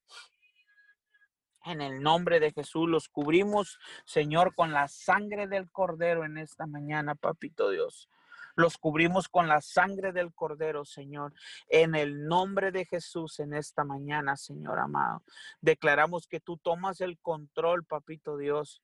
En 1.63 1.81
el 1.81 2.03
nombre 2.03 2.39
de 2.39 2.51
Jesús 2.51 2.87
los 2.87 3.09
cubrimos, 3.09 3.79
Señor, 4.05 4.53
con 4.53 4.71
la 4.71 4.87
sangre 4.87 5.47
del 5.47 5.71
cordero 5.71 6.23
en 6.23 6.37
esta 6.37 6.67
mañana, 6.67 7.15
papito 7.15 7.71
Dios. 7.71 8.07
Los 8.55 8.77
cubrimos 8.77 9.27
con 9.27 9.47
la 9.47 9.61
sangre 9.61 10.11
del 10.11 10.33
Cordero, 10.33 10.85
Señor. 10.85 11.33
En 11.67 11.95
el 11.95 12.25
nombre 12.25 12.71
de 12.71 12.85
Jesús 12.85 13.39
en 13.39 13.53
esta 13.53 13.83
mañana, 13.83 14.37
Señor 14.37 14.79
amado. 14.79 15.23
Declaramos 15.61 16.27
que 16.27 16.39
tú 16.39 16.57
tomas 16.57 17.01
el 17.01 17.19
control, 17.19 17.83
papito 17.85 18.37
Dios. 18.37 18.81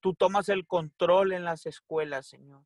Tú 0.00 0.14
tomas 0.14 0.48
el 0.48 0.66
control 0.66 1.32
en 1.32 1.44
las 1.44 1.66
escuelas, 1.66 2.28
Señor. 2.28 2.62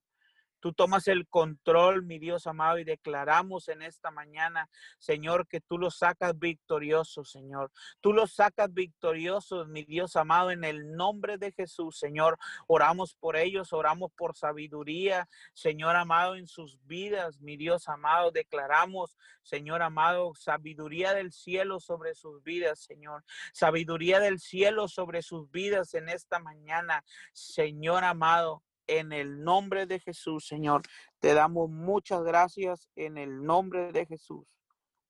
Tú 0.63 0.73
tomas 0.73 1.09
el 1.09 1.27
control, 1.27 2.05
mi 2.05 2.21
Dios 2.21 2.47
amado, 2.47 2.79
y 2.79 2.85
declaramos 2.85 3.67
en 3.69 3.83
esta 3.83 4.13
mañana, 4.13 4.71
Señor, 5.01 5.49
que 5.49 5.61
tú 5.61 5.77
los 5.77 5.97
sacas 5.97 6.39
victoriosos, 6.39 7.33
Señor. 7.33 7.73
Tú 8.01 8.13
los 8.13 8.35
sacas 8.35 8.73
victoriosos, 8.73 9.67
mi 9.67 9.83
Dios 9.83 10.15
amado, 10.15 10.53
en 10.53 10.63
el 10.63 10.95
nombre 10.95 11.37
de 11.37 11.51
Jesús, 11.51 11.99
Señor. 11.99 12.39
Oramos 12.69 13.17
por 13.17 13.35
ellos, 13.35 13.73
oramos 13.73 14.13
por 14.13 14.37
sabiduría, 14.37 15.29
Señor 15.53 15.97
amado, 15.97 16.37
en 16.37 16.47
sus 16.47 16.79
vidas, 16.87 17.41
mi 17.41 17.57
Dios 17.57 17.89
amado. 17.89 18.31
Declaramos, 18.31 19.19
Señor 19.43 19.83
amado, 19.83 20.33
sabiduría 20.37 21.13
del 21.13 21.33
cielo 21.33 21.81
sobre 21.81 22.15
sus 22.15 22.41
vidas, 22.45 22.79
Señor. 22.79 23.25
Sabiduría 23.53 24.21
del 24.21 24.39
cielo 24.39 24.87
sobre 24.87 25.23
sus 25.23 25.51
vidas 25.51 25.95
en 25.95 26.09
esta 26.09 26.39
mañana, 26.39 27.03
Señor 27.33 28.05
amado 28.05 28.63
en 28.87 29.13
el 29.13 29.43
nombre 29.43 29.87
de 29.87 30.01
Jesús, 30.01 30.47
Señor. 30.47 30.83
Te 31.19 31.35
damos 31.35 31.71
muchas 31.71 32.23
gracias 32.23 32.89
en 32.97 33.19
el 33.19 33.43
nombre 33.43 33.93
de 33.93 34.07
Jesús. 34.07 34.47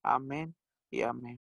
Amén 0.03 0.55
y 0.91 1.03
amén. 1.03 1.39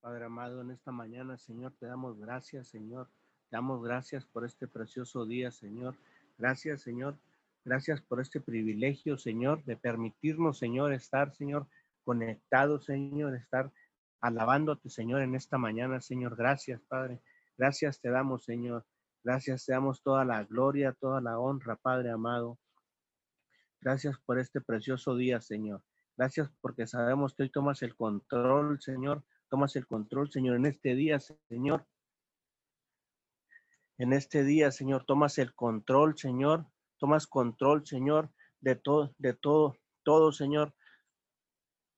Padre 0.00 0.24
amado, 0.24 0.62
en 0.62 0.70
esta 0.72 0.90
mañana, 0.90 1.38
Señor, 1.38 1.72
te 1.78 1.86
damos 1.86 2.18
gracias, 2.18 2.68
Señor. 2.68 3.08
Damos 3.50 3.84
gracias 3.84 4.24
por 4.24 4.44
este 4.44 4.66
precioso 4.66 5.26
día, 5.26 5.52
Señor. 5.52 5.94
Gracias, 6.38 6.82
Señor. 6.82 7.16
Gracias 7.64 8.00
por 8.00 8.20
este 8.20 8.40
privilegio, 8.40 9.16
Señor, 9.16 9.62
de 9.64 9.76
permitirnos, 9.76 10.58
Señor, 10.58 10.92
estar, 10.92 11.32
Señor, 11.34 11.68
conectados, 12.04 12.86
Señor, 12.86 13.36
estar 13.36 13.70
alabándote, 14.20 14.90
Señor, 14.90 15.22
en 15.22 15.36
esta 15.36 15.58
mañana, 15.58 16.00
Señor. 16.00 16.34
Gracias, 16.34 16.80
Padre. 16.80 17.20
Gracias 17.56 18.00
te 18.00 18.10
damos, 18.10 18.44
Señor. 18.44 18.84
Gracias, 19.24 19.66
te 19.66 19.72
damos 19.72 20.02
toda 20.02 20.24
la 20.24 20.42
gloria, 20.44 20.96
toda 20.98 21.20
la 21.20 21.38
honra, 21.38 21.76
Padre 21.76 22.10
amado. 22.10 22.58
Gracias 23.80 24.18
por 24.26 24.40
este 24.40 24.60
precioso 24.60 25.14
día, 25.14 25.40
Señor. 25.40 25.84
Gracias 26.16 26.50
porque 26.60 26.88
sabemos 26.88 27.34
que 27.34 27.44
hoy 27.44 27.50
tomas 27.50 27.82
el 27.82 27.94
control, 27.94 28.80
Señor. 28.80 29.24
Tomas 29.48 29.76
el 29.76 29.86
control, 29.86 30.30
Señor, 30.30 30.56
en 30.56 30.66
este 30.66 30.96
día, 30.96 31.20
Señor. 31.20 31.86
En 33.96 34.12
este 34.12 34.42
día, 34.42 34.72
Señor, 34.72 35.04
tomas 35.04 35.38
el 35.38 35.54
control, 35.54 36.18
Señor. 36.18 36.66
Tomas 36.98 37.28
control, 37.28 37.86
Señor, 37.86 38.30
de 38.60 38.74
todo, 38.74 39.14
de 39.18 39.34
todo, 39.34 39.76
todo, 40.02 40.32
Señor. 40.32 40.74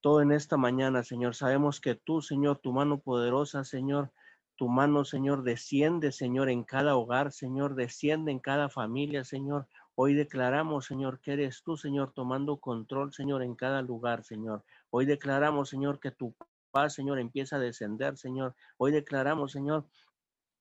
Todo 0.03 0.21
en 0.21 0.33
esta 0.33 0.59
mañana, 0.59 1.03
Señor. 1.05 1.35
Sabemos 1.35 1.81
que 1.81 1.95
tú, 1.95 2.21
Señor, 2.21 2.59
tu 2.59 2.73
mano 2.73 3.01
poderosa, 3.01 3.65
Señor, 3.65 4.13
tu 4.57 4.69
mano, 4.69 5.05
Señor, 5.05 5.43
desciende, 5.43 6.13
Señor, 6.13 6.49
en 6.49 6.65
cada 6.65 6.97
hogar, 6.97 7.33
Señor, 7.33 7.75
desciende 7.75 8.31
en 8.31 8.39
cada 8.39 8.69
familia, 8.69 9.25
Señor. 9.25 9.67
Hoy 9.97 10.15
declaramos, 10.15 10.87
Señor, 10.87 11.21
que 11.21 11.33
eres 11.33 11.63
tú, 11.63 11.77
Señor, 11.77 12.13
tomando 12.13 12.59
control, 12.59 13.13
Señor, 13.13 13.43
en 13.43 13.55
cada 13.55 13.83
lugar, 13.83 14.25
Señor. 14.25 14.65
Hoy 14.91 15.07
declaramos, 15.07 15.69
Señor, 15.69 16.01
que 16.01 16.11
tu 16.11 16.35
paz, 16.71 16.95
Señor, 16.95 17.19
empieza 17.19 17.57
a 17.57 17.61
descender, 17.61 18.17
Señor. 18.17 18.55
Hoy 18.77 18.93
declaramos, 18.93 19.53
Señor, 19.53 19.87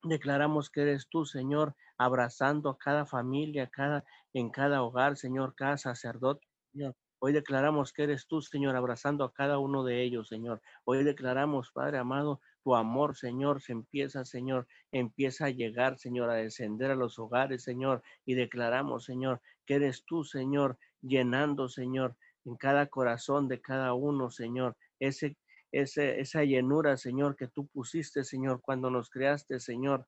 declaramos 0.03 0.69
que 0.69 0.81
eres 0.81 1.07
tú, 1.09 1.25
Señor, 1.25 1.75
abrazando 1.97 2.69
a 2.69 2.77
cada 2.77 3.05
familia, 3.05 3.69
cada, 3.69 4.03
en 4.33 4.49
cada 4.49 4.83
hogar, 4.83 5.17
Señor, 5.17 5.55
cada 5.55 5.77
sacerdote, 5.77 6.47
Señor. 6.71 6.95
Hoy 7.19 7.31
declaramos 7.31 7.93
que 7.93 8.03
eres 8.03 8.27
tú, 8.27 8.41
Señor, 8.41 8.75
abrazando 8.75 9.23
a 9.23 9.31
cada 9.31 9.57
uno 9.57 9.85
de 9.85 10.03
ellos, 10.03 10.27
Señor. 10.27 10.61
Hoy 10.83 11.05
declaramos, 11.05 11.71
Padre 11.71 11.97
amado, 11.97 12.41
tu 12.63 12.75
amor, 12.75 13.15
Señor, 13.15 13.61
se 13.61 13.73
empieza, 13.73 14.25
Señor, 14.25 14.67
empieza 14.91 15.45
a 15.45 15.49
llegar, 15.49 15.97
Señor, 15.97 16.29
a 16.29 16.35
descender 16.35 16.91
a 16.91 16.95
los 16.95 17.19
hogares, 17.19 17.63
Señor, 17.63 18.01
y 18.25 18.35
declaramos, 18.35 19.05
Señor, 19.05 19.41
que 19.65 19.75
eres 19.75 20.03
tú, 20.05 20.23
Señor, 20.23 20.77
llenando, 21.01 21.67
Señor, 21.69 22.15
en 22.45 22.55
cada 22.55 22.87
corazón 22.87 23.47
de 23.47 23.61
cada 23.61 23.93
uno, 23.93 24.31
Señor, 24.31 24.77
ese, 24.99 25.37
ese, 25.71 26.19
esa 26.19 26.43
llenura, 26.43 26.97
Señor, 26.97 27.35
que 27.35 27.47
tú 27.47 27.67
pusiste, 27.67 28.23
Señor, 28.23 28.61
cuando 28.61 28.89
nos 28.89 29.09
creaste, 29.09 29.59
Señor, 29.59 30.07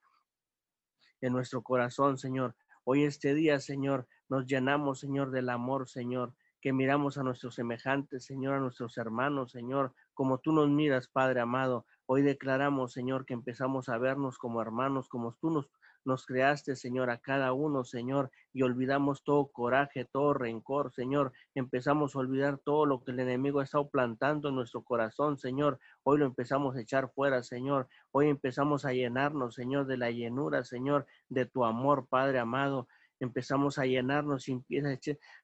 en 1.21 1.33
nuestro 1.33 1.61
corazón, 1.61 2.17
Señor. 2.17 2.55
Hoy 2.83 3.03
este 3.03 3.33
día, 3.33 3.59
Señor, 3.59 4.07
nos 4.29 4.45
llenamos, 4.45 4.99
Señor, 4.99 5.31
del 5.31 5.49
amor, 5.49 5.89
Señor, 5.89 6.33
que 6.61 6.73
miramos 6.73 7.17
a 7.17 7.23
nuestros 7.23 7.55
semejantes, 7.55 8.25
Señor, 8.25 8.55
a 8.55 8.59
nuestros 8.59 8.97
hermanos, 8.97 9.51
Señor, 9.51 9.93
como 10.13 10.39
tú 10.39 10.51
nos 10.51 10.69
miras, 10.69 11.07
Padre 11.07 11.41
amado. 11.41 11.85
Hoy 12.07 12.21
declaramos, 12.21 12.93
Señor, 12.93 13.25
que 13.25 13.33
empezamos 13.33 13.89
a 13.89 13.97
vernos 13.97 14.37
como 14.37 14.61
hermanos, 14.61 15.09
como 15.09 15.33
tú 15.33 15.65
nos, 16.05 16.25
creaste, 16.27 16.75
Señor, 16.75 17.09
a 17.09 17.17
cada 17.17 17.51
uno, 17.53 17.83
Señor, 17.83 18.29
y 18.53 18.61
olvidamos 18.61 19.23
todo 19.23 19.47
coraje, 19.47 20.05
todo 20.05 20.35
rencor, 20.35 20.93
Señor. 20.93 21.33
Empezamos 21.55 22.15
a 22.15 22.19
olvidar 22.19 22.59
todo 22.59 22.85
lo 22.85 23.03
que 23.03 23.11
el 23.11 23.21
enemigo 23.21 23.59
ha 23.59 23.63
estado 23.63 23.89
plantando 23.89 24.49
en 24.49 24.55
nuestro 24.55 24.83
corazón, 24.83 25.39
Señor. 25.39 25.79
Hoy 26.03 26.19
lo 26.19 26.27
empezamos 26.27 26.75
a 26.75 26.81
echar 26.81 27.09
fuera, 27.09 27.41
Señor. 27.41 27.87
Hoy 28.11 28.29
empezamos 28.29 28.85
a 28.85 28.93
llenarnos, 28.93 29.55
Señor, 29.55 29.87
de 29.87 29.97
la 29.97 30.11
llenura, 30.11 30.63
Señor, 30.63 31.07
de 31.29 31.47
tu 31.47 31.65
amor, 31.65 32.05
Padre 32.07 32.37
amado 32.37 32.87
empezamos 33.19 33.77
a 33.79 33.85
llenarnos 33.85 34.47
y 34.47 34.53
empieza 34.53 34.89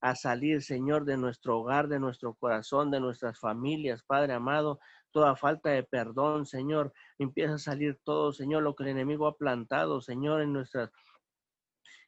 a 0.01 0.15
salir, 0.15 0.61
Señor, 0.61 1.05
de 1.05 1.17
nuestro 1.17 1.59
hogar, 1.59 1.87
de 1.87 1.99
nuestro 1.99 2.33
corazón, 2.33 2.91
de 2.91 2.99
nuestras 2.99 3.39
familias, 3.39 4.03
Padre 4.03 4.33
amado, 4.33 4.79
toda 5.11 5.35
falta 5.35 5.69
de 5.69 5.83
perdón, 5.83 6.45
Señor. 6.45 6.93
Empieza 7.19 7.55
a 7.55 7.59
salir 7.59 7.99
todo, 8.03 8.33
Señor, 8.33 8.63
lo 8.63 8.75
que 8.75 8.83
el 8.83 8.89
enemigo 8.89 9.27
ha 9.27 9.37
plantado, 9.37 10.01
Señor, 10.01 10.41
en 10.41 10.53
nuestras 10.53 10.91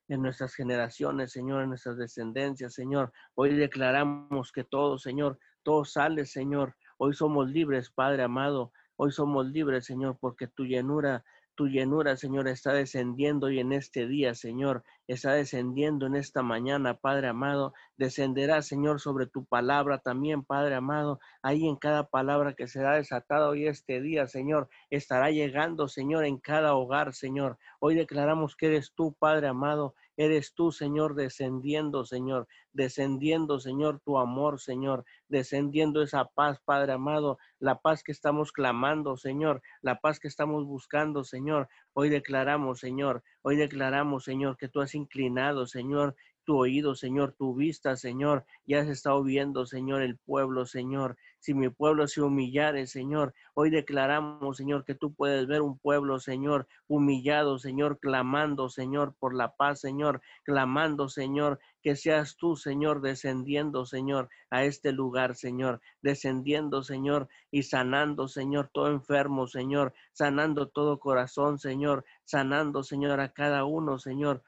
en 0.10 0.22
nuestras 0.22 0.54
generaciones, 0.54 1.32
Señor, 1.32 1.64
en 1.64 1.70
nuestras 1.70 1.98
descendencias, 1.98 2.74
Señor. 2.74 3.14
Hoy 3.36 3.56
declaramos 3.56 4.52
que 4.52 4.64
todo, 4.64 4.98
Señor, 4.98 5.40
todo 5.64 5.86
sale, 5.86 6.26
Señor. 6.26 6.76
Hoy 6.98 7.14
somos 7.14 7.50
libres, 7.50 7.90
Padre 7.90 8.24
amado. 8.24 8.74
Hoy 8.98 9.12
somos 9.12 9.48
libres, 9.48 9.86
Señor, 9.86 10.18
porque 10.20 10.48
tu 10.48 10.66
llenura 10.66 11.24
tu 11.56 11.68
llenura, 11.68 12.18
Señor, 12.18 12.48
está 12.48 12.74
descendiendo 12.74 13.48
hoy 13.48 13.60
en 13.60 13.74
este 13.74 14.08
día, 14.08 14.36
Señor. 14.36 14.84
Está 15.08 15.34
descendiendo 15.34 16.08
en 16.08 16.16
esta 16.16 16.42
mañana, 16.42 16.96
Padre 16.96 17.28
amado. 17.28 17.74
Descenderá, 17.98 18.62
Señor, 18.62 19.00
sobre 19.00 19.28
tu 19.28 19.46
palabra 19.46 20.00
también, 20.00 20.44
Padre 20.44 20.76
amado. 20.76 21.20
Ahí 21.42 21.68
en 21.68 21.76
cada 21.76 22.08
palabra 22.08 22.54
que 22.54 22.68
será 22.68 22.96
desatada 22.96 23.50
hoy 23.50 23.68
este 23.68 24.02
día, 24.02 24.28
Señor, 24.28 24.70
estará 24.90 25.32
llegando, 25.32 25.88
Señor, 25.88 26.26
en 26.26 26.38
cada 26.38 26.76
hogar, 26.76 27.14
Señor. 27.14 27.58
Hoy 27.80 27.96
declaramos 27.96 28.56
que 28.56 28.68
eres 28.68 28.94
tú, 28.96 29.14
Padre 29.20 29.48
amado, 29.48 29.96
Eres 30.16 30.54
tú, 30.54 30.72
Señor, 30.72 31.16
descendiendo, 31.16 32.06
Señor, 32.06 32.48
descendiendo, 32.72 33.60
Señor, 33.60 34.00
tu 34.06 34.20
amor, 34.20 34.60
Señor, 34.60 35.06
descendiendo 35.34 36.04
esa 36.04 36.26
paz, 36.26 36.62
Padre 36.64 36.94
amado, 36.94 37.40
la 37.60 37.82
paz 37.82 38.04
que 38.04 38.12
estamos 38.12 38.52
clamando, 38.52 39.18
Señor, 39.18 39.64
la 39.82 40.00
paz 40.00 40.20
que 40.20 40.28
estamos 40.28 40.66
buscando, 40.66 41.24
Señor. 41.24 41.68
Hoy 41.94 42.10
declaramos, 42.10 42.80
Señor, 42.80 43.24
hoy 43.42 43.56
declaramos, 43.56 44.26
Señor, 44.26 44.58
que 44.58 44.70
tú 44.70 44.80
has 44.80 44.94
inclinado, 44.94 45.66
Señor, 45.66 46.16
tu 46.46 46.58
oído, 46.58 46.94
Señor, 46.94 47.34
tu 47.34 47.56
vista, 47.56 47.96
Señor, 47.96 48.46
ya 48.66 48.82
has 48.82 48.88
estado 48.88 49.24
viendo, 49.24 49.66
Señor, 49.66 50.02
el 50.02 50.18
pueblo, 50.18 50.66
Señor. 50.66 51.18
Si 51.40 51.54
mi 51.54 51.70
pueblo 51.70 52.08
se 52.08 52.22
humillare, 52.22 52.86
Señor, 52.86 53.34
hoy 53.54 53.70
declaramos, 53.70 54.58
Señor, 54.58 54.86
que 54.86 54.94
tú 54.94 55.14
puedes 55.14 55.48
ver 55.48 55.62
un 55.62 55.80
pueblo, 55.80 56.20
Señor, 56.20 56.68
humillado, 56.88 57.60
Señor, 57.60 58.00
clamando, 58.00 58.70
Señor, 58.70 59.16
por 59.20 59.34
la 59.34 59.56
paz, 59.56 59.80
Señor, 59.80 60.22
clamando, 60.44 61.10
Señor, 61.10 61.60
que 61.84 61.96
seas 61.96 62.38
tú, 62.38 62.56
Señor, 62.56 63.02
descendiendo, 63.02 63.86
Señor, 63.86 64.30
a 64.50 64.64
este 64.64 64.92
lugar, 64.94 65.36
Señor, 65.36 65.82
descendiendo, 66.02 66.82
Señor, 66.82 67.28
y 67.52 67.64
sanando, 67.64 68.28
Señor, 68.28 68.72
todo 68.74 68.88
enfermo, 68.88 69.48
Señor, 69.48 69.94
sanando 70.14 70.70
todo 70.70 71.00
corazón, 71.00 71.60
Señor, 71.60 72.06
sanando, 72.24 72.84
Señor, 72.84 73.20
a 73.20 73.34
cada 73.34 73.66
uno, 73.66 74.00
Señor, 74.00 74.44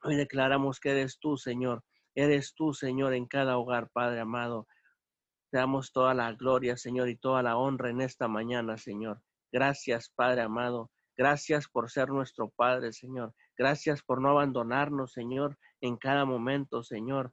Hoy 0.00 0.14
declaramos 0.14 0.78
que 0.78 0.90
eres 0.90 1.18
tú, 1.18 1.36
Señor. 1.36 1.82
Eres 2.14 2.54
tú, 2.54 2.72
Señor, 2.72 3.14
en 3.14 3.26
cada 3.26 3.58
hogar, 3.58 3.90
Padre 3.90 4.20
amado. 4.20 4.68
Te 5.50 5.58
damos 5.58 5.92
toda 5.92 6.14
la 6.14 6.32
gloria, 6.34 6.76
Señor, 6.76 7.08
y 7.08 7.16
toda 7.16 7.42
la 7.42 7.56
honra 7.56 7.90
en 7.90 8.00
esta 8.00 8.28
mañana, 8.28 8.76
Señor. 8.76 9.22
Gracias, 9.50 10.08
Padre 10.14 10.42
amado. 10.42 10.90
Gracias 11.18 11.66
por 11.66 11.90
ser 11.90 12.10
nuestro 12.10 12.48
Padre, 12.48 12.92
Señor. 12.92 13.34
Gracias 13.56 14.02
por 14.04 14.22
no 14.22 14.30
abandonarnos, 14.30 15.12
Señor, 15.12 15.58
en 15.80 15.96
cada 15.96 16.24
momento, 16.24 16.84
Señor. 16.84 17.32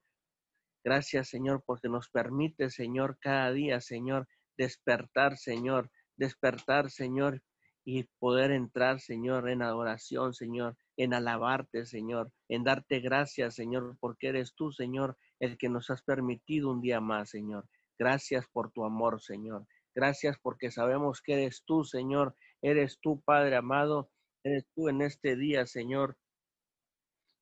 Gracias, 0.84 1.30
Señor, 1.30 1.62
porque 1.64 1.88
nos 1.88 2.10
permite, 2.10 2.72
Señor, 2.72 3.20
cada 3.22 3.52
día, 3.52 3.80
Señor, 3.82 4.28
despertar, 4.58 5.38
Señor, 5.38 5.92
despertar, 6.18 6.90
Señor, 6.90 7.44
y 7.86 8.06
poder 8.18 8.50
entrar, 8.50 9.00
Señor, 9.00 9.48
en 9.50 9.62
adoración, 9.62 10.34
Señor, 10.34 10.76
en 10.98 11.14
alabarte, 11.14 11.86
Señor, 11.86 12.32
en 12.50 12.64
darte 12.64 13.00
gracias, 13.00 13.54
Señor, 13.54 13.98
porque 14.00 14.30
eres 14.30 14.56
tú, 14.56 14.72
Señor, 14.72 15.16
el 15.40 15.60
que 15.60 15.70
nos 15.70 15.92
has 15.92 16.02
permitido 16.02 16.72
un 16.72 16.82
día 16.82 17.00
más, 17.00 17.30
Señor. 17.30 17.70
Gracias 18.00 18.48
por 18.52 18.72
tu 18.72 18.84
amor, 18.84 19.22
Señor. 19.22 19.68
Gracias 19.94 20.38
porque 20.42 20.72
sabemos 20.72 21.22
que 21.22 21.34
eres 21.34 21.64
tú, 21.66 21.84
Señor. 21.84 22.36
Eres 22.66 23.00
tú, 23.00 23.22
Padre 23.22 23.56
amado. 23.56 24.10
Eres 24.44 24.66
tú 24.74 24.90
en 24.90 25.02
este 25.02 25.36
día, 25.36 25.68
Señor. 25.68 26.18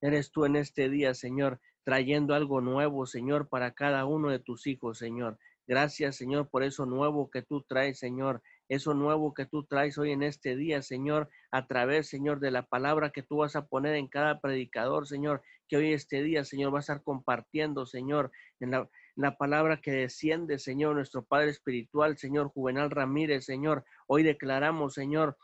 Eres 0.01 0.32
tú 0.32 0.43
en 0.43 0.57
este 0.57 0.89
día, 0.89 1.13
Señor, 1.13 1.61
trayendo 1.86 2.36
algo 2.36 2.59
nuevo, 2.59 3.05
Señor, 3.05 3.47
para 3.47 3.74
cada 3.74 4.05
uno 4.05 4.30
de 4.30 4.39
tus 4.39 4.67
hijos, 4.67 4.97
Señor. 4.97 5.38
Gracias, 5.65 6.17
Señor, 6.17 6.49
por 6.49 6.63
eso 6.63 6.86
nuevo 6.86 7.30
que 7.30 7.41
tú 7.41 7.63
traes, 7.63 7.99
Señor 7.99 8.41
eso 8.69 8.93
nuevo 8.93 9.34
que 9.34 9.45
tú 9.45 9.65
traes 9.65 9.97
hoy 9.97 10.11
en 10.11 10.24
este 10.24 10.55
día, 10.55 10.82
Señor, 10.82 11.30
a 11.51 11.67
través, 11.67 12.07
Señor, 12.07 12.39
de 12.39 12.51
la 12.51 12.63
palabra 12.63 13.11
que 13.11 13.21
tú 13.21 13.38
vas 13.38 13.55
a 13.55 13.67
poner 13.67 13.95
en 13.95 14.07
cada 14.07 14.39
predicador, 14.39 15.07
Señor, 15.07 15.41
que 15.67 15.78
hoy 15.78 15.93
este 15.93 16.24
día, 16.24 16.43
Señor, 16.43 16.74
va 16.74 16.80
a 16.80 16.82
estar 16.82 17.03
compartiendo, 17.03 17.86
Señor, 17.86 18.32
en 18.59 18.71
la, 18.71 18.89
la 19.16 19.38
palabra 19.38 19.80
que 19.82 19.91
desciende, 19.91 20.59
Señor, 20.59 20.95
nuestro 20.95 21.24
Padre 21.24 21.49
Espiritual, 21.51 22.18
Señor 22.18 22.49
Juvenal 22.49 22.89
Ramírez, 22.89 23.45
Señor. 23.45 23.86
Hoy 24.07 24.24
declaramos, 24.24 24.93
Señor, 24.93 25.38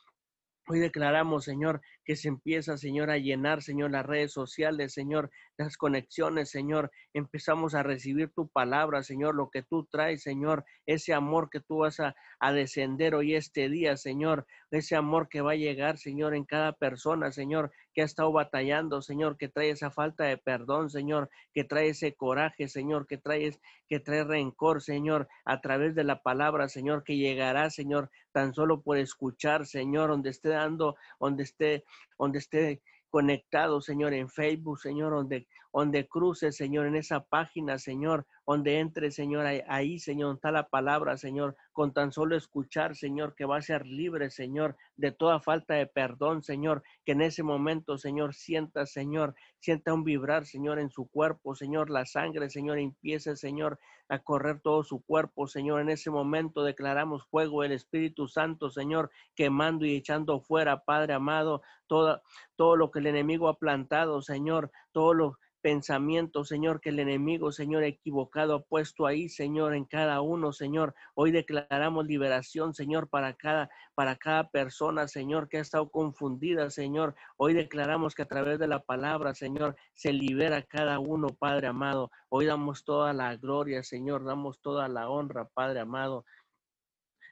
Hoy 0.71 0.77
declaramos, 0.77 1.45
Señor, 1.45 1.81
que 2.09 2.15
se 2.15 2.27
empieza, 2.27 2.75
Señor, 2.75 3.11
a 3.11 3.19
llenar, 3.19 3.61
Señor, 3.61 3.91
las 3.91 4.03
redes 4.03 4.33
sociales, 4.33 4.93
Señor, 4.93 5.29
las 5.59 5.77
conexiones, 5.77 6.49
Señor. 6.49 6.89
Empezamos 7.13 7.75
a 7.75 7.83
recibir 7.83 8.31
tu 8.33 8.47
palabra, 8.47 9.03
Señor, 9.03 9.35
lo 9.35 9.51
que 9.51 9.61
tú 9.61 9.85
traes, 9.85 10.23
Señor, 10.23 10.65
ese 10.87 11.13
amor 11.13 11.51
que 11.51 11.59
tú 11.59 11.77
vas 11.77 11.99
a, 11.99 12.15
a 12.39 12.51
descender 12.51 13.13
hoy 13.13 13.35
este 13.35 13.69
día, 13.69 13.95
Señor, 13.95 14.47
ese 14.71 14.95
amor 14.95 15.29
que 15.29 15.41
va 15.41 15.51
a 15.51 15.55
llegar, 15.55 15.99
Señor, 15.99 16.33
en 16.33 16.45
cada 16.45 16.73
persona, 16.73 17.31
Señor, 17.31 17.71
que 17.93 18.01
ha 18.01 18.05
estado 18.05 18.31
batallando, 18.31 19.01
Señor, 19.01 19.37
que 19.37 19.49
trae 19.49 19.69
esa 19.69 19.91
falta 19.91 20.23
de 20.23 20.37
perdón, 20.37 20.89
Señor, 20.89 21.29
que 21.53 21.63
trae 21.63 21.89
ese 21.89 22.15
coraje, 22.15 22.67
Señor, 22.67 23.07
que 23.07 23.17
trae, 23.17 23.57
que 23.87 23.99
trae 23.99 24.23
rencor, 24.23 24.81
Señor, 24.81 25.27
a 25.45 25.61
través 25.61 25.95
de 25.95 26.03
la 26.03 26.21
palabra, 26.21 26.69
Señor, 26.69 27.03
que 27.03 27.17
llegará, 27.17 27.69
Señor, 27.69 28.09
tan 28.31 28.53
solo 28.53 28.81
por 28.81 28.97
escuchar, 28.97 29.65
Señor, 29.65 30.09
donde 30.09 30.29
esté 30.29 30.49
dando, 30.49 30.95
donde 31.19 31.43
esté, 31.43 31.83
donde 32.17 32.39
esté 32.39 32.81
conectado, 33.09 33.81
Señor, 33.81 34.13
en 34.13 34.29
Facebook, 34.29 34.79
Señor, 34.79 35.13
donde, 35.13 35.47
donde 35.73 36.07
cruce, 36.07 36.51
Señor, 36.51 36.85
en 36.85 36.95
esa 36.95 37.23
página, 37.23 37.77
Señor, 37.77 38.25
donde 38.45 38.79
entre, 38.79 39.11
Señor, 39.11 39.45
ahí, 39.67 39.99
Señor, 39.99 40.35
está 40.35 40.51
la 40.51 40.67
palabra, 40.69 41.17
Señor, 41.17 41.55
con 41.79 41.93
tan 41.93 42.11
solo 42.11 42.35
escuchar, 42.35 42.93
Señor, 42.97 43.35
que 43.35 43.45
va 43.45 43.55
a 43.55 43.61
ser 43.61 43.87
libre, 43.87 44.31
Señor, 44.31 44.75
de 44.97 45.13
toda 45.13 45.39
falta 45.39 45.75
de 45.75 45.87
perdón, 45.87 46.43
Señor, 46.43 46.83
que 47.05 47.13
en 47.13 47.21
ese 47.21 47.41
momento, 47.41 47.97
Señor, 47.97 48.35
sienta, 48.35 48.85
Señor, 48.85 49.33
sienta 49.59 49.93
un 49.93 50.03
vibrar, 50.03 50.45
Señor, 50.45 50.77
en 50.77 50.89
su 50.89 51.07
cuerpo, 51.07 51.55
Señor, 51.55 51.89
la 51.89 52.05
sangre, 52.05 52.49
Señor, 52.49 52.79
empiece, 52.79 53.37
Señor, 53.37 53.79
a 54.09 54.19
correr 54.19 54.59
todo 54.59 54.83
su 54.83 55.01
cuerpo, 55.05 55.47
Señor, 55.47 55.79
en 55.79 55.87
ese 55.87 56.11
momento 56.11 56.63
declaramos 56.63 57.25
fuego 57.27 57.63
el 57.63 57.71
Espíritu 57.71 58.27
Santo, 58.27 58.69
Señor, 58.69 59.09
quemando 59.33 59.85
y 59.85 59.95
echando 59.95 60.41
fuera, 60.41 60.83
Padre 60.83 61.13
amado, 61.13 61.61
todo 61.87 62.75
lo 62.75 62.91
que 62.91 62.99
el 62.99 63.07
enemigo 63.07 63.47
ha 63.47 63.57
plantado, 63.57 64.21
Señor, 64.21 64.69
todo 64.91 65.13
lo 65.13 65.39
pensamiento, 65.61 66.43
Señor, 66.43 66.81
que 66.81 66.89
el 66.89 66.99
enemigo, 66.99 67.51
Señor, 67.51 67.83
equivocado 67.83 68.55
ha 68.55 68.61
puesto 68.63 69.05
ahí, 69.05 69.29
Señor, 69.29 69.73
en 69.75 69.85
cada 69.85 70.21
uno, 70.21 70.53
Señor. 70.53 70.95
Hoy 71.15 71.31
declaramos 71.31 72.05
liberación, 72.05 72.73
Señor, 72.73 73.09
para 73.09 73.33
cada, 73.33 73.69
para 73.95 74.15
cada 74.15 74.49
persona, 74.49 75.07
Señor, 75.07 75.49
que 75.49 75.57
ha 75.57 75.61
estado 75.61 75.89
confundida, 75.89 76.69
Señor. 76.69 77.15
Hoy 77.37 77.53
declaramos 77.53 78.15
que 78.15 78.21
a 78.23 78.27
través 78.27 78.59
de 78.59 78.67
la 78.67 78.79
palabra, 78.79 79.33
Señor, 79.33 79.75
se 79.93 80.13
libera 80.13 80.63
cada 80.63 80.99
uno, 80.99 81.29
Padre 81.29 81.67
amado. 81.67 82.11
Hoy 82.29 82.45
damos 82.45 82.83
toda 82.83 83.13
la 83.13 83.35
gloria, 83.35 83.83
Señor, 83.83 84.25
damos 84.25 84.61
toda 84.61 84.87
la 84.87 85.09
honra, 85.09 85.49
Padre 85.53 85.81
amado. 85.81 86.25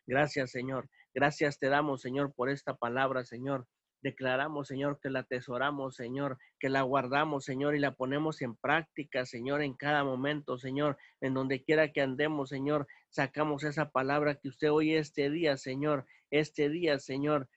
Gracias, 0.06 0.52
Señor. 0.52 0.90
Gracias 1.14 1.60
te 1.60 1.68
damos, 1.68 2.02
Señor, 2.02 2.34
por 2.34 2.50
esta 2.50 2.76
palabra, 2.76 3.24
Señor. 3.26 3.68
Declaramos, 4.02 4.68
Señor, 4.68 5.00
que 5.00 5.10
la 5.10 5.20
atesoramos, 5.20 5.96
Señor, 5.96 6.38
que 6.60 6.70
la 6.70 6.84
guardamos, 6.84 7.46
Señor, 7.46 7.76
y 7.76 7.80
la 7.80 7.96
ponemos 7.96 8.42
en 8.42 8.56
práctica, 8.56 9.26
Señor, 9.26 9.62
en 9.62 9.74
cada 9.74 10.04
momento, 10.04 10.58
Señor, 10.58 10.98
en 11.20 11.34
donde 11.34 11.64
quiera 11.64 11.92
que 11.92 12.02
andemos, 12.02 12.50
Señor, 12.50 12.88
sacamos 13.10 13.64
esa 13.64 13.90
palabra 13.90 14.36
que 14.36 14.50
usted 14.50 14.72
hoy 14.72 14.94
este 14.94 15.30
día, 15.30 15.58
Señor, 15.58 16.06
este 16.30 16.70
día, 16.70 17.00
Señor, 17.00 17.50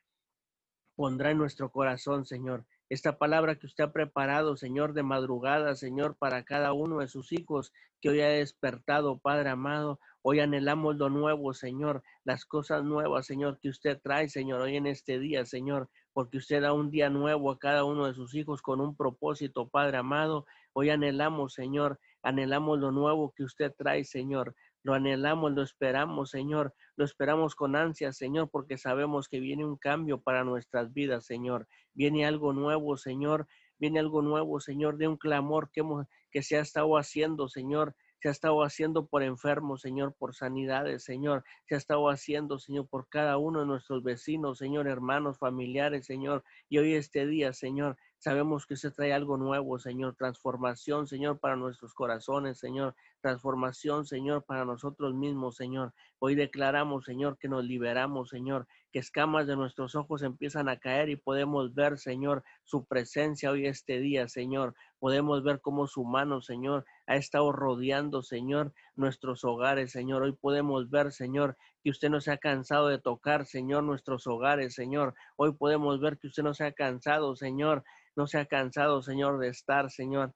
pondrá 0.96 1.30
en 1.30 1.38
nuestro 1.38 1.70
corazón, 1.70 2.24
Señor. 2.24 2.64
Esta 2.88 3.18
palabra 3.18 3.54
que 3.54 3.66
usted 3.66 3.84
ha 3.84 3.92
preparado, 3.92 4.56
Señor, 4.56 4.94
de 4.94 5.04
madrugada, 5.04 5.76
Señor, 5.76 6.16
para 6.16 6.42
cada 6.44 6.72
uno 6.72 6.98
de 6.98 7.08
sus 7.08 7.32
hijos 7.32 7.72
que 8.00 8.08
hoy 8.08 8.20
ha 8.20 8.28
despertado, 8.28 9.18
Padre 9.18 9.50
amado. 9.50 10.00
Hoy 10.22 10.40
anhelamos 10.40 10.96
lo 10.96 11.08
nuevo, 11.08 11.54
Señor, 11.54 12.02
las 12.24 12.44
cosas 12.44 12.82
nuevas, 12.82 13.26
Señor, 13.26 13.60
que 13.60 13.68
usted 13.68 14.00
trae, 14.02 14.28
Señor, 14.28 14.60
hoy 14.62 14.76
en 14.76 14.86
este 14.86 15.18
día, 15.18 15.46
Señor 15.46 15.88
porque 16.12 16.38
usted 16.38 16.62
da 16.62 16.72
un 16.72 16.90
día 16.90 17.10
nuevo 17.10 17.50
a 17.50 17.58
cada 17.58 17.84
uno 17.84 18.06
de 18.06 18.14
sus 18.14 18.34
hijos 18.34 18.62
con 18.62 18.80
un 18.80 18.96
propósito, 18.96 19.68
Padre 19.68 19.98
amado. 19.98 20.46
Hoy 20.72 20.90
anhelamos, 20.90 21.54
Señor, 21.54 21.98
anhelamos 22.22 22.78
lo 22.78 22.92
nuevo 22.92 23.32
que 23.34 23.44
usted 23.44 23.72
trae, 23.76 24.04
Señor. 24.04 24.54
Lo 24.82 24.94
anhelamos, 24.94 25.52
lo 25.52 25.62
esperamos, 25.62 26.30
Señor. 26.30 26.74
Lo 26.96 27.04
esperamos 27.04 27.54
con 27.54 27.76
ansia, 27.76 28.12
Señor, 28.12 28.50
porque 28.50 28.78
sabemos 28.78 29.28
que 29.28 29.40
viene 29.40 29.64
un 29.64 29.76
cambio 29.76 30.20
para 30.20 30.44
nuestras 30.44 30.92
vidas, 30.92 31.26
Señor. 31.26 31.68
Viene 31.94 32.26
algo 32.26 32.52
nuevo, 32.52 32.96
Señor. 32.96 33.46
Viene 33.78 33.98
algo 33.98 34.22
nuevo, 34.22 34.60
Señor, 34.60 34.96
de 34.98 35.08
un 35.08 35.16
clamor 35.16 35.70
que, 35.70 35.80
hemos, 35.80 36.06
que 36.30 36.42
se 36.42 36.56
ha 36.56 36.60
estado 36.60 36.96
haciendo, 36.96 37.48
Señor 37.48 37.94
se 38.20 38.28
ha 38.28 38.30
estado 38.32 38.62
haciendo 38.62 39.06
por 39.06 39.22
enfermos, 39.22 39.80
Señor, 39.80 40.12
por 40.12 40.34
sanidades, 40.34 41.04
Señor. 41.04 41.42
Se 41.66 41.74
ha 41.74 41.78
estado 41.78 42.10
haciendo, 42.10 42.58
Señor, 42.58 42.86
por 42.86 43.08
cada 43.08 43.38
uno 43.38 43.60
de 43.60 43.66
nuestros 43.66 44.02
vecinos, 44.02 44.58
Señor, 44.58 44.86
hermanos, 44.86 45.38
familiares, 45.38 46.04
Señor. 46.06 46.44
Y 46.68 46.78
hoy 46.78 46.94
este 46.94 47.26
día, 47.26 47.54
Señor, 47.54 47.96
sabemos 48.18 48.66
que 48.66 48.76
se 48.76 48.90
trae 48.90 49.14
algo 49.14 49.38
nuevo, 49.38 49.78
Señor. 49.78 50.16
Transformación, 50.16 51.06
Señor, 51.06 51.38
para 51.38 51.56
nuestros 51.56 51.94
corazones, 51.94 52.58
Señor. 52.58 52.94
Transformación, 53.22 54.04
Señor, 54.04 54.44
para 54.44 54.66
nosotros 54.66 55.14
mismos, 55.14 55.56
Señor. 55.56 55.94
Hoy 56.18 56.34
declaramos, 56.34 57.06
Señor, 57.06 57.38
que 57.38 57.48
nos 57.48 57.64
liberamos, 57.64 58.28
Señor, 58.28 58.66
que 58.92 58.98
escamas 58.98 59.46
de 59.46 59.56
nuestros 59.56 59.94
ojos 59.94 60.22
empiezan 60.22 60.68
a 60.68 60.78
caer 60.78 61.08
y 61.08 61.16
podemos 61.16 61.74
ver, 61.74 61.98
Señor, 61.98 62.42
su 62.64 62.84
presencia 62.86 63.50
hoy 63.50 63.66
este 63.66 64.00
día, 64.00 64.28
Señor. 64.28 64.74
Podemos 64.98 65.42
ver 65.42 65.60
cómo 65.60 65.86
su 65.86 66.04
mano, 66.04 66.40
Señor, 66.42 66.84
ha 67.06 67.16
estado 67.16 67.52
rodeando, 67.52 68.22
Señor, 68.22 68.72
nuestros 68.96 69.44
hogares, 69.44 69.92
Señor. 69.92 70.22
Hoy 70.22 70.32
podemos 70.32 70.90
ver, 70.90 71.12
Señor, 71.12 71.56
que 71.82 71.90
usted 71.90 72.10
no 72.10 72.20
se 72.20 72.32
ha 72.32 72.38
cansado 72.38 72.88
de 72.88 72.98
tocar, 72.98 73.46
Señor, 73.46 73.84
nuestros 73.84 74.26
hogares, 74.26 74.74
Señor. 74.74 75.14
Hoy 75.36 75.52
podemos 75.52 76.00
ver 76.00 76.18
que 76.18 76.26
usted 76.26 76.42
no 76.42 76.54
se 76.54 76.64
ha 76.64 76.72
cansado, 76.72 77.36
Señor, 77.36 77.84
no 78.16 78.26
se 78.26 78.38
ha 78.38 78.46
cansado, 78.46 79.02
Señor, 79.02 79.38
de 79.38 79.48
estar, 79.48 79.90
Señor, 79.90 80.34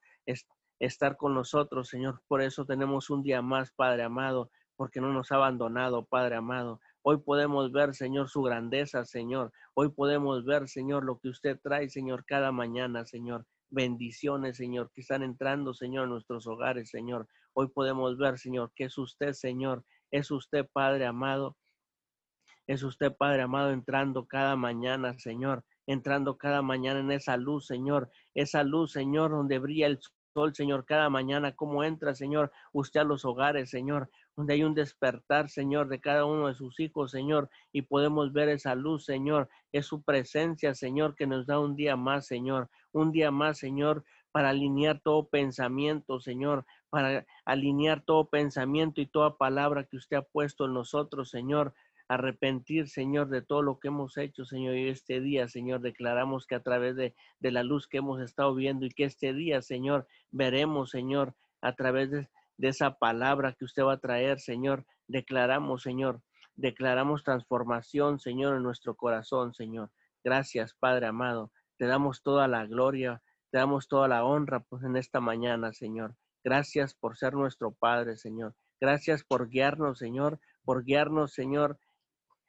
estar 0.79 1.17
con 1.17 1.35
nosotros, 1.35 1.89
Señor. 1.89 2.23
Por 2.29 2.43
eso 2.43 2.65
tenemos 2.65 3.11
un 3.11 3.23
día 3.23 3.43
más, 3.43 3.73
Padre 3.73 4.05
amado, 4.05 4.51
porque 4.77 5.01
no 5.01 5.13
nos 5.13 5.33
ha 5.33 5.37
abandonado, 5.37 6.05
Padre 6.05 6.37
amado. 6.37 6.81
Hoy 7.07 7.19
podemos 7.19 7.71
ver, 7.71 7.95
Señor, 7.95 8.31
su 8.31 8.41
grandeza, 8.41 9.05
Señor. 9.05 9.53
Hoy 9.75 9.91
podemos 9.91 10.43
ver, 10.47 10.69
Señor, 10.71 11.05
lo 11.05 11.19
que 11.19 11.29
usted 11.29 11.61
trae, 11.63 11.91
Señor, 11.91 12.25
cada 12.25 12.51
mañana, 12.51 13.05
Señor. 13.05 13.45
Bendiciones, 13.69 14.57
Señor, 14.57 14.91
que 14.91 15.03
están 15.03 15.23
entrando, 15.23 15.75
Señor, 15.75 16.05
a 16.05 16.07
nuestros 16.07 16.47
hogares, 16.47 16.89
Señor. 16.89 17.29
Hoy 17.53 17.69
podemos 17.69 18.17
ver, 18.17 18.39
Señor, 18.39 18.73
que 18.75 18.85
es 18.85 18.97
usted, 18.97 19.35
Señor. 19.35 19.85
Es 20.11 20.31
usted, 20.31 20.67
Padre 20.73 21.05
amado. 21.05 21.59
Es 22.67 22.83
usted, 22.83 23.15
Padre 23.15 23.43
amado, 23.43 23.71
entrando 23.71 24.27
cada 24.27 24.57
mañana, 24.57 25.19
Señor. 25.19 25.63
Entrando 25.87 26.39
cada 26.39 26.63
mañana 26.63 27.01
en 27.01 27.11
esa 27.11 27.37
luz, 27.37 27.67
Señor. 27.67 28.11
Esa 28.33 28.65
luz, 28.65 28.93
Señor, 28.93 29.31
donde 29.31 29.59
brilla 29.59 29.89
el 29.89 30.01
sol, 30.35 30.55
Señor, 30.55 30.85
cada 30.85 31.09
mañana. 31.09 31.57
Cómo 31.57 31.85
entra, 31.85 32.15
Señor, 32.15 32.53
usted 32.73 33.01
a 33.01 33.05
los 33.05 33.25
hogares, 33.25 33.71
Señor 33.71 34.11
donde 34.37 34.55
hay 34.55 34.65
un 34.65 34.75
despertar, 34.75 35.49
Señor, 35.49 35.89
de 35.89 36.01
cada 36.01 36.25
uno 36.25 36.49
de 36.49 36.55
sus 36.55 36.81
hijos, 36.81 37.11
Señor, 37.11 37.49
y 37.73 37.83
podemos 37.83 38.33
ver 38.33 38.49
esa 38.49 38.75
luz, 38.75 39.05
Señor. 39.05 39.49
Es 39.73 39.87
su 39.87 40.03
presencia, 40.03 40.75
Señor, 40.75 41.15
que 41.15 41.27
nos 41.27 41.47
da 41.47 41.61
un 41.61 41.77
día 41.77 41.97
más, 41.97 42.27
Señor, 42.27 42.69
un 42.93 43.13
día 43.13 43.31
más, 43.31 43.59
Señor, 43.59 44.05
para 44.33 44.51
alinear 44.51 45.01
todo 45.01 45.29
pensamiento, 45.29 46.19
Señor, 46.19 46.67
para 46.91 47.25
alinear 47.45 48.03
todo 48.05 48.29
pensamiento 48.29 49.01
y 49.01 49.07
toda 49.07 49.37
palabra 49.37 49.85
que 49.85 49.97
usted 49.97 50.17
ha 50.17 50.23
puesto 50.23 50.65
en 50.65 50.75
nosotros, 50.75 51.31
Señor. 51.31 51.73
Arrepentir, 52.15 52.89
Señor, 52.89 53.29
de 53.29 53.43
todo 53.43 53.63
lo 53.63 53.79
que 53.79 53.89
hemos 53.89 54.17
hecho, 54.17 54.45
Señor. 54.45 54.77
Y 54.77 54.89
este 54.89 55.21
día, 55.21 55.49
Señor, 55.49 55.81
declaramos 55.81 56.47
que 56.47 56.55
a 56.55 56.63
través 56.63 56.97
de, 56.97 57.15
de 57.41 57.51
la 57.51 57.63
luz 57.63 57.89
que 57.89 57.99
hemos 57.99 58.21
estado 58.21 58.55
viendo 58.55 58.87
y 58.87 58.91
que 58.91 59.05
este 59.05 59.33
día, 59.33 59.63
Señor, 59.63 60.07
veremos, 60.31 60.91
Señor, 60.91 61.35
a 61.61 61.75
través 61.75 62.11
de, 62.11 62.29
de 62.57 62.69
esa 62.69 62.99
palabra 62.99 63.53
que 63.53 63.65
usted 63.65 63.83
va 63.85 63.95
a 63.95 64.01
traer, 64.01 64.41
Señor. 64.41 64.85
Declaramos, 65.07 65.83
Señor, 65.83 66.23
declaramos 66.57 67.25
transformación, 67.25 68.21
Señor, 68.21 68.57
en 68.57 68.63
nuestro 68.63 68.97
corazón, 68.97 69.55
Señor. 69.55 69.91
Gracias, 70.23 70.75
Padre 70.75 71.07
amado. 71.07 71.53
Te 71.77 71.87
damos 71.87 72.23
toda 72.23 72.49
la 72.49 72.67
gloria, 72.67 73.23
te 73.51 73.59
damos 73.59 73.89
toda 73.89 74.09
la 74.09 74.25
honra 74.25 74.61
pues, 74.61 74.85
en 74.85 74.97
esta 74.97 75.21
mañana, 75.21 75.73
Señor. 75.73 76.17
Gracias 76.43 76.95
por 76.95 77.17
ser 77.17 77.35
nuestro 77.35 77.73
Padre, 77.73 78.17
Señor. 78.17 78.55
Gracias 78.81 79.25
por 79.25 79.49
guiarnos, 79.49 79.99
Señor, 79.99 80.41
por 80.65 80.85
guiarnos, 80.85 81.33
Señor, 81.33 81.79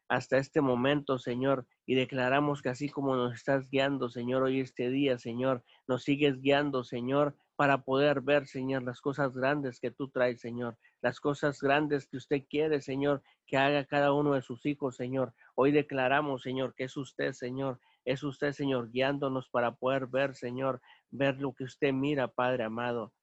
hasta 0.08 0.38
este 0.38 0.62
momento, 0.62 1.18
Señor. 1.20 1.66
Y 1.86 1.96
declaramos 1.96 2.62
que 2.62 2.70
así 2.70 2.90
como 2.90 3.16
nos 3.16 3.34
estás 3.34 3.70
guiando, 3.70 4.10
Señor, 4.10 4.44
hoy 4.44 4.60
este 4.60 4.90
día, 4.90 5.18
Señor, 5.18 5.64
nos 5.88 6.04
sigues 6.04 6.42
guiando, 6.42 6.84
Señor, 6.84 7.36
para 7.56 7.84
poder 7.84 8.22
ver, 8.22 8.48
Señor, 8.48 8.84
las 8.84 9.02
cosas 9.02 9.34
grandes 9.34 9.80
que 9.80 9.92
tú 9.92 10.10
traes, 10.10 10.42
Señor, 10.42 10.78
las 11.02 11.20
cosas 11.20 11.62
grandes 11.62 12.08
que 12.08 12.18
usted 12.18 12.44
quiere, 12.50 12.82
Señor, 12.82 13.24
que 13.48 13.58
haga 13.58 13.86
cada 13.86 14.12
uno 14.14 14.34
de 14.34 14.42
sus 14.42 14.66
hijos, 14.66 14.98
Señor. 14.98 15.34
Hoy 15.56 15.72
declaramos, 15.72 16.42
Señor, 16.42 16.76
que 16.76 16.86
es 16.86 16.98
usted, 16.98 17.34
Señor, 17.34 17.80
es 18.04 18.24
usted, 18.24 18.52
Señor, 18.52 18.92
guiándonos 18.92 19.50
para 19.50 19.76
poder 19.76 20.08
ver, 20.08 20.36
Señor, 20.36 20.82
ver 21.12 21.40
lo 21.40 21.54
que 21.54 21.64
usted 21.64 21.94
mira, 21.94 22.28
Padre 22.28 22.64
amado, 22.66 23.14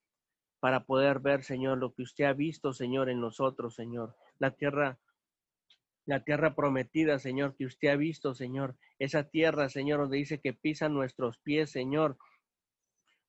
para 0.61 0.85
poder 0.85 1.21
ver, 1.21 1.43
Señor, 1.43 1.79
lo 1.79 1.93
que 1.93 2.03
usted 2.03 2.25
ha 2.25 2.33
visto, 2.33 2.73
Señor, 2.73 3.11
en 3.11 3.21
nosotros, 3.21 3.75
Señor. 3.75 4.17
La 4.39 4.53
tierra 4.53 4.99
la 6.07 6.25
tierra 6.25 6.55
prometida, 6.55 7.19
Señor, 7.19 7.55
que 7.57 7.67
usted 7.67 7.89
ha 7.89 7.97
visto, 7.97 8.35
Señor, 8.35 8.77
esa 8.99 9.29
tierra, 9.29 9.69
Señor, 9.69 10.01
donde 10.01 10.19
dice 10.19 10.41
que 10.41 10.53
pisan 10.53 10.95
nuestros 10.95 11.39
pies, 11.39 11.71
Señor, 11.71 12.17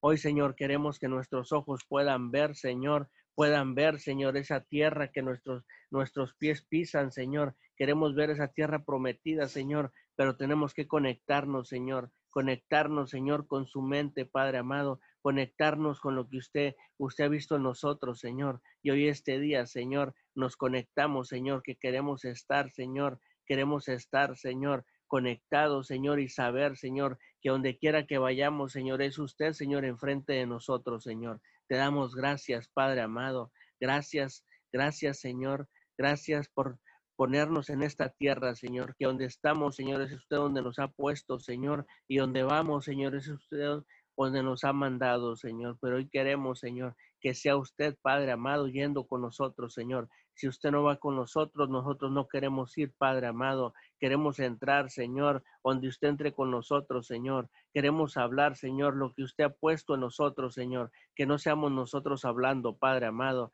Hoy, 0.06 0.18
Señor, 0.18 0.56
queremos 0.56 1.00
que 1.00 1.08
nuestros 1.08 1.54
ojos 1.54 1.86
puedan 1.88 2.30
ver, 2.30 2.58
Señor, 2.58 3.10
puedan 3.36 3.74
ver, 3.74 4.02
Señor, 4.02 4.36
esa 4.36 4.60
tierra 4.60 5.14
que 5.14 5.22
nuestros, 5.22 5.64
nuestros 5.92 6.34
pies 6.36 6.62
pisan, 6.66 7.14
Señor. 7.14 7.56
Queremos 7.78 8.14
ver 8.14 8.30
esa 8.30 8.50
tierra 8.50 8.84
prometida, 8.84 9.48
Señor, 9.48 9.94
pero 10.18 10.36
tenemos 10.36 10.74
que 10.74 10.90
conectarnos, 10.90 11.70
Señor, 11.70 12.12
conectarnos, 12.32 13.12
Señor, 13.12 13.48
con 13.48 13.66
su 13.66 13.82
mente, 13.82 14.26
Padre 14.26 14.58
amado, 14.58 15.00
conectarnos 15.22 16.02
con 16.02 16.16
lo 16.16 16.28
que 16.28 16.36
usted, 16.36 16.76
usted 16.98 17.24
ha 17.24 17.30
visto 17.30 17.56
en 17.56 17.64
nosotros, 17.64 18.20
Señor. 18.20 18.62
Y 18.82 18.90
hoy 18.90 19.08
este 19.08 19.40
día, 19.40 19.66
Señor, 19.68 20.16
nos 20.36 20.58
conectamos, 20.58 21.28
Señor, 21.28 21.64
que 21.64 21.76
queremos 21.76 22.26
estar, 22.26 22.72
Señor, 22.72 23.20
queremos 23.46 23.88
estar, 23.88 24.38
Señor, 24.38 24.86
conectados, 25.08 25.88
Señor, 25.88 26.20
y 26.20 26.30
saber, 26.30 26.76
Señor, 26.78 27.20
que 27.42 27.50
donde 27.50 27.78
quiera 27.78 28.06
que 28.06 28.18
vayamos, 28.18 28.72
Señor, 28.72 29.02
es 29.02 29.20
usted, 29.20 29.54
Señor, 29.54 29.86
enfrente 29.86 30.34
de 30.34 30.48
nosotros, 30.48 31.04
Señor. 31.04 31.42
Te 31.68 31.76
damos 31.76 32.16
gracias, 32.16 32.70
Padre 32.74 33.02
amado. 33.02 33.52
Gracias, 33.80 34.46
gracias, 34.72 35.20
Señor. 35.20 35.68
Gracias 35.98 36.50
por 36.50 36.80
ponernos 37.16 37.70
en 37.70 37.84
esta 37.84 38.10
tierra, 38.10 38.56
Señor, 38.56 38.96
que 38.98 39.06
donde 39.06 39.26
estamos, 39.26 39.76
Señor, 39.76 40.02
es 40.02 40.14
usted 40.14 40.38
donde 40.38 40.62
nos 40.62 40.80
ha 40.80 40.88
puesto, 40.88 41.40
Señor, 41.40 41.86
y 42.08 42.18
donde 42.18 42.44
vamos, 42.44 42.86
Señor, 42.86 43.16
es 43.16 43.28
usted 43.28 43.84
donde 44.18 44.44
nos 44.44 44.64
ha 44.64 44.74
mandado, 44.74 45.36
Señor. 45.36 45.78
Pero 45.82 45.98
hoy 45.98 46.10
queremos, 46.10 46.60
Señor, 46.60 46.96
que 47.20 47.34
sea 47.34 47.56
usted, 47.56 47.96
Padre 48.02 48.32
amado, 48.32 48.68
yendo 48.68 49.06
con 49.06 49.22
nosotros, 49.22 49.74
Señor. 49.74 50.10
Si 50.36 50.48
usted 50.48 50.72
no 50.72 50.84
va 50.84 50.98
con 50.98 51.16
nosotros, 51.16 51.70
nosotros 51.70 52.12
no 52.12 52.28
queremos 52.28 52.78
ir, 52.78 52.94
Padre 52.98 53.28
amado. 53.28 53.74
Queremos 54.00 54.40
entrar, 54.40 54.90
Señor, 54.90 55.44
donde 55.64 55.88
usted 55.88 56.08
entre 56.08 56.34
con 56.34 56.52
nosotros, 56.52 57.08
Señor. 57.08 57.50
Queremos 57.74 58.18
hablar, 58.18 58.56
Señor, 58.56 58.96
lo 58.96 59.14
que 59.14 59.24
usted 59.24 59.46
ha 59.46 59.50
puesto 59.50 59.94
en 59.94 60.02
nosotros, 60.02 60.56
Señor. 60.56 60.92
Que 61.16 61.26
no 61.26 61.38
seamos 61.38 61.72
nosotros 61.72 62.26
hablando, 62.26 62.78
Padre 62.78 63.08
amado. 63.08 63.52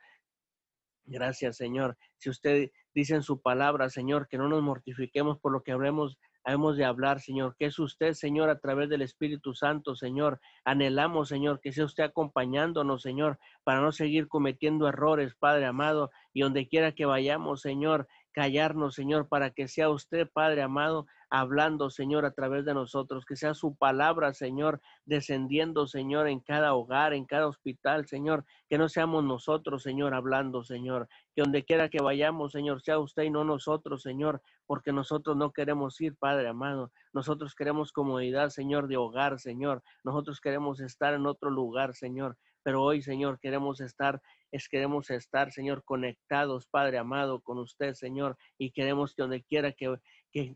Gracias, 1.05 1.57
Señor. 1.57 1.97
Si 2.17 2.29
usted 2.29 2.71
dice 2.93 3.15
en 3.15 3.23
su 3.23 3.41
palabra, 3.41 3.89
Señor, 3.89 4.27
que 4.27 4.37
no 4.37 4.47
nos 4.47 4.61
mortifiquemos 4.61 5.39
por 5.39 5.51
lo 5.51 5.63
que 5.63 5.71
habremos 5.71 6.17
hemos 6.45 6.77
de 6.77 6.85
hablar, 6.85 7.19
Señor, 7.19 7.55
que 7.57 7.65
es 7.65 7.79
usted, 7.79 8.13
Señor, 8.13 8.49
a 8.49 8.59
través 8.59 8.89
del 8.89 9.01
Espíritu 9.01 9.53
Santo, 9.53 9.95
Señor. 9.95 10.39
Anhelamos, 10.63 11.29
Señor, 11.29 11.59
que 11.59 11.71
sea 11.71 11.85
usted 11.85 12.03
acompañándonos, 12.03 13.01
Señor, 13.01 13.39
para 13.63 13.81
no 13.81 13.91
seguir 13.91 14.27
cometiendo 14.27 14.87
errores, 14.87 15.35
Padre 15.35 15.65
amado, 15.65 16.11
y 16.33 16.41
donde 16.41 16.67
quiera 16.67 16.93
que 16.93 17.05
vayamos, 17.05 17.61
Señor, 17.61 18.07
callarnos, 18.39 18.95
Señor, 18.95 19.27
para 19.27 19.49
que 19.49 19.67
sea 19.67 19.89
usted, 19.89 20.25
Padre 20.31 20.61
amado, 20.61 21.07
hablando, 21.29 21.89
Señor, 21.89 22.23
a 22.23 22.31
través 22.31 22.63
de 22.63 22.73
nosotros, 22.73 23.25
que 23.25 23.35
sea 23.35 23.53
su 23.53 23.75
palabra, 23.75 24.33
Señor, 24.33 24.79
descendiendo, 25.03 25.87
Señor, 25.87 26.29
en 26.29 26.39
cada 26.39 26.73
hogar, 26.73 27.13
en 27.13 27.25
cada 27.25 27.47
hospital, 27.47 28.07
Señor, 28.07 28.45
que 28.69 28.77
no 28.77 28.87
seamos 28.87 29.25
nosotros, 29.25 29.83
Señor, 29.83 30.13
hablando, 30.13 30.63
Señor, 30.63 31.09
que 31.35 31.41
donde 31.41 31.65
quiera 31.65 31.89
que 31.89 32.01
vayamos, 32.01 32.53
Señor, 32.53 32.81
sea 32.81 32.97
usted 32.97 33.23
y 33.23 33.29
no 33.29 33.43
nosotros, 33.43 34.03
Señor, 34.03 34.41
porque 34.65 34.93
nosotros 34.93 35.35
no 35.35 35.51
queremos 35.51 35.99
ir, 35.99 36.15
Padre 36.15 36.47
amado, 36.47 36.93
nosotros 37.11 37.55
queremos 37.55 37.91
comodidad, 37.91 38.51
Señor, 38.51 38.87
de 38.87 38.95
hogar, 38.95 39.37
Señor, 39.37 39.83
nosotros 40.05 40.39
queremos 40.39 40.79
estar 40.79 41.13
en 41.13 41.25
otro 41.25 41.49
lugar, 41.49 41.93
Señor, 41.93 42.37
pero 42.63 42.83
hoy, 42.83 43.01
Señor, 43.01 43.39
queremos 43.39 43.81
estar, 43.81 44.21
es 44.51 44.67
queremos 44.69 45.09
estar, 45.09 45.51
Señor, 45.51 45.83
conectados, 45.83 46.67
Padre 46.67 46.97
amado, 46.97 47.41
con 47.41 47.57
usted, 47.59 47.93
Señor, 47.93 48.37
y 48.57 48.71
queremos 48.71 49.13
que 49.13 49.21
donde 49.21 49.43
quiera 49.43 49.71
que, 49.71 49.97
que, 50.31 50.55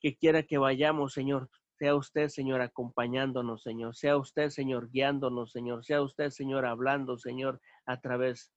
que 0.00 0.16
quiera 0.16 0.42
que 0.42 0.58
vayamos, 0.58 1.12
Señor, 1.12 1.50
sea 1.80 1.94
usted, 1.94 2.28
Señor, 2.28 2.60
acompañándonos, 2.60 3.62
Señor. 3.62 3.96
Sea 3.96 4.18
usted, 4.18 4.50
Señor, 4.50 4.90
guiándonos, 4.90 5.50
Señor. 5.50 5.82
Sea 5.82 6.02
usted, 6.02 6.28
Señor, 6.28 6.66
hablando, 6.66 7.16
Señor, 7.16 7.58
a 7.86 7.98
través. 8.02 8.52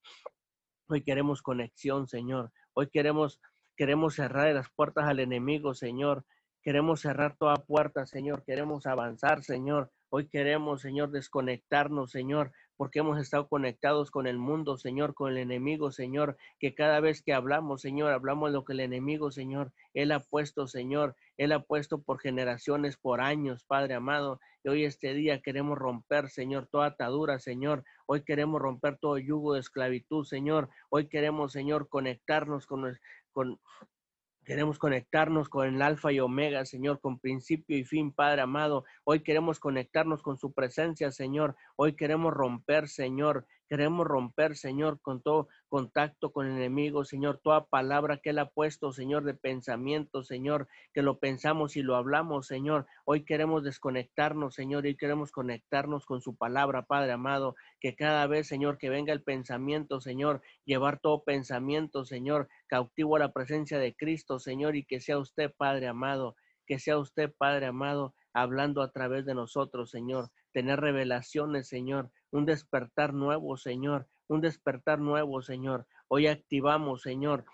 Hoy 0.90 1.06
queremos 1.06 1.42
conexión, 1.42 2.06
Señor. 2.06 2.52
Hoy 2.74 2.90
queremos, 2.90 3.40
queremos 3.78 4.16
cerrar 4.16 4.54
las 4.54 4.70
puertas 4.72 5.06
al 5.06 5.22
enemigo, 5.22 5.74
Señor. 5.74 6.26
Queremos 6.62 7.00
cerrar 7.00 7.38
toda 7.38 7.56
puerta, 7.56 8.06
Señor. 8.06 8.44
Queremos 8.44 8.86
avanzar, 8.88 9.42
Señor. 9.42 9.90
Hoy 10.10 10.28
queremos, 10.28 10.82
Señor, 10.82 11.10
desconectarnos, 11.10 12.12
Señor, 12.12 12.52
porque 12.78 13.00
hemos 13.00 13.20
estado 13.20 13.48
conectados 13.48 14.12
con 14.12 14.28
el 14.28 14.38
mundo, 14.38 14.78
Señor, 14.78 15.14
con 15.14 15.32
el 15.32 15.38
enemigo, 15.38 15.92
Señor, 15.92 16.38
que 16.60 16.74
cada 16.74 17.00
vez 17.00 17.22
que 17.22 17.34
hablamos, 17.34 17.82
Señor, 17.82 18.12
hablamos 18.12 18.52
lo 18.52 18.64
que 18.66 18.74
el 18.74 18.80
enemigo, 18.80 19.32
Señor, 19.32 19.72
Él 19.94 20.12
ha 20.12 20.20
puesto, 20.20 20.68
Señor, 20.68 21.16
Él 21.38 21.52
ha 21.52 21.62
puesto 21.62 22.02
por 22.02 22.20
generaciones, 22.20 22.98
por 22.98 23.22
años, 23.22 23.64
Padre 23.64 23.96
amado. 23.96 24.40
Y 24.64 24.70
hoy 24.70 24.86
este 24.86 25.14
día 25.14 25.42
queremos 25.42 25.78
romper, 25.78 26.30
Señor, 26.30 26.68
toda 26.68 26.88
atadura, 26.88 27.40
Señor. 27.40 27.84
Hoy 28.06 28.24
queremos 28.24 28.62
romper 28.62 28.98
todo 28.98 29.18
yugo 29.18 29.54
de 29.54 29.60
esclavitud, 29.60 30.26
Señor. 30.26 30.70
Hoy 30.90 31.08
queremos, 31.10 31.52
Señor, 31.52 31.90
conectarnos 31.90 32.66
con, 32.66 32.98
con 33.34 33.60
Queremos 34.46 34.78
conectarnos 34.78 35.48
con 35.48 35.74
el 35.74 35.82
alfa 35.82 36.12
y 36.12 36.20
omega, 36.20 36.66
Señor, 36.66 37.00
con 37.00 37.18
principio 37.18 37.78
y 37.78 37.86
fin, 37.86 38.12
Padre 38.12 38.42
amado. 38.42 38.84
Hoy 39.06 39.22
queremos 39.22 39.60
conectarnos 39.60 40.22
con 40.22 40.38
su 40.38 40.52
presencia, 40.52 41.12
Señor. 41.12 41.56
Hoy 41.78 41.96
queremos 41.96 42.34
romper, 42.34 42.90
Señor, 42.90 43.48
Queremos 43.70 44.06
romper, 44.06 44.56
Señor, 44.56 45.00
con 45.02 45.22
todo 45.22 45.48
contacto 45.68 46.32
con 46.32 46.46
el 46.46 46.58
enemigo, 46.58 47.06
Señor, 47.06 47.40
toda 47.44 47.66
palabra 47.66 48.18
que 48.18 48.32
Él 48.32 48.40
ha 48.40 48.50
puesto, 48.50 48.92
Señor, 48.92 49.24
de 49.24 49.34
pensamiento, 49.34 50.24
Señor, 50.24 50.68
que 50.94 51.02
lo 51.02 51.18
pensamos 51.20 51.76
y 51.76 51.82
lo 51.82 51.96
hablamos, 51.96 52.48
Señor. 52.48 52.86
Hoy 53.06 53.26
queremos 53.26 53.64
desconectarnos, 53.64 54.54
Señor, 54.54 54.86
y 54.86 54.96
queremos 54.96 55.32
conectarnos 55.32 56.06
con 56.06 56.22
su 56.22 56.36
palabra, 56.36 56.84
Padre 56.84 57.14
amado, 57.14 57.56
que 57.80 57.96
cada 57.96 58.28
vez, 58.28 58.48
Señor, 58.48 58.78
que 58.78 58.90
venga 58.90 59.14
el 59.14 59.24
pensamiento, 59.24 60.02
Señor, 60.02 60.42
llevar 60.66 61.00
todo 61.00 61.24
pensamiento, 61.24 62.06
Señor, 62.06 62.50
cautivo 62.68 63.16
a 63.16 63.20
la 63.20 63.34
presencia 63.34 63.80
de 63.80 63.96
Cristo, 63.96 64.40
Señor, 64.40 64.76
y 64.76 64.86
que 64.86 65.00
sea 65.00 65.18
usted, 65.18 65.52
Padre 65.58 65.88
amado, 65.88 66.36
que 66.66 66.80
sea 66.80 66.98
usted, 66.98 67.34
Padre 67.38 67.68
amado, 67.68 68.14
hablando 68.34 68.82
a 68.82 68.92
través 68.92 69.26
de 69.26 69.36
nosotros, 69.36 69.92
Señor, 69.92 70.30
tener 70.52 70.80
revelaciones, 70.80 71.68
Señor, 71.68 72.12
un 72.34 72.46
despertar 72.46 73.14
nuevo, 73.14 73.58
Señor, 73.58 74.08
un 74.28 74.42
despertar 74.42 75.00
nuevo, 75.00 75.44
Señor. 75.44 75.86
Hoy 76.08 76.28
activamos, 76.28 77.04
Señor, 77.04 77.46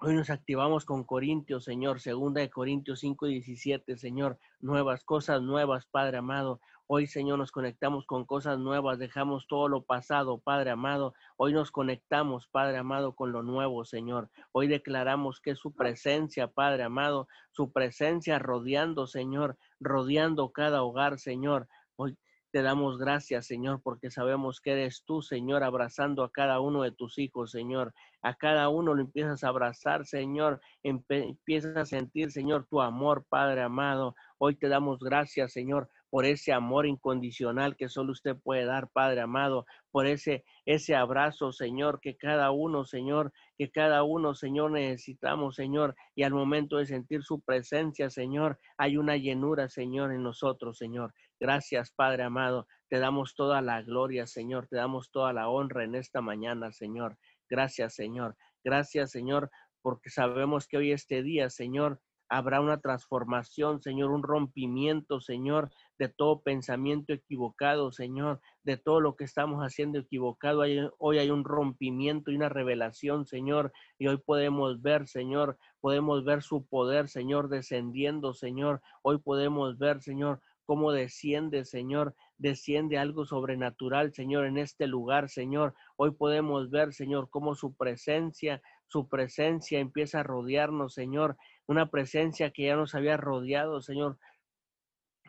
Hoy 0.00 0.14
nos 0.14 0.30
activamos 0.30 0.84
con 0.84 1.02
Corintios, 1.02 1.64
Señor, 1.64 2.00
segunda 2.00 2.40
de 2.40 2.50
Corintios 2.50 3.00
5 3.00 3.26
y 3.26 3.32
17, 3.40 3.96
Señor, 3.96 4.38
nuevas 4.60 5.02
cosas 5.02 5.42
nuevas, 5.42 5.86
Padre 5.86 6.18
amado. 6.18 6.60
Hoy, 6.86 7.08
Señor, 7.08 7.36
nos 7.36 7.50
conectamos 7.50 8.06
con 8.06 8.24
cosas 8.24 8.60
nuevas, 8.60 9.00
dejamos 9.00 9.48
todo 9.48 9.66
lo 9.66 9.82
pasado, 9.82 10.38
Padre 10.38 10.70
amado. 10.70 11.14
Hoy 11.36 11.52
nos 11.52 11.72
conectamos, 11.72 12.46
Padre 12.46 12.78
amado, 12.78 13.16
con 13.16 13.32
lo 13.32 13.42
nuevo, 13.42 13.84
Señor. 13.84 14.30
Hoy 14.52 14.68
declaramos 14.68 15.40
que 15.40 15.56
su 15.56 15.74
presencia, 15.74 16.46
Padre 16.46 16.84
amado, 16.84 17.26
su 17.50 17.72
presencia 17.72 18.38
rodeando, 18.38 19.08
Señor, 19.08 19.58
rodeando 19.80 20.52
cada 20.52 20.84
hogar, 20.84 21.18
Señor. 21.18 21.66
Hoy 21.96 22.16
te 22.50 22.62
damos 22.62 22.98
gracias, 22.98 23.46
Señor, 23.46 23.82
porque 23.82 24.10
sabemos 24.10 24.60
que 24.60 24.72
eres 24.72 25.04
tú, 25.04 25.20
Señor, 25.20 25.62
abrazando 25.62 26.22
a 26.24 26.30
cada 26.30 26.60
uno 26.60 26.82
de 26.82 26.92
tus 26.92 27.18
hijos, 27.18 27.50
Señor. 27.50 27.92
A 28.22 28.34
cada 28.34 28.68
uno 28.68 28.94
lo 28.94 29.02
empiezas 29.02 29.44
a 29.44 29.48
abrazar, 29.48 30.06
Señor. 30.06 30.60
Empiezas 30.82 31.76
a 31.76 31.84
sentir, 31.84 32.30
Señor, 32.30 32.66
tu 32.68 32.80
amor, 32.80 33.26
Padre 33.28 33.62
amado. 33.62 34.14
Hoy 34.38 34.56
te 34.56 34.68
damos 34.68 35.00
gracias, 35.00 35.52
Señor, 35.52 35.90
por 36.10 36.24
ese 36.24 36.52
amor 36.52 36.86
incondicional 36.86 37.76
que 37.76 37.88
solo 37.88 38.12
usted 38.12 38.36
puede 38.36 38.64
dar, 38.64 38.88
Padre 38.88 39.20
amado, 39.20 39.66
por 39.90 40.06
ese, 40.06 40.44
ese 40.64 40.94
abrazo, 40.94 41.52
Señor, 41.52 42.00
que 42.00 42.16
cada 42.16 42.50
uno, 42.50 42.84
Señor, 42.84 43.32
que 43.58 43.70
cada 43.70 44.04
uno, 44.04 44.34
Señor, 44.34 44.70
necesitamos, 44.70 45.56
Señor, 45.56 45.96
y 46.14 46.22
al 46.22 46.32
momento 46.32 46.76
de 46.76 46.86
sentir 46.86 47.22
su 47.24 47.40
presencia, 47.40 48.10
Señor, 48.10 48.58
hay 48.76 48.96
una 48.96 49.16
llenura, 49.16 49.68
Señor, 49.68 50.12
en 50.12 50.22
nosotros, 50.22 50.78
Señor. 50.78 51.12
Gracias, 51.40 51.92
Padre 51.92 52.24
amado. 52.24 52.66
Te 52.88 52.98
damos 52.98 53.34
toda 53.34 53.60
la 53.60 53.82
gloria, 53.82 54.26
Señor. 54.26 54.66
Te 54.68 54.76
damos 54.76 55.10
toda 55.10 55.32
la 55.32 55.48
honra 55.48 55.84
en 55.84 55.94
esta 55.94 56.20
mañana, 56.20 56.72
Señor. 56.72 57.16
Gracias, 57.48 57.94
Señor. 57.94 58.36
Gracias, 58.64 59.10
Señor, 59.12 59.50
porque 59.82 60.10
sabemos 60.10 60.66
que 60.66 60.78
hoy 60.78 60.92
este 60.92 61.22
día, 61.22 61.48
Señor, 61.48 62.00
habrá 62.28 62.60
una 62.60 62.80
transformación, 62.80 63.80
Señor, 63.80 64.10
un 64.10 64.22
rompimiento, 64.22 65.20
Señor, 65.20 65.70
de 65.98 66.08
todo 66.08 66.42
pensamiento 66.42 67.12
equivocado, 67.12 67.90
Señor, 67.90 68.40
de 68.64 68.76
todo 68.76 69.00
lo 69.00 69.16
que 69.16 69.24
estamos 69.24 69.60
haciendo 69.60 69.98
equivocado. 69.98 70.62
Hoy 70.98 71.18
hay 71.18 71.30
un 71.30 71.44
rompimiento 71.44 72.30
y 72.30 72.36
una 72.36 72.50
revelación, 72.50 73.26
Señor, 73.26 73.72
y 73.98 74.08
hoy 74.08 74.18
podemos 74.18 74.82
ver, 74.82 75.08
Señor, 75.08 75.58
podemos 75.80 76.24
ver 76.24 76.42
su 76.42 76.66
poder, 76.66 77.08
Señor, 77.08 77.48
descendiendo, 77.48 78.34
Señor. 78.34 78.82
Hoy 79.02 79.18
podemos 79.18 79.78
ver, 79.78 80.02
Señor, 80.02 80.42
cómo 80.68 80.92
desciende, 80.92 81.64
Señor, 81.64 82.14
desciende 82.36 82.98
algo 82.98 83.24
sobrenatural, 83.24 84.12
Señor, 84.12 84.44
en 84.44 84.58
este 84.58 84.86
lugar, 84.86 85.30
Señor. 85.30 85.74
Hoy 85.96 86.10
podemos 86.10 86.68
ver, 86.68 86.92
Señor, 86.92 87.30
cómo 87.30 87.54
su 87.54 87.74
presencia, 87.74 88.60
su 88.86 89.08
presencia 89.08 89.78
empieza 89.78 90.20
a 90.20 90.24
rodearnos, 90.24 90.92
Señor, 90.92 91.38
una 91.66 91.90
presencia 91.90 92.50
que 92.50 92.66
ya 92.66 92.76
nos 92.76 92.94
había 92.94 93.16
rodeado, 93.16 93.80
Señor, 93.80 94.18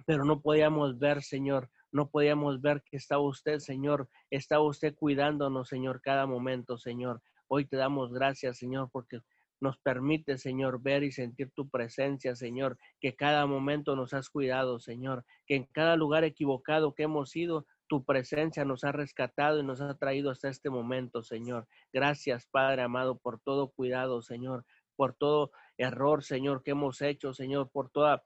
pero 0.05 0.25
no 0.25 0.41
podíamos 0.41 0.99
ver, 0.99 1.23
Señor, 1.23 1.69
no 1.93 2.09
podíamos 2.09 2.59
ver 2.59 2.83
que 2.83 2.97
estaba 2.97 3.21
usted, 3.21 3.59
Señor, 3.59 4.09
estaba 4.29 4.65
usted 4.65 4.93
cuidándonos, 4.93 5.69
Señor, 5.69 6.01
cada 6.01 6.25
momento, 6.25 6.77
Señor. 6.77 7.21
Hoy 7.47 7.63
te 7.63 7.77
damos 7.77 8.11
gracias, 8.11 8.57
Señor, 8.57 8.89
porque 8.91 9.21
nos 9.61 9.77
permite, 9.77 10.37
Señor, 10.37 10.81
ver 10.81 11.03
y 11.03 11.11
sentir 11.11 11.51
tu 11.51 11.69
presencia, 11.69 12.35
Señor, 12.35 12.77
que 12.99 13.15
cada 13.15 13.45
momento 13.45 13.95
nos 13.95 14.13
has 14.13 14.29
cuidado, 14.29 14.79
Señor, 14.79 15.25
que 15.45 15.55
en 15.55 15.65
cada 15.65 15.95
lugar 15.95 16.23
equivocado 16.23 16.93
que 16.93 17.03
hemos 17.03 17.35
ido, 17.35 17.65
tu 17.87 18.05
presencia 18.05 18.63
nos 18.65 18.83
ha 18.83 18.91
rescatado 18.91 19.59
y 19.59 19.63
nos 19.63 19.81
ha 19.81 19.97
traído 19.97 20.29
hasta 20.29 20.49
este 20.49 20.69
momento, 20.69 21.23
Señor. 21.23 21.67
Gracias, 21.91 22.45
Padre 22.45 22.83
amado, 22.83 23.17
por 23.17 23.39
todo 23.39 23.69
cuidado, 23.69 24.21
Señor, 24.21 24.63
por 24.95 25.15
todo 25.15 25.51
error, 25.77 26.23
Señor, 26.23 26.61
que 26.61 26.71
hemos 26.71 27.01
hecho, 27.01 27.33
Señor, 27.33 27.69
por 27.71 27.89
toda 27.89 28.23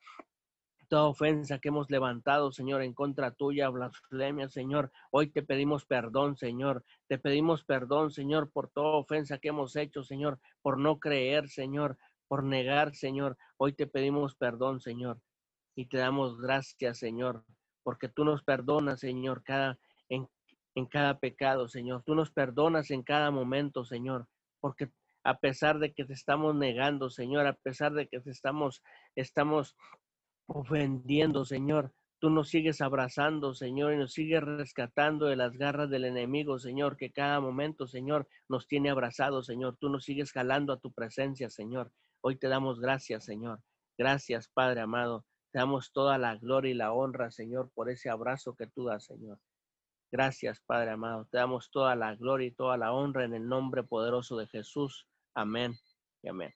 toda 0.94 1.06
ofensa 1.06 1.58
que 1.58 1.70
hemos 1.70 1.90
levantado, 1.90 2.52
Señor, 2.52 2.84
en 2.84 2.94
contra 2.94 3.32
tuya, 3.32 3.68
blasfemia, 3.70 4.48
Señor. 4.48 4.92
Hoy 5.10 5.32
te 5.32 5.42
pedimos 5.42 5.86
perdón, 5.86 6.38
Señor. 6.38 6.86
Te 7.08 7.18
pedimos 7.18 7.64
perdón, 7.64 8.12
Señor, 8.12 8.52
por 8.52 8.70
toda 8.70 8.98
ofensa 8.98 9.40
que 9.40 9.48
hemos 9.48 9.76
hecho, 9.76 10.04
Señor, 10.04 10.40
por 10.62 10.78
no 10.78 11.00
creer, 11.00 11.50
Señor, 11.50 11.98
por 12.28 12.44
negar, 12.44 12.94
Señor. 12.94 13.40
Hoy 13.58 13.74
te 13.74 13.88
pedimos 13.88 14.36
perdón, 14.36 14.82
Señor. 14.82 15.20
Y 15.76 15.88
te 15.88 15.98
damos 15.98 16.40
gracias, 16.40 17.00
Señor, 17.00 17.44
porque 17.82 18.08
tú 18.08 18.24
nos 18.24 18.44
perdonas, 18.44 19.00
Señor, 19.00 19.42
cada, 19.42 19.80
en, 20.10 20.30
en 20.76 20.86
cada 20.86 21.18
pecado, 21.18 21.68
Señor. 21.68 22.04
Tú 22.06 22.14
nos 22.14 22.30
perdonas 22.30 22.92
en 22.92 23.02
cada 23.02 23.32
momento, 23.32 23.84
Señor, 23.84 24.28
porque 24.60 24.92
a 25.24 25.40
pesar 25.40 25.80
de 25.80 25.92
que 25.92 26.06
te 26.06 26.14
estamos 26.14 26.54
negando, 26.54 27.10
Señor, 27.10 27.48
a 27.48 27.54
pesar 27.54 27.94
de 27.94 28.08
que 28.08 28.20
te 28.20 28.30
estamos, 28.30 28.84
estamos 29.16 29.76
ofendiendo, 30.54 31.46
Señor. 31.46 31.92
Tú 32.20 32.30
nos 32.30 32.48
sigues 32.48 32.80
abrazando, 32.80 33.54
Señor, 33.54 33.94
y 33.94 33.98
nos 33.98 34.14
sigues 34.14 34.42
rescatando 34.42 35.26
de 35.26 35.36
las 35.36 35.58
garras 35.58 35.90
del 35.90 36.06
enemigo, 36.06 36.58
Señor, 36.58 36.96
que 36.96 37.12
cada 37.12 37.42
momento, 37.42 37.86
Señor, 37.86 38.28
nos 38.48 38.68
tiene 38.68 38.90
abrazados, 38.90 39.46
Señor. 39.48 39.76
Tú 39.78 39.90
nos 39.90 40.06
sigues 40.06 40.32
jalando 40.32 40.72
a 40.72 40.80
tu 40.80 40.94
presencia, 40.94 41.50
Señor. 41.50 41.92
Hoy 42.22 42.38
te 42.38 42.48
damos 42.48 42.80
gracias, 42.80 43.26
Señor. 43.26 43.62
Gracias, 43.98 44.48
Padre 44.48 44.82
amado. 44.82 45.26
Te 45.52 45.60
damos 45.60 45.92
toda 45.92 46.18
la 46.18 46.38
gloria 46.38 46.72
y 46.72 46.76
la 46.76 46.94
honra, 46.94 47.30
Señor, 47.30 47.70
por 47.74 47.90
ese 47.90 48.10
abrazo 48.10 48.56
que 48.56 48.68
tú 48.68 48.86
das, 48.86 49.06
Señor. 49.06 49.40
Gracias, 50.12 50.62
Padre 50.66 50.92
amado. 50.92 51.28
Te 51.30 51.40
damos 51.40 51.72
toda 51.72 51.96
la 51.96 52.16
gloria 52.16 52.48
y 52.48 52.52
toda 52.52 52.78
la 52.78 52.94
honra 52.94 53.26
en 53.26 53.34
el 53.34 53.50
nombre 53.50 53.84
poderoso 53.84 54.38
de 54.38 54.48
Jesús. 54.48 55.08
Amén 55.34 55.78
y 56.22 56.30
amén. 56.30 56.54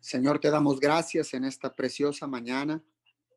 Señor, 0.00 0.38
te 0.38 0.50
damos 0.50 0.80
gracias 0.80 1.32
en 1.32 1.44
esta 1.44 1.72
preciosa 1.72 2.26
mañana. 2.26 2.82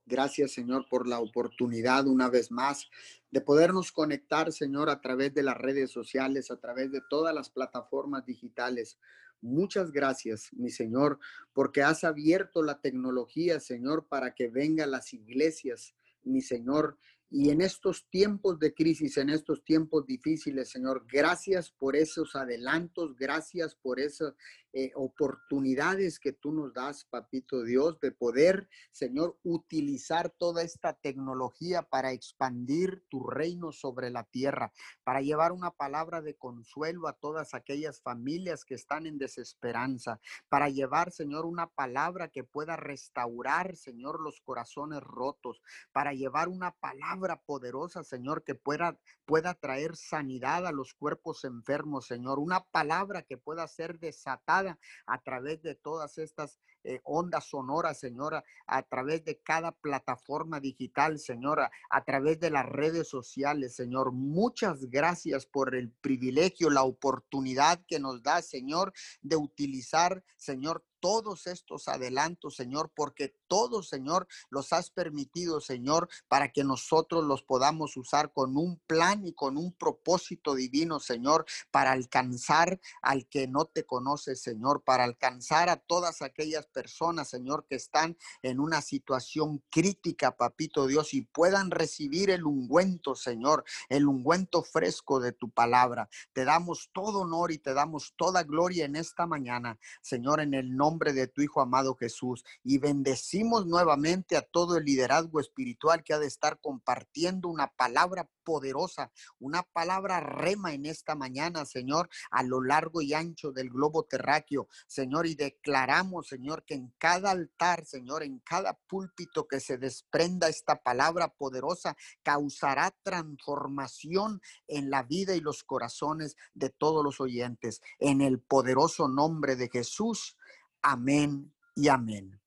Gracias, 0.10 0.54
Señor, 0.54 0.88
por 0.90 1.06
la 1.06 1.20
oportunidad 1.20 2.08
una 2.08 2.30
vez 2.30 2.50
más 2.50 2.90
de 3.30 3.42
podernos 3.42 3.92
conectar, 3.92 4.54
Señor, 4.54 4.90
a 4.90 5.02
través 5.02 5.34
de 5.34 5.44
las 5.44 5.58
redes 5.58 5.92
sociales, 5.92 6.50
a 6.50 6.62
través 6.62 6.94
de 6.94 7.02
todas 7.10 7.36
las 7.36 7.50
plataformas 7.50 8.26
digitales. 8.26 8.98
Muchas 9.42 9.92
gracias, 9.92 10.48
mi 10.54 10.70
Señor, 10.70 11.20
porque 11.52 11.84
has 11.84 12.06
abierto 12.06 12.64
la 12.64 12.80
tecnología, 12.80 13.60
Señor, 13.60 14.08
para 14.08 14.34
que 14.34 14.48
vengan 14.48 14.92
las 14.92 15.14
iglesias, 15.14 15.94
mi 16.24 16.40
Señor, 16.42 16.98
y 17.30 17.50
en 17.50 17.60
estos 17.60 18.10
tiempos 18.10 18.58
de 18.60 18.74
crisis, 18.74 19.18
en 19.18 19.30
estos 19.30 19.62
tiempos 19.66 20.06
difíciles, 20.08 20.70
Señor, 20.70 21.06
gracias 21.12 21.70
por 21.70 21.98
esos 21.98 22.34
adelantos, 22.38 23.18
gracias 23.18 23.76
por 23.76 24.00
esas 24.00 24.34
eh, 24.80 24.92
oportunidades 24.94 26.20
que 26.20 26.34
tú 26.34 26.52
nos 26.52 26.72
das, 26.72 27.04
Papito 27.06 27.64
Dios, 27.64 28.00
de 28.00 28.12
poder, 28.12 28.70
Señor, 28.92 29.36
utilizar 29.42 30.30
toda 30.30 30.62
esta 30.62 30.94
tecnología 30.94 31.82
para 31.82 32.12
expandir 32.12 33.04
tu 33.10 33.24
reino 33.24 33.72
sobre 33.72 34.12
la 34.12 34.24
tierra, 34.26 34.72
para 35.04 35.22
llevar 35.22 35.52
una 35.52 35.72
palabra 35.72 36.22
de 36.22 36.36
consuelo 36.36 37.08
a 37.08 37.14
todas 37.14 37.56
aquellas 37.56 38.04
familias 38.04 38.66
que 38.66 38.76
están 38.76 39.08
en 39.08 39.18
desesperanza, 39.18 40.20
para 40.48 40.70
llevar, 40.70 41.12
Señor, 41.12 41.48
una 41.48 41.66
palabra 41.72 42.28
que 42.28 42.44
pueda 42.44 42.76
restaurar, 42.76 43.76
Señor, 43.76 44.22
los 44.22 44.42
corazones 44.42 45.02
rotos, 45.02 45.60
para 45.92 46.14
llevar 46.14 46.50
una 46.50 46.70
palabra 46.74 47.42
poderosa, 47.48 48.04
Señor, 48.04 48.44
que 48.44 48.54
pueda, 48.54 49.00
pueda 49.26 49.56
traer 49.56 49.96
sanidad 49.96 50.68
a 50.68 50.72
los 50.72 50.94
cuerpos 50.94 51.46
enfermos, 51.46 52.06
Señor. 52.06 52.38
Una 52.38 52.64
palabra 52.66 53.24
que 53.24 53.40
pueda 53.40 53.68
ser 53.68 53.98
desatada 53.98 54.67
a 55.06 55.22
través 55.24 55.62
de 55.62 55.76
todas 55.76 56.18
estas 56.18 56.60
eh, 56.88 57.02
ondas 57.04 57.44
sonoras, 57.50 58.00
Señora, 58.00 58.46
a 58.66 58.82
través 58.82 59.26
de 59.26 59.40
cada 59.40 59.74
plataforma 59.74 60.62
digital, 60.62 61.20
Señora, 61.20 61.70
a 61.90 62.06
través 62.06 62.40
de 62.40 62.50
las 62.50 62.66
redes 62.66 63.10
sociales, 63.10 63.76
Señor. 63.76 64.14
Muchas 64.14 64.90
gracias 64.90 65.46
por 65.46 65.76
el 65.76 65.92
privilegio, 65.92 66.70
la 66.70 66.84
oportunidad 66.84 67.84
que 67.88 68.00
nos 68.00 68.24
da, 68.24 68.42
Señor, 68.42 68.94
de 69.22 69.36
utilizar, 69.36 70.24
Señor, 70.38 70.86
todos 71.00 71.48
estos 71.48 71.88
adelantos, 71.88 72.56
Señor, 72.56 72.92
porque 72.96 73.36
todos, 73.48 73.90
Señor, 73.90 74.28
los 74.50 74.74
has 74.74 74.90
permitido, 74.90 75.62
Señor, 75.62 76.10
para 76.28 76.52
que 76.52 76.64
nosotros 76.64 77.24
los 77.24 77.44
podamos 77.44 77.98
usar 77.98 78.32
con 78.34 78.58
un 78.58 78.80
plan 78.88 79.26
y 79.26 79.34
con 79.34 79.58
un 79.58 79.74
propósito 79.74 80.56
divino, 80.56 81.00
Señor, 81.00 81.46
para 81.72 81.92
alcanzar 81.92 82.80
al 83.02 83.28
que 83.28 83.48
no 83.48 83.66
te 83.66 83.86
conoce, 83.86 84.36
Señor, 84.36 84.84
para 84.84 85.04
alcanzar 85.04 85.70
a 85.70 85.78
todas 85.78 86.22
aquellas 86.22 86.66
personas, 86.66 86.77
Señor, 87.26 87.66
que 87.68 87.76
están 87.76 88.18
en 88.42 88.60
una 88.60 88.82
situación 88.82 89.64
crítica, 89.70 90.38
papito 90.38 90.88
Dios, 90.88 91.14
y 91.14 91.22
puedan 91.22 91.72
recibir 91.72 92.30
el 92.30 92.46
ungüento, 92.46 93.16
Señor, 93.16 93.64
el 93.90 94.08
ungüento 94.08 94.64
fresco 94.64 95.20
de 95.20 95.32
tu 95.32 95.50
palabra. 95.50 96.10
Te 96.34 96.46
damos 96.46 96.90
todo 96.94 97.22
honor 97.22 97.52
y 97.52 97.58
te 97.58 97.74
damos 97.74 98.14
toda 98.16 98.44
gloria 98.44 98.86
en 98.86 98.96
esta 98.96 99.26
mañana, 99.26 99.80
Señor, 100.02 100.42
en 100.42 100.54
el 100.54 100.76
nombre 100.76 101.14
de 101.14 101.28
tu 101.28 101.42
Hijo 101.42 101.62
amado 101.62 101.96
Jesús. 101.96 102.44
Y 102.64 102.78
bendecimos 102.78 103.66
nuevamente 103.66 104.38
a 104.38 104.42
todo 104.42 104.78
el 104.78 104.86
liderazgo 104.86 105.40
espiritual 105.40 106.04
que 106.04 106.14
ha 106.14 106.20
de 106.20 106.28
estar 106.28 106.60
compartiendo 106.60 107.50
una 107.50 107.68
palabra 107.68 108.30
poderosa, 108.48 109.12
una 109.40 109.62
palabra 109.62 110.22
rema 110.22 110.74
en 110.74 110.86
esta 110.86 111.16
mañana, 111.16 111.66
Señor, 111.66 112.10
a 112.32 112.44
lo 112.44 112.62
largo 112.62 113.02
y 113.02 113.14
ancho 113.14 113.52
del 113.52 113.70
globo 113.70 114.04
terráqueo, 114.04 114.70
Señor, 114.88 115.28
y 115.28 115.36
declaramos, 115.36 116.28
Señor, 116.28 116.57
que 116.64 116.76
en 116.76 116.94
cada 116.98 117.32
altar, 117.32 117.86
Señor, 117.86 118.24
en 118.24 118.40
cada 118.40 118.74
púlpito 118.74 119.48
que 119.48 119.60
se 119.60 119.78
desprenda 119.78 120.48
esta 120.48 120.82
palabra 120.82 121.30
poderosa, 121.30 121.96
causará 122.24 122.96
transformación 123.04 124.42
en 124.68 124.90
la 124.90 125.04
vida 125.04 125.36
y 125.36 125.42
los 125.42 125.64
corazones 125.64 126.36
de 126.54 126.70
todos 126.70 127.04
los 127.04 127.20
oyentes. 127.20 127.82
En 128.00 128.22
el 128.22 128.40
poderoso 128.40 129.08
nombre 129.08 129.56
de 129.56 129.70
Jesús. 129.70 130.38
Amén 130.82 131.54
y 131.76 131.88
amén. 131.88 132.40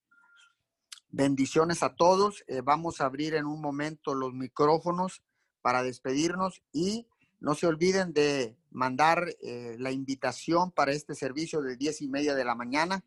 Bendiciones 1.09 1.83
a 1.83 1.95
todos. 1.95 2.45
Eh, 2.47 2.61
vamos 2.63 3.01
a 3.01 3.07
abrir 3.07 3.35
en 3.35 3.47
un 3.47 3.61
momento 3.61 4.15
los 4.15 4.33
micrófonos 4.33 5.23
para 5.61 5.83
despedirnos 5.83 6.63
y 6.73 7.09
no 7.41 7.55
se 7.55 7.67
olviden 7.67 8.13
de 8.13 8.57
mandar 8.71 9.35
eh, 9.41 9.77
la 9.79 9.91
invitación 9.91 10.71
para 10.71 10.93
este 10.93 11.15
servicio 11.15 11.63
de 11.63 11.77
diez 11.77 12.01
y 12.03 12.09
media 12.09 12.35
de 12.35 12.45
la 12.45 12.55
mañana 12.55 13.03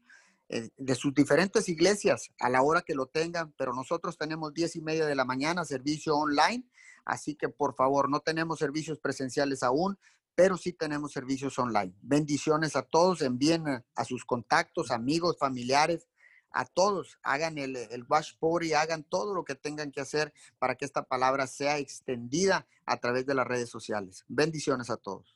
de 0.49 0.95
sus 0.95 1.13
diferentes 1.13 1.67
iglesias 1.69 2.29
a 2.39 2.49
la 2.49 2.61
hora 2.61 2.81
que 2.81 2.95
lo 2.95 3.07
tengan, 3.07 3.53
pero 3.57 3.73
nosotros 3.73 4.17
tenemos 4.17 4.53
diez 4.53 4.75
y 4.75 4.81
media 4.81 5.05
de 5.05 5.15
la 5.15 5.25
mañana 5.25 5.65
servicio 5.65 6.15
online, 6.15 6.63
así 7.05 7.35
que 7.35 7.49
por 7.49 7.75
favor 7.75 8.09
no 8.09 8.19
tenemos 8.19 8.59
servicios 8.59 8.99
presenciales 8.99 9.63
aún, 9.63 9.97
pero 10.35 10.57
sí 10.57 10.73
tenemos 10.73 11.11
servicios 11.11 11.57
online. 11.59 11.93
Bendiciones 12.01 12.75
a 12.75 12.83
todos, 12.83 13.21
envíen 13.21 13.65
a 13.95 14.05
sus 14.05 14.25
contactos, 14.25 14.91
amigos, 14.91 15.37
familiares, 15.39 16.07
a 16.53 16.65
todos, 16.65 17.17
hagan 17.23 17.57
el, 17.57 17.75
el 17.75 18.05
wash 18.07 18.33
y 18.61 18.73
hagan 18.73 19.03
todo 19.03 19.33
lo 19.33 19.43
que 19.43 19.55
tengan 19.55 19.91
que 19.91 20.01
hacer 20.01 20.33
para 20.59 20.75
que 20.75 20.85
esta 20.85 21.03
palabra 21.03 21.47
sea 21.47 21.79
extendida 21.79 22.67
a 22.85 22.97
través 22.97 23.25
de 23.25 23.33
las 23.33 23.47
redes 23.47 23.69
sociales. 23.69 24.23
Bendiciones 24.27 24.91
a 24.91 24.97
todos. 24.97 25.35